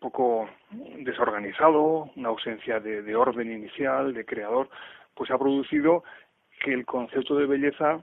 poco 0.00 0.48
desorganizado, 0.70 2.10
una 2.16 2.30
ausencia 2.30 2.80
de, 2.80 3.14
orden 3.14 3.52
inicial, 3.52 4.12
de 4.14 4.24
creador, 4.24 4.68
pues 5.14 5.30
ha 5.30 5.38
producido 5.38 6.02
que 6.64 6.72
el 6.72 6.84
concepto 6.84 7.36
de 7.36 7.46
belleza 7.46 8.02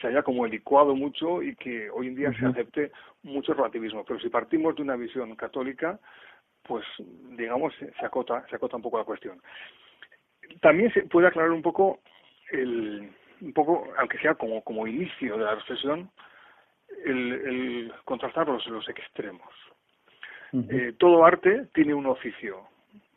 se 0.00 0.06
haya 0.06 0.22
como 0.22 0.46
licuado 0.46 0.94
mucho 0.94 1.42
y 1.42 1.56
que 1.56 1.90
hoy 1.90 2.08
en 2.08 2.14
día 2.14 2.32
se 2.38 2.46
acepte 2.46 2.92
mucho 3.22 3.54
relativismo. 3.54 4.04
Pero 4.04 4.20
si 4.20 4.28
partimos 4.28 4.76
de 4.76 4.82
una 4.82 4.96
visión 4.96 5.34
católica, 5.36 5.98
pues 6.62 6.84
digamos 7.36 7.74
se 7.74 8.06
acota, 8.06 8.46
se 8.48 8.56
acota 8.56 8.76
un 8.76 8.82
poco 8.82 8.98
la 8.98 9.04
cuestión. 9.04 9.40
También 10.60 10.92
se 10.92 11.02
puede 11.02 11.28
aclarar 11.28 11.50
un 11.50 11.62
poco 11.62 12.00
el, 12.52 13.10
un 13.40 13.52
poco, 13.52 13.88
aunque 13.98 14.18
sea 14.18 14.34
como, 14.34 14.62
como 14.62 14.86
inicio 14.86 15.36
de 15.36 15.44
la 15.44 15.54
reflexión, 15.54 16.10
el, 17.04 17.32
el 17.32 17.92
contrastar 18.04 18.46
los, 18.46 18.66
los 18.66 18.88
extremos. 18.88 19.48
Eh, 20.52 20.94
todo 20.98 21.24
arte 21.24 21.66
tiene 21.74 21.94
un 21.94 22.06
oficio. 22.06 22.60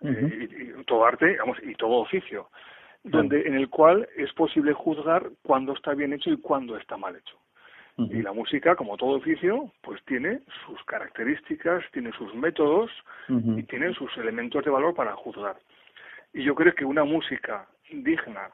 Eh, 0.02 0.74
y, 0.80 0.84
todo 0.84 1.06
arte, 1.06 1.38
y 1.64 1.76
todo 1.76 1.94
oficio, 1.94 2.50
donde 3.04 3.48
en 3.48 3.56
el 3.56 3.70
cual 3.70 4.08
es 4.18 4.32
posible 4.34 4.74
juzgar 4.74 5.30
cuándo 5.44 5.74
está 5.74 5.94
bien 5.94 6.14
hecho 6.14 6.30
y 6.30 6.38
cuándo 6.38 6.78
está 6.78 6.98
mal 6.98 7.16
hecho. 7.16 7.38
Y 7.96 8.24
la 8.24 8.34
música, 8.34 8.76
como 8.76 8.98
todo 8.98 9.18
oficio, 9.18 9.72
pues 9.82 10.04
tiene 10.06 10.40
sus 10.66 10.84
características, 10.86 11.84
tiene 11.92 12.12
sus 12.14 12.34
métodos 12.34 12.90
y 13.30 13.62
tiene 13.64 13.94
sus 13.94 14.18
elementos 14.18 14.66
de 14.66 14.72
valor 14.72 14.96
para 14.96 15.16
juzgar. 15.16 15.58
Y 16.34 16.44
yo 16.44 16.56
creo 16.56 16.74
que 16.74 16.86
una 16.86 17.04
música 17.04 17.68
digna 17.92 18.50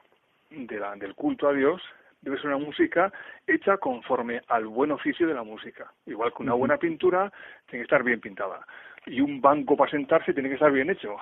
de 0.49 0.79
la, 0.79 0.95
del 0.97 1.15
culto 1.15 1.47
a 1.47 1.53
Dios 1.53 1.81
debe 2.21 2.37
ser 2.37 2.47
una 2.47 2.57
música 2.57 3.11
hecha 3.47 3.77
conforme 3.77 4.41
al 4.47 4.67
buen 4.67 4.91
oficio 4.91 5.27
de 5.27 5.33
la 5.33 5.43
música. 5.43 5.91
Igual 6.05 6.33
que 6.35 6.43
una 6.43 6.53
buena 6.53 6.77
pintura 6.77 7.31
tiene 7.67 7.81
que 7.81 7.87
estar 7.87 8.03
bien 8.03 8.19
pintada. 8.19 8.65
Y 9.05 9.21
un 9.21 9.41
banco 9.41 9.77
para 9.77 9.91
sentarse 9.91 10.33
tiene 10.33 10.49
que 10.49 10.55
estar 10.55 10.71
bien 10.71 10.89
hecho. 10.89 11.15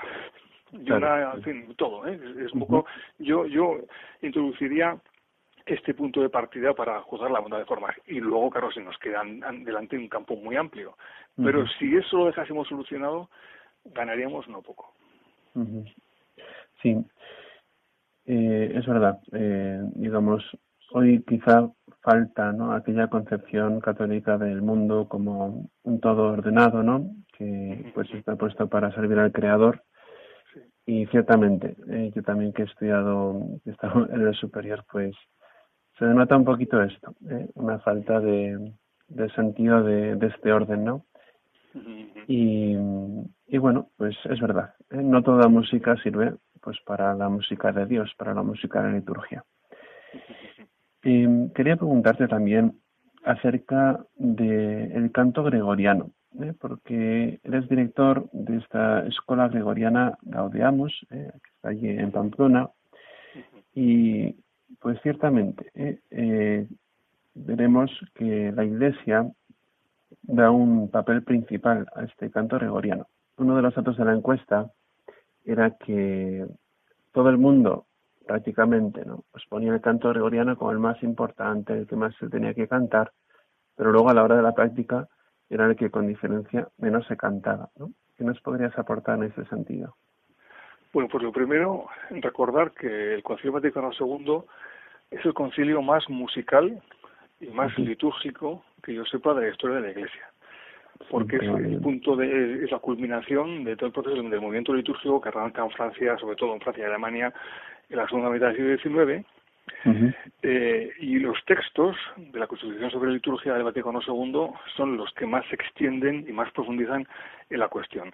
Y 0.71 0.91
una, 0.91 1.33
en 1.33 1.43
fin, 1.43 1.75
todo. 1.75 2.05
¿eh? 2.07 2.19
Es, 2.45 2.51
un 2.53 2.61
poco, 2.61 2.85
yo, 3.19 3.45
yo 3.45 3.77
introduciría 4.21 4.97
este 5.65 5.93
punto 5.93 6.21
de 6.21 6.29
partida 6.29 6.73
para 6.73 7.01
juzgar 7.01 7.31
la 7.31 7.39
bondad 7.39 7.59
de 7.59 7.65
formas. 7.65 7.95
Y 8.07 8.19
luego, 8.19 8.49
claro, 8.49 8.71
se 8.71 8.81
nos 8.81 8.97
queda 8.97 9.21
delante 9.25 9.97
un 9.97 10.09
campo 10.09 10.35
muy 10.35 10.55
amplio. 10.55 10.97
Pero 11.35 11.67
si 11.67 11.95
eso 11.95 12.17
lo 12.17 12.25
dejásemos 12.27 12.67
solucionado, 12.67 13.29
ganaríamos 13.85 14.47
no 14.47 14.61
poco. 14.61 14.93
Sí, 16.81 16.95
eh, 18.25 18.71
es 18.75 18.85
verdad. 18.85 19.19
Eh, 19.31 19.81
digamos, 19.95 20.43
hoy 20.91 21.23
quizá 21.23 21.69
falta 22.01 22.51
¿no? 22.53 22.73
aquella 22.73 23.07
concepción 23.07 23.81
católica 23.81 24.37
del 24.37 24.61
mundo 24.61 25.07
como 25.09 25.69
un 25.83 25.99
todo 25.99 26.31
ordenado, 26.31 26.83
¿no? 26.83 27.09
que 27.37 27.91
pues 27.93 28.09
está 28.13 28.35
puesto 28.35 28.67
para 28.67 28.91
servir 28.93 29.19
al 29.19 29.31
Creador. 29.31 29.83
Y 30.85 31.05
ciertamente, 31.07 31.75
eh, 31.89 32.11
yo 32.15 32.23
también 32.23 32.53
que 32.53 32.61
he 32.61 32.65
estudiado, 32.65 33.41
he 33.65 33.71
estado 33.71 34.07
en 34.09 34.25
el 34.25 34.33
superior, 34.35 34.85
pues 34.89 35.13
se 35.99 36.05
denota 36.05 36.37
un 36.37 36.45
poquito 36.45 36.81
esto, 36.81 37.13
¿eh? 37.29 37.49
una 37.55 37.79
falta 37.79 38.21
de, 38.21 38.73
de 39.09 39.29
sentido 39.31 39.83
de, 39.83 40.15
de, 40.15 40.27
este 40.27 40.51
orden, 40.53 40.85
¿no? 40.85 41.05
Y, 42.27 42.75
y 43.47 43.57
bueno, 43.57 43.89
pues 43.97 44.15
es 44.29 44.39
verdad, 44.39 44.75
¿eh? 44.91 45.01
no 45.01 45.21
toda 45.23 45.49
música 45.49 45.95
sirve 46.01 46.35
pues 46.61 46.77
para 46.85 47.13
la 47.13 47.29
música 47.29 47.71
de 47.71 47.85
Dios, 47.85 48.13
para 48.17 48.33
la 48.33 48.43
música 48.43 48.81
de 48.81 48.89
la 48.89 48.95
liturgia. 48.95 49.43
Eh, 51.09 51.49
quería 51.55 51.77
preguntarte 51.77 52.27
también 52.27 52.81
acerca 53.23 53.97
del 54.17 55.09
canto 55.13 55.41
gregoriano, 55.41 56.11
¿eh? 56.41 56.53
porque 56.59 57.39
eres 57.45 57.69
director 57.69 58.29
de 58.33 58.57
esta 58.57 59.07
escuela 59.07 59.47
gregoriana 59.47 60.17
Gaudeamos, 60.23 60.91
¿eh? 61.11 61.31
que 61.31 61.49
está 61.55 61.69
allí 61.69 61.87
en 61.87 62.11
Pamplona, 62.11 62.69
y 63.73 64.35
pues 64.81 64.99
ciertamente 65.01 65.71
¿eh? 65.75 66.67
veremos 67.35 67.89
que 68.13 68.51
la 68.51 68.65
Iglesia 68.65 69.31
da 70.23 70.51
un 70.51 70.91
papel 70.91 71.23
principal 71.23 71.87
a 71.95 72.03
este 72.03 72.29
canto 72.31 72.57
gregoriano. 72.57 73.07
Uno 73.37 73.55
de 73.55 73.61
los 73.61 73.73
datos 73.73 73.95
de 73.95 74.03
la 74.03 74.13
encuesta 74.13 74.69
era 75.45 75.71
que 75.71 76.45
todo 77.13 77.29
el 77.29 77.37
mundo 77.37 77.86
prácticamente, 78.27 79.03
¿no? 79.05 79.23
Pues 79.31 79.43
ponía 79.49 79.73
el 79.73 79.81
canto 79.81 80.09
gregoriano 80.09 80.55
como 80.57 80.71
el 80.71 80.79
más 80.79 81.01
importante, 81.01 81.73
el 81.73 81.87
que 81.87 81.95
más 81.95 82.15
se 82.17 82.29
tenía 82.29 82.53
que 82.53 82.67
cantar, 82.67 83.11
pero 83.75 83.91
luego 83.91 84.09
a 84.09 84.13
la 84.13 84.23
hora 84.23 84.35
de 84.35 84.43
la 84.43 84.53
práctica 84.53 85.07
era 85.49 85.65
el 85.65 85.75
que 85.75 85.89
con 85.89 86.07
diferencia 86.07 86.67
menos 86.77 87.07
se 87.07 87.17
cantaba, 87.17 87.69
¿no? 87.77 87.91
¿Qué 88.15 88.23
nos 88.23 88.39
podrías 88.41 88.77
aportar 88.77 89.17
en 89.17 89.25
ese 89.25 89.45
sentido? 89.45 89.95
Bueno, 90.93 91.09
pues 91.09 91.23
lo 91.23 91.31
primero, 91.31 91.87
recordar 92.09 92.71
que 92.71 93.15
el 93.15 93.23
Concilio 93.23 93.53
Vaticano 93.53 93.91
II 93.97 94.41
es 95.11 95.25
el 95.25 95.33
concilio 95.33 95.81
más 95.81 96.09
musical 96.09 96.81
y 97.39 97.47
más 97.47 97.77
litúrgico 97.77 98.63
que 98.83 98.93
yo 98.93 99.05
sepa 99.05 99.33
de 99.33 99.41
la 99.41 99.49
historia 99.49 99.77
de 99.77 99.81
la 99.81 99.91
Iglesia 99.91 100.27
porque 101.09 101.37
es 101.37 101.43
el 101.43 101.79
punto 101.81 102.15
de 102.15 102.63
es 102.63 102.71
la 102.71 102.79
culminación 102.79 103.63
de 103.63 103.75
todo 103.75 103.87
el 103.87 103.93
proceso 103.93 104.15
del 104.15 104.41
movimiento 104.41 104.73
litúrgico 104.73 105.21
que 105.21 105.29
arranca 105.29 105.63
en 105.63 105.71
Francia, 105.71 106.17
sobre 106.17 106.35
todo 106.35 106.53
en 106.53 106.61
Francia 106.61 106.83
y 106.83 106.87
Alemania, 106.87 107.33
en 107.89 107.97
la 107.97 108.07
segunda 108.07 108.29
mitad 108.29 108.47
del 108.47 108.81
siglo 108.81 109.05
XIX, 109.05 109.25
eh, 110.43 110.91
y 110.99 111.19
los 111.19 111.37
textos 111.45 111.95
de 112.17 112.39
la 112.39 112.47
Constitución 112.47 112.91
sobre 112.91 113.11
liturgia 113.11 113.53
del 113.53 113.63
Vaticano 113.63 113.99
II 114.05 114.49
son 114.75 114.97
los 114.97 115.13
que 115.13 115.25
más 115.25 115.45
se 115.47 115.55
extienden 115.55 116.25
y 116.27 116.31
más 116.31 116.51
profundizan 116.51 117.07
en 117.49 117.59
la 117.59 117.67
cuestión. 117.67 118.11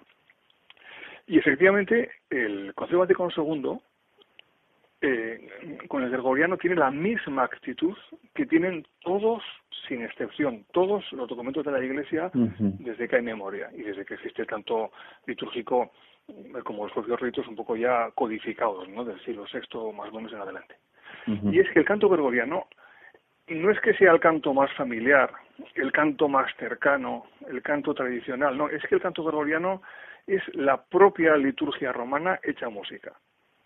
Y 1.26 1.38
efectivamente, 1.38 2.10
el 2.30 2.74
Concilio 2.74 3.00
Vaticano 3.00 3.30
II 3.36 3.78
eh, 5.00 5.78
con 5.88 6.02
el 6.02 6.10
gregoriano 6.10 6.56
tiene 6.56 6.76
la 6.76 6.90
misma 6.90 7.44
actitud 7.44 7.96
que 8.34 8.46
tienen 8.46 8.86
todos, 9.02 9.42
sin 9.88 10.02
excepción, 10.02 10.64
todos 10.72 11.04
los 11.12 11.28
documentos 11.28 11.64
de 11.64 11.72
la 11.72 11.84
Iglesia 11.84 12.30
desde 12.34 13.08
que 13.08 13.16
hay 13.16 13.22
memoria 13.22 13.70
y 13.74 13.82
desde 13.82 14.04
que 14.04 14.14
existe 14.14 14.42
el 14.42 14.48
canto 14.48 14.92
litúrgico 15.26 15.92
como 16.64 16.84
los 16.84 16.92
propios 16.92 17.20
ritos 17.20 17.46
un 17.48 17.56
poco 17.56 17.76
ya 17.76 18.10
codificados, 18.14 18.88
¿no? 18.88 19.04
Del 19.04 19.20
siglo 19.24 19.44
VI 19.52 19.92
más 19.92 20.10
o 20.10 20.16
menos 20.16 20.32
en 20.32 20.40
adelante. 20.40 20.76
Y 21.26 21.58
es 21.58 21.70
que 21.70 21.78
el 21.78 21.84
canto 21.86 22.08
gregoriano 22.08 22.66
no 23.48 23.70
es 23.70 23.80
que 23.80 23.94
sea 23.94 24.12
el 24.12 24.20
canto 24.20 24.52
más 24.52 24.72
familiar, 24.74 25.30
el 25.74 25.90
canto 25.92 26.28
más 26.28 26.54
cercano, 26.56 27.24
el 27.48 27.62
canto 27.62 27.94
tradicional, 27.94 28.56
no, 28.56 28.68
es 28.68 28.82
que 28.86 28.96
el 28.96 29.00
canto 29.00 29.24
gregoriano 29.24 29.82
es 30.26 30.42
la 30.54 30.82
propia 30.82 31.36
liturgia 31.36 31.92
romana 31.92 32.40
hecha 32.42 32.68
música 32.68 33.12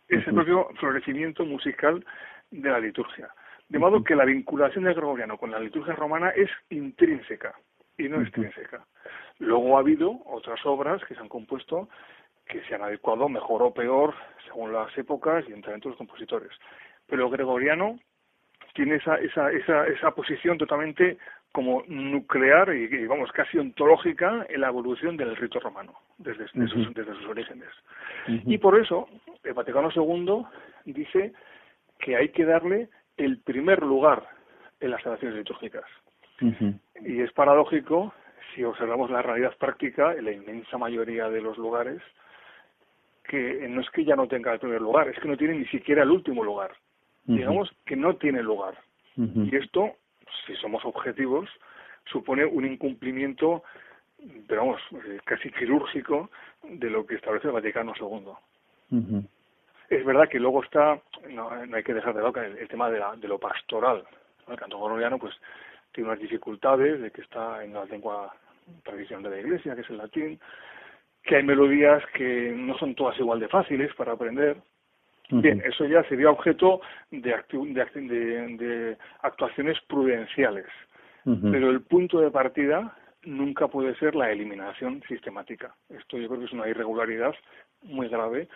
es 0.08 0.26
el 0.26 0.34
propio 0.34 0.68
florecimiento 0.78 1.44
musical 1.44 2.04
de 2.50 2.70
la 2.70 2.80
liturgia. 2.80 3.28
De 3.68 3.78
modo 3.78 4.02
que 4.02 4.16
la 4.16 4.24
vinculación 4.24 4.84
del 4.84 4.94
gregoriano 4.94 5.36
con 5.36 5.50
la 5.50 5.60
liturgia 5.60 5.94
romana 5.94 6.30
es 6.30 6.50
intrínseca 6.70 7.54
y 7.98 8.08
no 8.08 8.22
extrínseca. 8.22 8.86
Luego 9.38 9.76
ha 9.76 9.80
habido 9.80 10.20
otras 10.24 10.64
obras 10.64 11.04
que 11.04 11.14
se 11.14 11.20
han 11.20 11.28
compuesto 11.28 11.88
que 12.48 12.62
se 12.64 12.74
han 12.74 12.82
adecuado 12.82 13.28
mejor 13.28 13.62
o 13.62 13.72
peor 13.72 14.14
según 14.46 14.72
las 14.72 14.96
épocas 14.96 15.44
y 15.48 15.52
entre 15.52 15.78
los 15.78 15.96
compositores. 15.96 16.50
Pero 17.06 17.26
el 17.26 17.30
gregoriano 17.30 17.98
tiene 18.74 18.96
esa, 18.96 19.16
esa, 19.16 19.50
esa, 19.52 19.86
esa 19.86 20.10
posición 20.12 20.58
totalmente 20.58 21.18
como 21.52 21.82
nuclear 21.88 22.74
y, 22.74 23.06
vamos 23.06 23.32
casi 23.32 23.58
ontológica 23.58 24.46
en 24.48 24.60
la 24.60 24.68
evolución 24.68 25.16
del 25.16 25.34
rito 25.36 25.58
romano 25.60 25.94
desde, 26.18 26.46
sus, 26.48 26.94
desde 26.94 27.14
sus, 27.14 27.26
orígenes. 27.26 27.70
Y 28.26 28.58
por 28.58 28.78
eso 28.78 29.08
el 29.44 29.54
Vaticano 29.54 29.88
II 29.94 30.44
dice 30.84 31.32
que 31.98 32.16
hay 32.16 32.28
que 32.30 32.44
darle 32.44 32.88
el 33.16 33.38
primer 33.38 33.82
lugar 33.82 34.28
en 34.80 34.90
las 34.90 35.02
celebraciones 35.02 35.38
litúrgicas. 35.38 35.84
Y 37.00 37.20
es 37.20 37.32
paradójico 37.32 38.12
si 38.54 38.62
observamos 38.62 39.10
la 39.10 39.22
realidad 39.22 39.56
práctica 39.58 40.14
en 40.14 40.26
la 40.26 40.32
inmensa 40.32 40.78
mayoría 40.78 41.28
de 41.28 41.40
los 41.40 41.58
lugares 41.58 42.00
que 43.28 43.68
no 43.68 43.80
es 43.80 43.90
que 43.90 44.04
ya 44.04 44.16
no 44.16 44.26
tenga 44.26 44.52
el 44.52 44.58
primer 44.58 44.80
lugar, 44.80 45.08
es 45.08 45.18
que 45.20 45.28
no 45.28 45.36
tiene 45.36 45.54
ni 45.54 45.66
siquiera 45.66 46.02
el 46.02 46.10
último 46.10 46.42
lugar. 46.42 46.72
Digamos 47.24 47.70
que 47.84 47.94
no 47.94 48.16
tiene 48.16 48.42
lugar. 48.42 48.74
Y 49.16 49.54
esto 49.54 49.94
si 50.46 50.54
somos 50.56 50.84
objetivos, 50.84 51.48
supone 52.06 52.44
un 52.44 52.64
incumplimiento, 52.64 53.62
pero 54.46 54.62
vamos, 54.62 54.80
eh, 55.06 55.20
casi 55.24 55.50
quirúrgico 55.50 56.30
de 56.62 56.90
lo 56.90 57.06
que 57.06 57.16
establece 57.16 57.48
el 57.48 57.54
Vaticano 57.54 57.92
II. 57.98 59.22
Es 59.90 60.04
verdad 60.04 60.28
que 60.28 60.40
luego 60.40 60.62
está, 60.62 61.00
no, 61.30 61.50
hay 61.50 61.82
que 61.82 61.94
dejar 61.94 62.14
de 62.14 62.22
lado 62.22 62.42
el, 62.42 62.68
tema 62.68 62.90
de, 62.90 62.98
la, 62.98 63.16
de, 63.16 63.28
lo 63.28 63.38
pastoral. 63.38 64.04
El 64.46 64.56
canto 64.56 64.78
gregoriano 64.78 65.18
pues 65.18 65.34
tiene 65.92 66.10
unas 66.10 66.20
dificultades 66.20 67.00
de 67.00 67.10
que 67.10 67.22
está 67.22 67.64
en 67.64 67.72
la 67.72 67.84
lengua 67.84 68.34
tradicional 68.82 69.24
de 69.24 69.30
la 69.30 69.40
Iglesia, 69.40 69.74
que 69.74 69.80
es 69.82 69.90
el 69.90 69.98
latín, 69.98 70.38
que 71.28 71.36
hay 71.36 71.42
melodías 71.42 72.02
que 72.14 72.54
no 72.56 72.76
son 72.78 72.94
todas 72.94 73.18
igual 73.20 73.38
de 73.38 73.48
fáciles 73.48 73.94
para 73.94 74.12
aprender, 74.12 74.56
Bien, 75.30 75.62
eso 75.62 75.84
ya 75.84 76.02
sería 76.04 76.30
objeto 76.30 76.80
de, 77.10 77.20
de, 77.20 78.96
actuaciones 79.20 79.78
prudenciales, 79.86 80.64
pero 81.22 81.68
el 81.68 81.82
punto 81.82 82.20
de 82.20 82.30
partida 82.30 82.96
nunca 83.24 83.68
puede 83.68 83.94
ser 83.96 84.14
la 84.14 84.32
eliminación 84.32 85.02
sistemática. 85.06 85.74
Esto 85.90 86.16
yo 86.16 86.28
creo 86.28 86.40
que 86.40 86.46
es 86.46 86.52
una 86.54 86.66
irregularidad 86.66 87.34
muy 87.82 88.08
grave, 88.08 88.48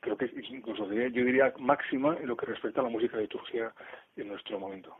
creo 0.00 0.16
que 0.16 0.28
incluso 0.50 0.92
yo 0.92 1.24
diría 1.24 1.52
máxima 1.60 2.16
en 2.20 2.26
lo 2.26 2.36
que 2.36 2.46
respecta 2.46 2.80
a 2.80 2.84
la 2.84 2.90
música 2.90 3.16
de 3.16 3.22
liturgia 3.22 3.72
en 4.16 4.26
nuestro 4.26 4.58
momento. 4.58 4.96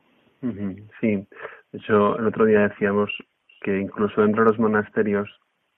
Sí, 1.00 1.26
de 1.72 1.78
hecho 1.78 2.20
el 2.20 2.26
otro 2.28 2.44
día 2.44 2.68
decíamos 2.68 3.11
que 3.62 3.80
incluso 3.80 4.22
dentro 4.22 4.44
de 4.44 4.50
los 4.50 4.61
monasterios 4.61 5.28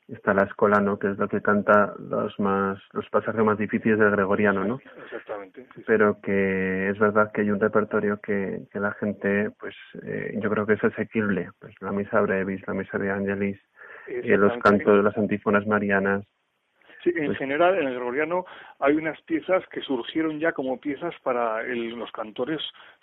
está 0.08 0.34
la 0.34 0.44
escolano, 0.44 0.98
que 0.98 1.10
es 1.10 1.18
lo 1.18 1.28
que 1.28 1.40
canta 1.40 1.94
los 1.98 2.38
más 2.38 2.78
los 2.92 3.08
pasajes 3.10 3.42
más 3.44 3.58
difíciles 3.58 3.98
del 3.98 4.10
gregoriano, 4.10 4.64
¿no? 4.64 4.80
Exactamente. 5.04 5.66
Pero 5.86 6.20
que 6.20 6.90
es 6.90 6.98
verdad 6.98 7.30
que 7.32 7.42
hay 7.42 7.50
un 7.50 7.60
repertorio 7.60 8.20
que, 8.20 8.62
que 8.70 8.80
la 8.80 8.92
gente, 8.92 9.50
pues 9.58 9.74
eh, 10.02 10.38
yo 10.40 10.50
creo 10.50 10.66
que 10.66 10.74
es 10.74 10.84
asequible, 10.84 11.50
pues 11.58 11.74
la 11.80 11.92
misa 11.92 12.20
brevis, 12.20 12.66
la 12.66 12.74
misa 12.74 12.98
de 12.98 13.10
Angelis, 13.10 13.60
y 14.08 14.28
los 14.36 14.56
cantos 14.58 14.96
de 14.96 15.02
las 15.02 15.16
antífonas 15.16 15.66
marianas, 15.66 16.24
Sí, 17.02 17.10
en 17.16 17.26
pues 17.26 17.38
general 17.38 17.76
en 17.78 17.88
el 17.88 17.94
gregoriano 17.94 18.44
hay 18.78 18.94
unas 18.94 19.20
piezas 19.22 19.66
que 19.68 19.80
surgieron 19.80 20.38
ya 20.38 20.52
como 20.52 20.80
piezas 20.80 21.14
para 21.24 21.62
los 21.64 22.12
cantores 22.12 22.60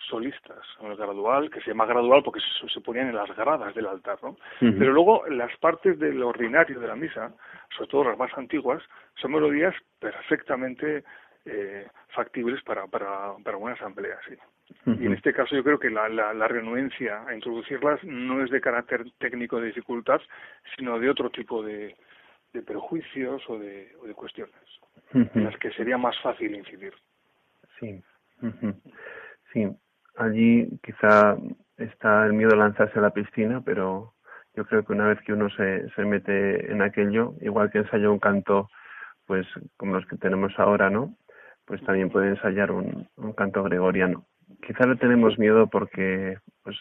solistas, 0.08 0.58
el 0.82 0.96
gradual, 0.96 1.50
que 1.50 1.60
se 1.60 1.68
llama 1.68 1.84
gradual 1.84 2.22
porque 2.24 2.40
se, 2.40 2.80
ponían 2.80 3.08
en 3.08 3.16
las 3.16 3.34
gradas 3.36 3.74
del 3.74 3.86
altar, 3.86 4.18
¿no? 4.22 4.36
Pero 4.58 4.92
luego 4.92 5.26
las 5.28 5.54
partes 5.58 5.98
del 5.98 6.22
ordinario 6.22 6.80
de 6.80 6.88
la 6.88 6.96
misa, 6.96 7.32
sobre 7.76 7.90
todo 7.90 8.04
las 8.04 8.18
más 8.18 8.32
antiguas, 8.38 8.82
son 9.16 9.32
melodías 9.32 9.74
perfectamente 9.98 11.04
eh, 11.44 11.86
factibles 12.14 12.62
para, 12.62 12.86
para, 12.86 13.34
para 13.44 13.56
una 13.58 13.74
asamblea, 13.74 14.18
sí. 14.26 14.34
Y 14.86 15.06
en 15.06 15.14
este 15.14 15.32
caso 15.32 15.56
yo 15.56 15.64
creo 15.64 15.78
que 15.78 15.90
la, 15.90 16.08
la, 16.08 16.32
la, 16.32 16.46
renuencia 16.46 17.24
a 17.26 17.34
introducirlas 17.34 18.02
no 18.04 18.42
es 18.44 18.50
de 18.50 18.60
carácter 18.60 19.04
técnico 19.18 19.60
de 19.60 19.66
dificultad, 19.66 20.20
sino 20.76 20.98
de 21.00 21.10
otro 21.10 21.28
tipo 21.28 21.60
de, 21.62 21.96
de 22.52 22.62
prejuicios 22.62 23.42
o 23.48 23.58
de, 23.58 23.92
o 24.02 24.06
de 24.06 24.14
cuestiones 24.14 24.54
en 25.12 25.44
las 25.44 25.56
que 25.58 25.70
sería 25.72 25.98
más 25.98 26.18
fácil 26.20 26.54
incidir. 26.54 26.92
Sí, 27.78 28.02
sí. 29.52 29.68
Allí 30.16 30.68
quizá 30.82 31.36
está 31.76 32.26
el 32.26 32.34
miedo 32.34 32.52
a 32.52 32.58
lanzarse 32.58 32.98
a 32.98 33.02
la 33.02 33.10
piscina, 33.10 33.62
pero 33.64 34.14
yo 34.54 34.64
creo 34.66 34.84
que 34.84 34.92
una 34.92 35.08
vez 35.08 35.18
que 35.22 35.32
uno 35.32 35.48
se, 35.50 35.88
se 35.90 36.04
mete 36.04 36.70
en 36.70 36.82
aquello, 36.82 37.34
igual 37.40 37.70
que 37.70 37.78
ensaya 37.78 38.10
un 38.10 38.18
canto, 38.18 38.68
pues 39.26 39.46
como 39.76 39.94
los 39.94 40.06
que 40.06 40.16
tenemos 40.16 40.52
ahora, 40.58 40.90
¿no? 40.90 41.16
Pues 41.64 41.82
también 41.84 42.10
puede 42.10 42.30
ensayar 42.30 42.72
un, 42.72 43.08
un 43.16 43.32
canto 43.32 43.62
gregoriano. 43.62 44.26
Quizá 44.66 44.86
le 44.86 44.96
tenemos 44.96 45.38
miedo 45.38 45.68
porque, 45.68 46.38
pues, 46.62 46.76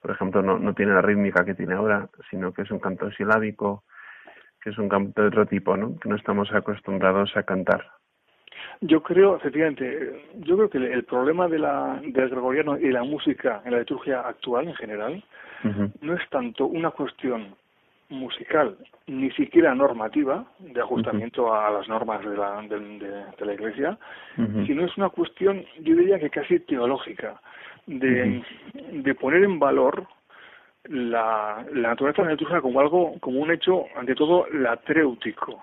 por 0.00 0.12
ejemplo, 0.12 0.42
no, 0.42 0.58
no 0.58 0.74
tiene 0.74 0.94
la 0.94 1.02
rítmica 1.02 1.44
que 1.44 1.54
tiene 1.54 1.74
ahora, 1.74 2.08
sino 2.30 2.52
que 2.52 2.62
es 2.62 2.70
un 2.70 2.78
canto 2.78 3.10
silábico, 3.12 3.84
que 4.62 4.70
es 4.70 4.78
un 4.78 4.88
canto 4.88 5.22
de 5.22 5.28
otro 5.28 5.46
tipo, 5.46 5.76
¿no? 5.76 5.98
Que 5.98 6.08
no 6.08 6.16
estamos 6.16 6.52
acostumbrados 6.52 7.36
a 7.36 7.42
cantar. 7.42 7.86
Yo 8.82 9.02
creo, 9.02 9.36
efectivamente, 9.36 10.22
yo 10.38 10.56
creo 10.56 10.70
que 10.70 10.78
el 10.78 11.04
problema 11.04 11.48
de 11.48 11.58
la, 11.58 12.00
del 12.02 12.30
gregoriano 12.30 12.78
y 12.78 12.90
la 12.90 13.04
música 13.04 13.62
en 13.64 13.72
la 13.72 13.78
liturgia 13.80 14.20
actual 14.20 14.68
en 14.68 14.74
general 14.74 15.24
no 16.00 16.14
es 16.14 16.28
tanto 16.30 16.66
una 16.66 16.90
cuestión 16.90 17.54
musical, 18.08 18.76
ni 19.06 19.30
siquiera 19.32 19.74
normativa, 19.74 20.44
de 20.58 20.80
ajustamiento 20.80 21.54
a 21.54 21.70
las 21.70 21.88
normas 21.88 22.24
de 22.24 22.36
la, 22.36 22.62
de, 22.62 23.46
la 23.46 23.54
Iglesia, 23.54 23.98
sino 24.66 24.84
es 24.84 24.96
una 24.96 25.10
cuestión, 25.10 25.64
yo 25.80 25.94
diría 25.94 26.18
que 26.18 26.30
casi 26.30 26.58
teológica, 26.60 27.40
de, 27.86 28.42
de 28.92 29.14
poner 29.14 29.44
en 29.44 29.58
valor 29.58 30.06
la, 30.84 31.64
la 31.72 31.88
naturaleza 31.90 32.22
de 32.22 32.26
la 32.28 32.32
liturgia 32.32 32.60
como 32.60 32.80
algo, 32.80 33.18
como 33.20 33.40
un 33.40 33.50
hecho, 33.50 33.84
ante 33.96 34.14
todo, 34.14 34.46
latréutico, 34.52 35.62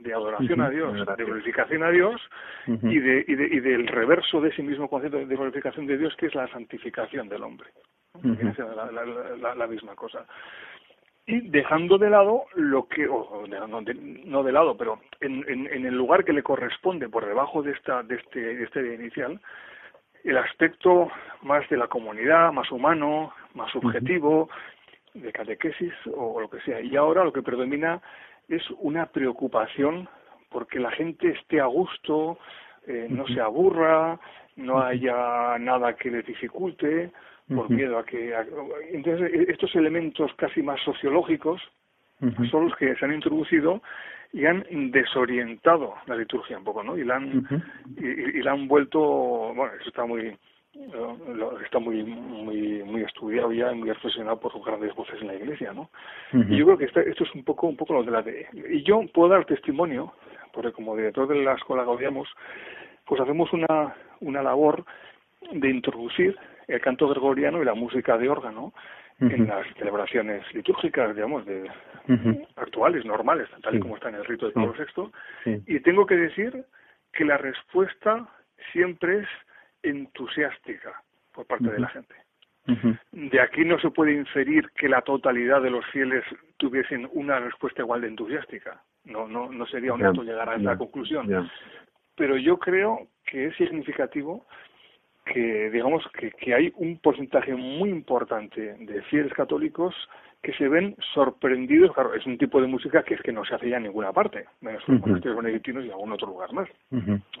de 0.00 0.14
adoración 0.14 0.60
a 0.60 0.70
Dios, 0.70 1.06
de 1.16 1.24
glorificación 1.24 1.82
a 1.82 1.90
Dios 1.90 2.20
y, 2.66 2.98
de, 2.98 3.24
y, 3.28 3.34
de, 3.34 3.46
y 3.46 3.60
del 3.60 3.86
reverso 3.86 4.40
de 4.40 4.48
ese 4.48 4.62
mismo 4.62 4.88
concepto 4.88 5.18
de 5.18 5.36
glorificación 5.36 5.86
de 5.86 5.98
Dios 5.98 6.14
que 6.16 6.26
es 6.26 6.34
la 6.34 6.48
santificación 6.48 7.28
del 7.28 7.42
hombre. 7.42 7.68
la, 8.22 8.90
la, 9.36 9.54
la, 9.54 9.66
misma 9.66 9.94
cosa. 9.94 10.24
Y 11.26 11.48
dejando 11.48 11.98
de 11.98 12.10
lado 12.10 12.44
lo 12.54 12.86
que, 12.86 13.08
o 13.08 13.44
no, 13.46 13.82
de, 13.82 13.94
no 13.94 14.42
de 14.42 14.52
lado, 14.52 14.76
pero 14.76 15.00
en, 15.20 15.44
en, 15.48 15.66
en, 15.66 15.84
el 15.86 15.94
lugar 15.94 16.24
que 16.24 16.32
le 16.32 16.42
corresponde 16.42 17.08
por 17.08 17.26
debajo 17.26 17.62
de 17.62 17.72
esta 17.72 18.02
de 18.02 18.16
este, 18.16 18.40
de 18.40 18.64
este 18.64 18.94
inicial, 18.94 19.40
el 20.24 20.38
aspecto 20.38 21.10
más 21.42 21.68
de 21.68 21.76
la 21.76 21.86
comunidad, 21.86 22.52
más 22.52 22.70
humano, 22.72 23.32
más 23.54 23.70
subjetivo, 23.70 24.48
de 25.12 25.32
catequesis 25.32 25.92
o 26.12 26.40
lo 26.40 26.48
que 26.50 26.60
sea. 26.60 26.80
Y 26.80 26.96
ahora 26.96 27.24
lo 27.24 27.32
que 27.32 27.42
predomina 27.42 28.00
es 28.48 28.62
una 28.78 29.06
preocupación 29.06 30.08
porque 30.48 30.80
la 30.80 30.90
gente 30.90 31.30
esté 31.30 31.60
a 31.60 31.66
gusto, 31.66 32.38
eh, 32.86 33.06
no 33.10 33.26
se 33.26 33.40
aburra, 33.40 34.18
no 34.56 34.80
haya 34.80 35.58
nada 35.58 35.94
que 35.96 36.10
le 36.10 36.22
dificulte, 36.22 37.10
por 37.54 37.68
miedo 37.68 37.98
a 37.98 38.04
que... 38.04 38.34
entonces, 38.92 39.30
e, 39.34 39.52
estos 39.52 39.74
elementos 39.76 40.32
casi 40.36 40.62
más 40.62 40.80
sociológicos 40.80 41.60
son 42.50 42.66
los 42.66 42.76
que 42.76 42.94
se 42.96 43.04
han 43.04 43.12
introducido 43.12 43.82
y 44.34 44.46
han 44.46 44.64
desorientado 44.90 45.94
la 46.06 46.16
liturgia 46.16 46.58
un 46.58 46.64
poco, 46.64 46.82
¿no? 46.82 46.98
Y 46.98 47.04
la 47.04 47.16
han, 47.16 47.46
y, 47.96 48.42
la 48.42 48.50
han 48.50 48.66
vuelto... 48.66 49.00
Bueno, 49.00 49.70
eso 49.80 49.88
está 49.88 50.04
muy 50.04 50.36
está 51.64 51.78
muy 51.78 52.02
muy 52.02 52.82
muy 52.82 53.02
estudiado 53.02 53.52
ya 53.52 53.72
muy 53.72 53.88
reflexionado 53.90 54.40
por 54.40 54.50
sus 54.50 54.64
grandes 54.64 54.92
voces 54.96 55.14
en 55.20 55.28
la 55.28 55.36
iglesia 55.36 55.72
no 55.72 55.88
y 56.32 56.56
yo 56.56 56.64
creo 56.64 56.78
que 56.78 56.86
esto 56.86 57.00
es 57.00 57.32
un 57.32 57.44
poco 57.44 57.68
un 57.68 57.76
poco 57.76 57.94
lo 57.94 58.02
de 58.02 58.10
la 58.10 58.22
de 58.22 58.48
y 58.70 58.82
yo 58.82 59.00
puedo 59.14 59.28
dar 59.28 59.44
testimonio 59.44 60.14
porque 60.52 60.72
como 60.72 60.96
director 60.96 61.28
de 61.28 61.44
la 61.44 61.54
escuela 61.54 61.84
Gaudiamos 61.84 62.28
pues 63.06 63.20
hacemos 63.20 63.52
una 63.52 63.94
una 64.18 64.42
labor 64.42 64.84
de 65.52 65.70
introducir 65.70 66.36
el 66.66 66.80
canto 66.80 67.06
gregoriano 67.06 67.62
y 67.62 67.64
la 67.64 67.74
música 67.74 68.18
de 68.18 68.28
órgano 68.28 68.72
en 69.20 69.46
las 69.46 69.66
celebraciones 69.76 70.42
litúrgicas, 70.54 71.14
digamos, 71.14 71.46
de 71.46 71.70
actuales, 72.56 73.04
normales, 73.04 73.48
tal 73.62 73.76
y 73.76 73.80
como 73.80 73.96
está 73.96 74.08
en 74.08 74.16
el 74.16 74.24
rito 74.24 74.46
de 74.46 74.52
Pablo 74.52 74.74
VI. 75.44 75.62
Y 75.66 75.80
tengo 75.80 76.06
que 76.06 76.16
decir 76.16 76.64
que 77.12 77.24
la 77.24 77.38
respuesta 77.38 78.28
siempre 78.72 79.20
es 79.20 79.28
entusiástica 79.82 81.02
por 81.32 81.46
parte 81.46 81.70
de 81.70 81.78
la 81.78 81.88
gente. 81.88 82.14
De 83.12 83.40
aquí 83.40 83.64
no 83.64 83.78
se 83.78 83.90
puede 83.90 84.14
inferir 84.14 84.70
que 84.70 84.88
la 84.88 85.02
totalidad 85.02 85.60
de 85.60 85.70
los 85.70 85.84
fieles 85.86 86.24
tuviesen 86.56 87.08
una 87.12 87.38
respuesta 87.38 87.82
igual 87.82 88.00
de 88.00 88.08
entusiástica. 88.08 88.82
No, 89.04 89.28
no, 89.28 89.52
no 89.52 89.66
sería 89.66 89.92
honesto 89.92 90.22
llegar 90.22 90.48
a 90.48 90.56
esa 90.56 90.76
conclusión. 90.76 91.48
Pero 92.16 92.36
yo 92.36 92.58
creo 92.58 93.08
que 93.26 93.46
es 93.46 93.56
significativo 93.56 94.46
que 95.24 95.70
digamos 95.70 96.04
que, 96.18 96.30
que 96.32 96.54
hay 96.54 96.72
un 96.76 96.98
porcentaje 96.98 97.54
muy 97.54 97.90
importante 97.90 98.74
de 98.74 99.02
fieles 99.02 99.32
católicos 99.32 99.94
que 100.42 100.52
se 100.52 100.68
ven 100.68 100.94
sorprendidos, 101.14 101.92
claro, 101.94 102.14
es 102.14 102.26
un 102.26 102.36
tipo 102.36 102.60
de 102.60 102.66
música 102.66 103.02
que 103.02 103.14
es 103.14 103.22
que 103.22 103.32
no 103.32 103.44
se 103.46 103.54
hace 103.54 103.70
ya 103.70 103.78
en 103.78 103.84
ninguna 103.84 104.12
parte, 104.12 104.44
menos 104.60 104.82
en 104.86 104.96
los 104.96 105.06
monasterios 105.06 105.42
benedictinos 105.42 105.84
y 105.84 105.90
algún 105.90 106.12
otro 106.12 106.28
lugar 106.28 106.52
más. 106.52 106.68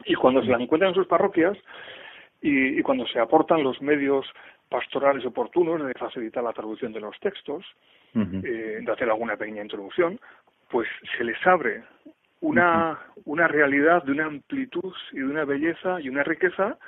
Y 0.06 0.14
cuando 0.14 0.42
se 0.42 0.48
la 0.48 0.56
encuentran 0.56 0.90
en 0.90 0.94
sus 0.94 1.06
parroquias 1.06 1.58
y, 2.40 2.78
y, 2.78 2.82
cuando 2.82 3.06
se 3.06 3.20
aportan 3.20 3.62
los 3.62 3.80
medios 3.82 4.26
pastorales 4.70 5.24
oportunos 5.26 5.86
de 5.86 5.92
facilitar 5.94 6.42
la 6.42 6.52
traducción 6.52 6.92
de 6.92 7.00
los 7.00 7.18
textos, 7.20 7.64
eh, 8.14 8.80
de 8.80 8.92
hacer 8.92 9.10
alguna 9.10 9.36
pequeña 9.36 9.62
introducción, 9.62 10.18
pues 10.70 10.88
se 11.16 11.24
les 11.24 11.36
abre 11.46 11.82
una, 12.40 12.98
una 13.24 13.48
realidad 13.48 14.02
de 14.04 14.12
una 14.12 14.26
amplitud 14.26 14.92
y 15.12 15.18
de 15.18 15.24
una 15.24 15.44
belleza 15.44 16.00
y 16.00 16.08
una 16.08 16.22
riqueza 16.22 16.78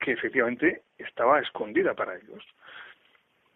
que 0.00 0.12
efectivamente 0.12 0.82
estaba 0.98 1.40
escondida 1.40 1.94
para 1.94 2.16
ellos. 2.16 2.44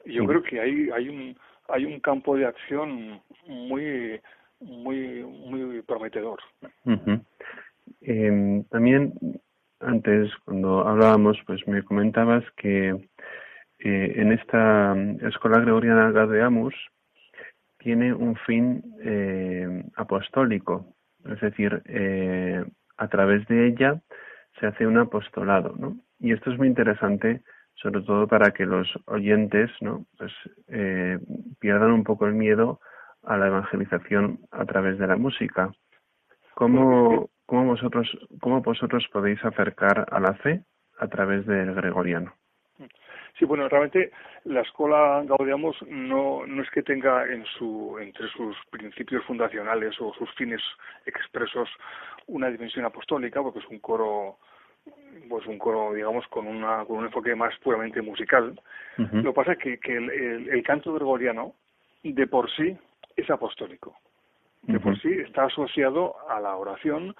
Y 0.04 0.14
yo 0.14 0.26
creo 0.26 0.42
que 0.42 0.60
hay, 0.60 0.90
hay 0.90 1.08
un 1.08 1.36
hay 1.68 1.84
un 1.84 2.00
campo 2.00 2.36
de 2.36 2.46
acción 2.46 3.22
muy 3.46 4.20
muy 4.60 5.22
muy 5.22 5.82
prometedor. 5.82 6.40
Em, 8.00 8.64
también 8.64 9.12
antes 9.80 10.30
cuando 10.44 10.86
hablábamos 10.86 11.38
pues 11.46 11.66
me 11.66 11.82
comentabas 11.82 12.44
que 12.56 12.90
eh, 13.78 14.12
en 14.16 14.32
esta 14.32 14.94
escuela 15.26 15.60
gregoriana 15.60 16.12
Gadeamus 16.12 16.74
tiene 17.78 18.14
un 18.14 18.36
fin 18.36 18.82
eh, 19.02 19.84
apostólico, 19.96 20.94
es 21.24 21.40
decir, 21.40 21.82
eh, 21.86 22.64
a 22.96 23.08
través 23.08 23.46
de 23.48 23.66
ella 23.66 24.00
se 24.60 24.66
hace 24.66 24.86
un 24.86 24.98
apostolado, 24.98 25.74
¿no? 25.76 25.96
Y 26.22 26.32
esto 26.32 26.52
es 26.52 26.58
muy 26.58 26.68
interesante, 26.68 27.42
sobre 27.74 28.00
todo 28.02 28.28
para 28.28 28.52
que 28.52 28.64
los 28.64 28.88
oyentes, 29.06 29.70
¿no? 29.80 30.06
Pues 30.16 30.32
eh, 30.68 31.18
pierdan 31.58 31.90
un 31.90 32.04
poco 32.04 32.26
el 32.26 32.34
miedo 32.34 32.80
a 33.24 33.36
la 33.36 33.48
evangelización 33.48 34.38
a 34.52 34.64
través 34.64 34.98
de 34.98 35.08
la 35.08 35.16
música. 35.16 35.72
¿Cómo, 36.54 37.28
cómo 37.44 37.64
vosotros, 37.64 38.08
cómo 38.40 38.62
vosotros 38.62 39.04
podéis 39.12 39.44
acercar 39.44 40.06
a 40.12 40.20
la 40.20 40.34
fe 40.34 40.62
a 40.98 41.08
través 41.08 41.44
del 41.44 41.74
gregoriano? 41.74 42.32
Sí, 43.36 43.44
bueno, 43.44 43.68
realmente 43.68 44.12
la 44.44 44.60
escuela 44.60 45.24
Gaudiamos 45.24 45.76
no, 45.88 46.46
no 46.46 46.62
es 46.62 46.70
que 46.70 46.84
tenga 46.84 47.26
en 47.26 47.44
su, 47.46 47.98
entre 48.00 48.28
sus 48.28 48.56
principios 48.70 49.24
fundacionales 49.24 50.00
o 50.00 50.14
sus 50.14 50.30
fines 50.34 50.60
expresos 51.04 51.68
una 52.28 52.48
dimensión 52.48 52.84
apostólica, 52.84 53.42
porque 53.42 53.58
es 53.58 53.68
un 53.68 53.80
coro 53.80 54.38
pues 55.28 55.46
un 55.46 55.58
coro, 55.58 55.94
digamos, 55.94 56.26
con, 56.28 56.46
una, 56.46 56.84
con 56.84 56.98
un 56.98 57.04
enfoque 57.06 57.34
más 57.34 57.56
puramente 57.58 58.02
musical. 58.02 58.60
Lo 58.96 59.30
que 59.30 59.32
pasa 59.32 59.52
es 59.52 59.58
que, 59.58 59.78
que 59.78 59.96
el, 59.96 60.10
el, 60.50 60.62
canto 60.62 60.92
gregoriano 60.92 61.54
de 62.02 62.26
por 62.26 62.50
sí 62.50 62.76
es 63.16 63.30
apostólico. 63.30 63.96
De 64.62 64.78
por 64.78 65.00
sí 65.00 65.10
está 65.10 65.44
asociado 65.44 66.14
a 66.28 66.38
la 66.38 66.56
oración 66.56 67.14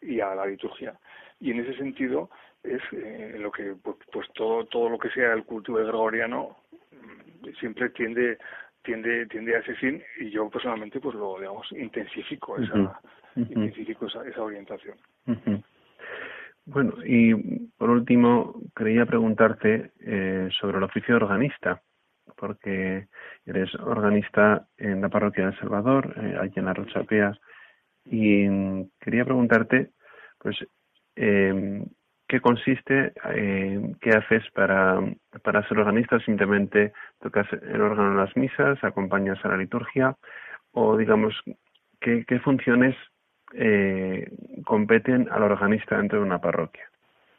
y 0.00 0.20
a 0.20 0.34
la 0.34 0.46
liturgia. 0.46 0.98
Y 1.40 1.50
en 1.50 1.60
ese 1.60 1.76
sentido 1.76 2.30
es 2.62 2.80
eh, 2.92 3.36
lo 3.38 3.50
que 3.50 3.74
pues, 3.82 3.96
pues, 4.12 4.28
todo 4.34 4.64
todo 4.66 4.88
lo 4.88 4.98
que 4.98 5.10
sea 5.10 5.32
el 5.32 5.44
cultivo 5.44 5.78
gregoriano 5.78 6.56
mm, 6.92 7.48
siempre 7.60 7.90
tiende 7.90 8.38
tiende 8.82 9.26
tiende 9.26 9.56
a 9.56 9.60
ese 9.60 9.74
fin 9.74 10.02
y 10.18 10.30
yo 10.30 10.48
personalmente 10.48 11.00
pues 11.00 11.14
lo 11.14 11.38
digamos 11.38 11.70
intensifico 11.72 12.56
esa 12.58 13.00
intensifico 13.36 14.06
esa, 14.06 14.26
esa 14.26 14.42
orientación. 14.42 14.96
Bueno, 16.66 16.94
y 17.04 17.32
por 17.78 17.90
último, 17.90 18.60
quería 18.74 19.06
preguntarte 19.06 19.92
eh, 20.00 20.48
sobre 20.58 20.78
el 20.78 20.82
oficio 20.82 21.16
de 21.16 21.24
organista, 21.24 21.80
porque 22.36 23.06
eres 23.46 23.72
organista 23.76 24.66
en 24.76 25.00
la 25.00 25.08
parroquia 25.08 25.44
de 25.44 25.50
El 25.52 25.58
Salvador, 25.60 26.12
eh, 26.16 26.36
allí 26.40 26.54
en 26.56 26.64
la 26.64 26.74
Rochapea, 26.74 27.38
y 28.04 28.48
quería 28.98 29.24
preguntarte, 29.24 29.90
pues, 30.38 30.56
eh, 31.14 31.84
¿qué 32.26 32.40
consiste, 32.40 33.12
eh, 33.30 33.94
qué 34.00 34.10
haces 34.10 34.42
para, 34.52 34.98
para 35.44 35.66
ser 35.68 35.78
organista? 35.78 36.18
¿Simplemente 36.18 36.92
tocas 37.20 37.46
el 37.52 37.80
órgano 37.80 38.10
en 38.10 38.16
las 38.16 38.36
misas, 38.36 38.82
acompañas 38.82 39.38
a 39.44 39.48
la 39.48 39.56
liturgia? 39.56 40.16
O, 40.72 40.96
digamos, 40.96 41.40
¿qué, 42.00 42.24
qué 42.26 42.40
funciones 42.40 42.96
eh, 43.54 44.30
competen 44.64 45.28
al 45.30 45.42
organista 45.42 45.96
dentro 45.96 46.18
de 46.18 46.24
una 46.24 46.40
parroquia? 46.40 46.88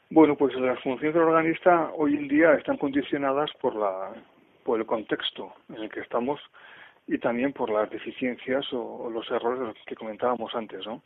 Bueno, 0.09 0.35
pues 0.35 0.55
las 0.55 0.79
funciones 0.81 1.13
del 1.13 1.23
organista 1.23 1.91
hoy 1.95 2.15
en 2.15 2.27
día 2.27 2.53
están 2.53 2.77
condicionadas 2.77 3.51
por 3.59 3.75
la 3.75 4.13
por 4.63 4.79
el 4.79 4.85
contexto 4.85 5.53
en 5.69 5.83
el 5.83 5.89
que 5.89 6.01
estamos 6.01 6.41
y 7.07 7.17
también 7.19 7.53
por 7.53 7.69
las 7.69 7.89
deficiencias 7.89 8.65
o, 8.73 9.09
los 9.09 9.29
errores 9.31 9.73
que 9.85 9.95
comentábamos 9.95 10.53
antes, 10.55 10.85
¿no? 10.85 11.01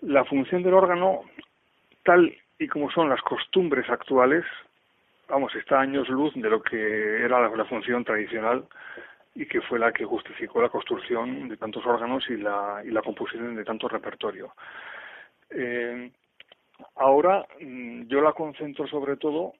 La 0.00 0.24
función 0.24 0.62
del 0.62 0.74
órgano, 0.74 1.22
tal 2.04 2.32
y 2.56 2.68
como 2.68 2.88
son 2.92 3.08
las 3.08 3.20
costumbres 3.22 3.90
actuales, 3.90 4.44
vamos, 5.28 5.52
está 5.56 5.80
años 5.80 6.08
luz 6.08 6.32
de 6.36 6.48
lo 6.48 6.62
que 6.62 7.24
era 7.24 7.48
la 7.48 7.64
función 7.64 8.04
tradicional 8.04 8.64
y 9.38 9.46
que 9.46 9.60
fue 9.60 9.78
la 9.78 9.92
que 9.92 10.04
justificó 10.04 10.60
la 10.60 10.68
construcción 10.68 11.48
de 11.48 11.56
tantos 11.56 11.86
órganos 11.86 12.28
y 12.28 12.36
la, 12.36 12.82
y 12.84 12.90
la 12.90 13.02
composición 13.02 13.54
de 13.54 13.64
tanto 13.64 13.86
repertorio. 13.88 14.52
Eh, 15.50 16.10
ahora 16.96 17.46
mm, 17.60 18.08
yo 18.08 18.20
la 18.20 18.32
concentro 18.32 18.88
sobre 18.88 19.16
todo 19.16 19.52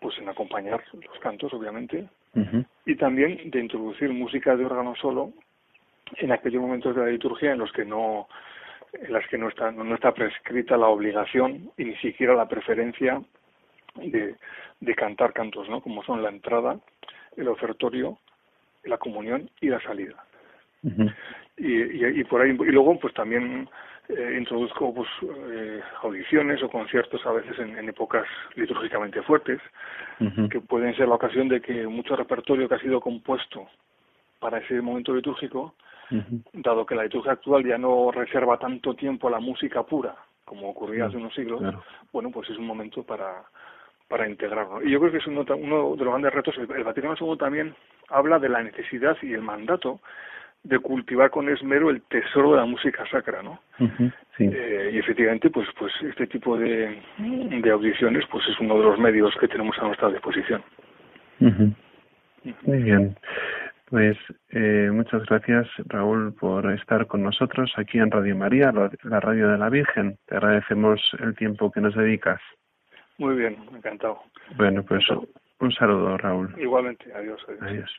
pues 0.00 0.16
en 0.18 0.30
acompañar 0.30 0.82
los 0.94 1.18
cantos, 1.18 1.52
obviamente, 1.52 2.08
y 2.86 2.94
también 2.94 3.50
de 3.50 3.60
introducir 3.60 4.10
música 4.10 4.56
de 4.56 4.64
órgano 4.64 4.94
solo 4.94 5.32
en 6.16 6.30
aquellos 6.30 6.62
momentos 6.62 6.94
de 6.94 7.02
la 7.02 7.08
liturgia 7.08 7.52
en 7.52 7.58
los 7.58 7.72
que 7.72 7.84
no 7.84 8.28
en 8.92 9.12
las 9.12 9.26
que 9.26 9.36
no 9.36 9.48
está 9.48 9.72
no 9.72 9.94
está 9.94 10.14
prescrita 10.14 10.76
la 10.76 10.86
obligación 10.86 11.72
y 11.76 11.84
ni 11.84 11.96
siquiera 11.96 12.34
la 12.34 12.46
preferencia 12.46 13.20
de, 13.96 14.36
de 14.80 14.94
cantar 14.94 15.32
cantos, 15.32 15.68
¿no? 15.68 15.80
Como 15.82 16.04
son 16.04 16.22
la 16.22 16.28
entrada, 16.28 16.78
el 17.36 17.48
ofertorio 17.48 18.18
la 18.88 18.98
comunión 18.98 19.50
y 19.60 19.68
la 19.68 19.80
salida. 19.80 20.24
y, 21.56 22.20
y, 22.20 22.24
por 22.24 22.40
ahí, 22.40 22.50
y 22.50 22.72
luego 22.72 22.98
pues 22.98 23.12
también 23.14 23.68
eh, 24.08 24.36
introduzco 24.38 24.94
pues 24.94 25.08
eh, 25.22 25.80
audiciones 26.02 26.62
o 26.62 26.70
conciertos 26.70 27.24
a 27.26 27.32
veces 27.32 27.58
en, 27.58 27.88
épocas 27.88 28.26
litúrgicamente 28.54 29.22
fuertes, 29.22 29.60
que 30.50 30.60
pueden 30.60 30.96
ser 30.96 31.08
la 31.08 31.14
ocasión 31.14 31.48
de 31.48 31.60
que 31.60 31.86
mucho 31.86 32.16
repertorio 32.16 32.68
que 32.68 32.74
ha 32.74 32.80
sido 32.80 33.00
compuesto 33.00 33.68
para 34.40 34.58
ese 34.58 34.80
momento 34.80 35.14
litúrgico, 35.14 35.74
dado 36.52 36.86
que 36.86 36.94
la 36.94 37.04
liturgia 37.04 37.32
actual 37.32 37.64
ya 37.66 37.76
no 37.76 38.10
reserva 38.10 38.58
tanto 38.58 38.94
tiempo 38.94 39.28
a 39.28 39.32
la 39.32 39.40
música 39.40 39.82
pura 39.82 40.16
como 40.48 40.70
ocurría 40.70 41.04
hace 41.04 41.18
unos 41.18 41.34
siglos, 41.34 41.62
bueno, 42.10 42.30
pues 42.30 42.48
es 42.48 42.56
un 42.56 42.66
momento 42.66 43.02
para 43.02 43.44
para 44.08 44.28
integrarlo. 44.28 44.82
Y 44.82 44.90
yo 44.90 45.00
creo 45.00 45.12
que 45.12 45.18
es 45.18 45.26
uno, 45.26 45.44
de 45.44 45.56
los 45.56 45.98
grandes 45.98 46.32
retos. 46.32 46.56
El, 46.58 46.84
Vaticano 46.84 47.14
II 47.20 47.36
también 47.38 47.74
habla 48.08 48.38
de 48.38 48.48
la 48.48 48.62
necesidad 48.62 49.16
y 49.22 49.34
el 49.34 49.42
mandato 49.42 50.00
de 50.64 50.78
cultivar 50.80 51.30
con 51.30 51.48
esmero 51.48 51.88
el 51.90 52.02
tesoro 52.02 52.52
de 52.52 52.56
la 52.58 52.64
música 52.64 53.04
sacra, 53.10 53.42
¿no? 53.42 53.60
Eh, 54.38 54.90
y 54.92 54.98
efectivamente, 54.98 55.50
pues, 55.50 55.68
pues 55.78 55.92
este 56.02 56.26
tipo 56.26 56.56
de, 56.58 57.00
de 57.18 57.70
audiciones, 57.70 58.24
pues 58.30 58.44
es 58.48 58.58
uno 58.58 58.76
de 58.78 58.84
los 58.84 58.98
medios 58.98 59.34
que 59.40 59.48
tenemos 59.48 59.78
a 59.78 59.86
nuestra 59.86 60.10
disposición. 60.10 60.62
Muy 61.38 62.82
bien. 62.82 63.16
Pues 63.90 64.18
eh, 64.50 64.90
muchas 64.92 65.24
gracias, 65.26 65.66
Raúl, 65.86 66.34
por 66.34 66.70
estar 66.72 67.06
con 67.06 67.22
nosotros 67.22 67.72
aquí 67.76 67.98
en 67.98 68.10
Radio 68.10 68.36
María, 68.36 68.70
la 69.04 69.20
radio 69.20 69.48
de 69.48 69.58
la 69.58 69.70
Virgen. 69.70 70.18
Te 70.26 70.36
agradecemos 70.36 71.00
el 71.20 71.34
tiempo 71.36 71.70
que 71.70 71.80
nos 71.80 71.94
dedicas. 71.94 72.40
Muy 73.18 73.36
bien, 73.36 73.56
encantado. 73.74 74.20
Bueno, 74.56 74.84
pues 74.84 75.04
un 75.60 75.72
saludo, 75.72 76.16
Raúl. 76.18 76.54
Igualmente, 76.56 77.12
adiós. 77.12 77.44
adiós. 77.60 77.90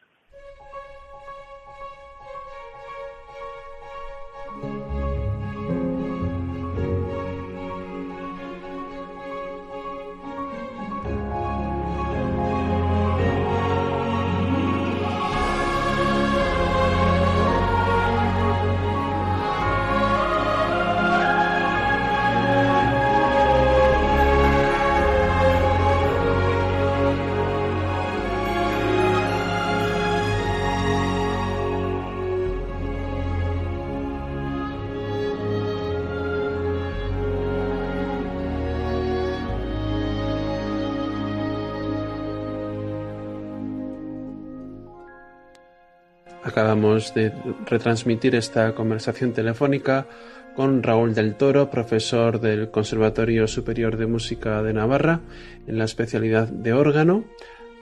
Acabamos 46.79 47.13
de 47.13 47.33
retransmitir 47.65 48.35
esta 48.35 48.73
conversación 48.73 49.33
telefónica 49.33 50.07
con 50.55 50.81
Raúl 50.81 51.13
del 51.13 51.35
Toro, 51.35 51.69
profesor 51.69 52.39
del 52.39 52.71
Conservatorio 52.71 53.49
Superior 53.49 53.97
de 53.97 54.07
Música 54.07 54.63
de 54.63 54.71
Navarra 54.71 55.19
en 55.67 55.77
la 55.77 55.83
especialidad 55.83 56.47
de 56.47 56.71
órgano, 56.71 57.25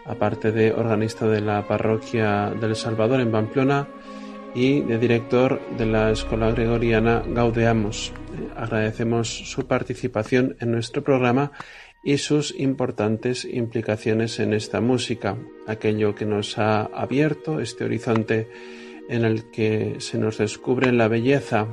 aparte 0.07 0.51
de 0.51 0.71
organista 0.71 1.27
de 1.27 1.41
la 1.41 1.67
parroquia 1.67 2.51
del 2.59 2.75
Salvador 2.75 3.19
en 3.19 3.31
Pamplona 3.31 3.87
y 4.55 4.81
de 4.81 4.97
director 4.97 5.61
de 5.77 5.85
la 5.85 6.09
Escuela 6.09 6.49
Gregoriana 6.49 7.21
Gaudeamos. 7.23 8.13
Agradecemos 8.55 9.27
su 9.27 9.67
participación 9.67 10.57
en 10.59 10.71
nuestro 10.71 11.03
programa 11.03 11.51
y 12.03 12.17
sus 12.17 12.57
importantes 12.57 13.45
implicaciones 13.45 14.39
en 14.39 14.53
esta 14.53 14.81
música, 14.81 15.37
aquello 15.67 16.15
que 16.15 16.25
nos 16.25 16.57
ha 16.57 16.85
abierto 16.85 17.59
este 17.59 17.83
horizonte 17.83 18.47
en 19.09 19.25
el 19.25 19.49
que 19.51 19.95
se 19.99 20.17
nos 20.17 20.37
descubre 20.37 20.91
la 20.91 21.07
belleza 21.07 21.67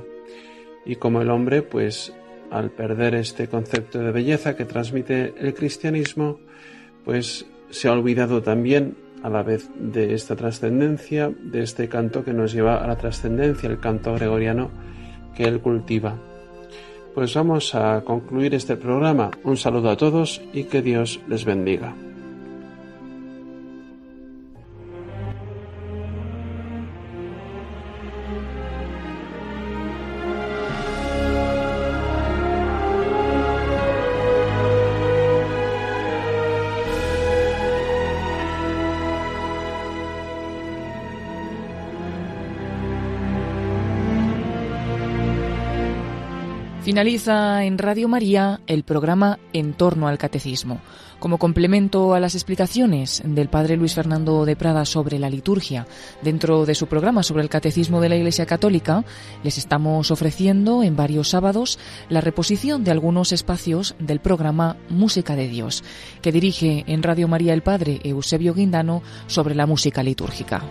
y 0.84 0.96
como 0.96 1.22
el 1.22 1.30
hombre, 1.30 1.62
pues 1.62 2.12
al 2.50 2.70
perder 2.70 3.14
este 3.14 3.48
concepto 3.48 3.98
de 3.98 4.12
belleza 4.12 4.56
que 4.56 4.64
transmite 4.64 5.34
el 5.38 5.54
cristianismo, 5.54 6.38
pues 7.04 7.46
se 7.70 7.88
ha 7.88 7.92
olvidado 7.92 8.42
también 8.42 8.96
a 9.22 9.30
la 9.30 9.42
vez 9.42 9.70
de 9.76 10.14
esta 10.14 10.36
trascendencia, 10.36 11.32
de 11.42 11.62
este 11.62 11.88
canto 11.88 12.24
que 12.24 12.32
nos 12.32 12.52
lleva 12.52 12.76
a 12.76 12.86
la 12.86 12.96
trascendencia, 12.96 13.68
el 13.68 13.80
canto 13.80 14.14
gregoriano 14.14 14.70
que 15.34 15.44
él 15.44 15.60
cultiva. 15.60 16.16
Pues 17.14 17.34
vamos 17.34 17.74
a 17.74 18.02
concluir 18.04 18.54
este 18.54 18.76
programa. 18.76 19.30
Un 19.42 19.56
saludo 19.56 19.90
a 19.90 19.96
todos 19.96 20.42
y 20.52 20.64
que 20.64 20.82
Dios 20.82 21.20
les 21.28 21.44
bendiga. 21.44 21.94
Finaliza 46.94 47.64
en 47.64 47.76
Radio 47.76 48.06
María 48.06 48.60
el 48.68 48.84
programa 48.84 49.40
En 49.52 49.72
torno 49.72 50.06
al 50.06 50.16
Catecismo. 50.16 50.80
Como 51.18 51.38
complemento 51.38 52.14
a 52.14 52.20
las 52.20 52.36
explicaciones 52.36 53.20
del 53.24 53.48
Padre 53.48 53.76
Luis 53.76 53.96
Fernando 53.96 54.44
de 54.44 54.54
Prada 54.54 54.84
sobre 54.84 55.18
la 55.18 55.28
liturgia 55.28 55.88
dentro 56.22 56.66
de 56.66 56.76
su 56.76 56.86
programa 56.86 57.24
sobre 57.24 57.42
el 57.42 57.48
Catecismo 57.48 58.00
de 58.00 58.10
la 58.10 58.14
Iglesia 58.14 58.46
Católica, 58.46 59.02
les 59.42 59.58
estamos 59.58 60.12
ofreciendo 60.12 60.84
en 60.84 60.94
varios 60.94 61.30
sábados 61.30 61.80
la 62.10 62.20
reposición 62.20 62.84
de 62.84 62.92
algunos 62.92 63.32
espacios 63.32 63.96
del 63.98 64.20
programa 64.20 64.76
Música 64.88 65.34
de 65.34 65.48
Dios, 65.48 65.82
que 66.22 66.30
dirige 66.30 66.84
en 66.86 67.02
Radio 67.02 67.26
María 67.26 67.54
el 67.54 67.64
Padre 67.64 68.02
Eusebio 68.04 68.54
Guindano 68.54 69.02
sobre 69.26 69.56
la 69.56 69.66
música 69.66 70.04
litúrgica. 70.04 70.62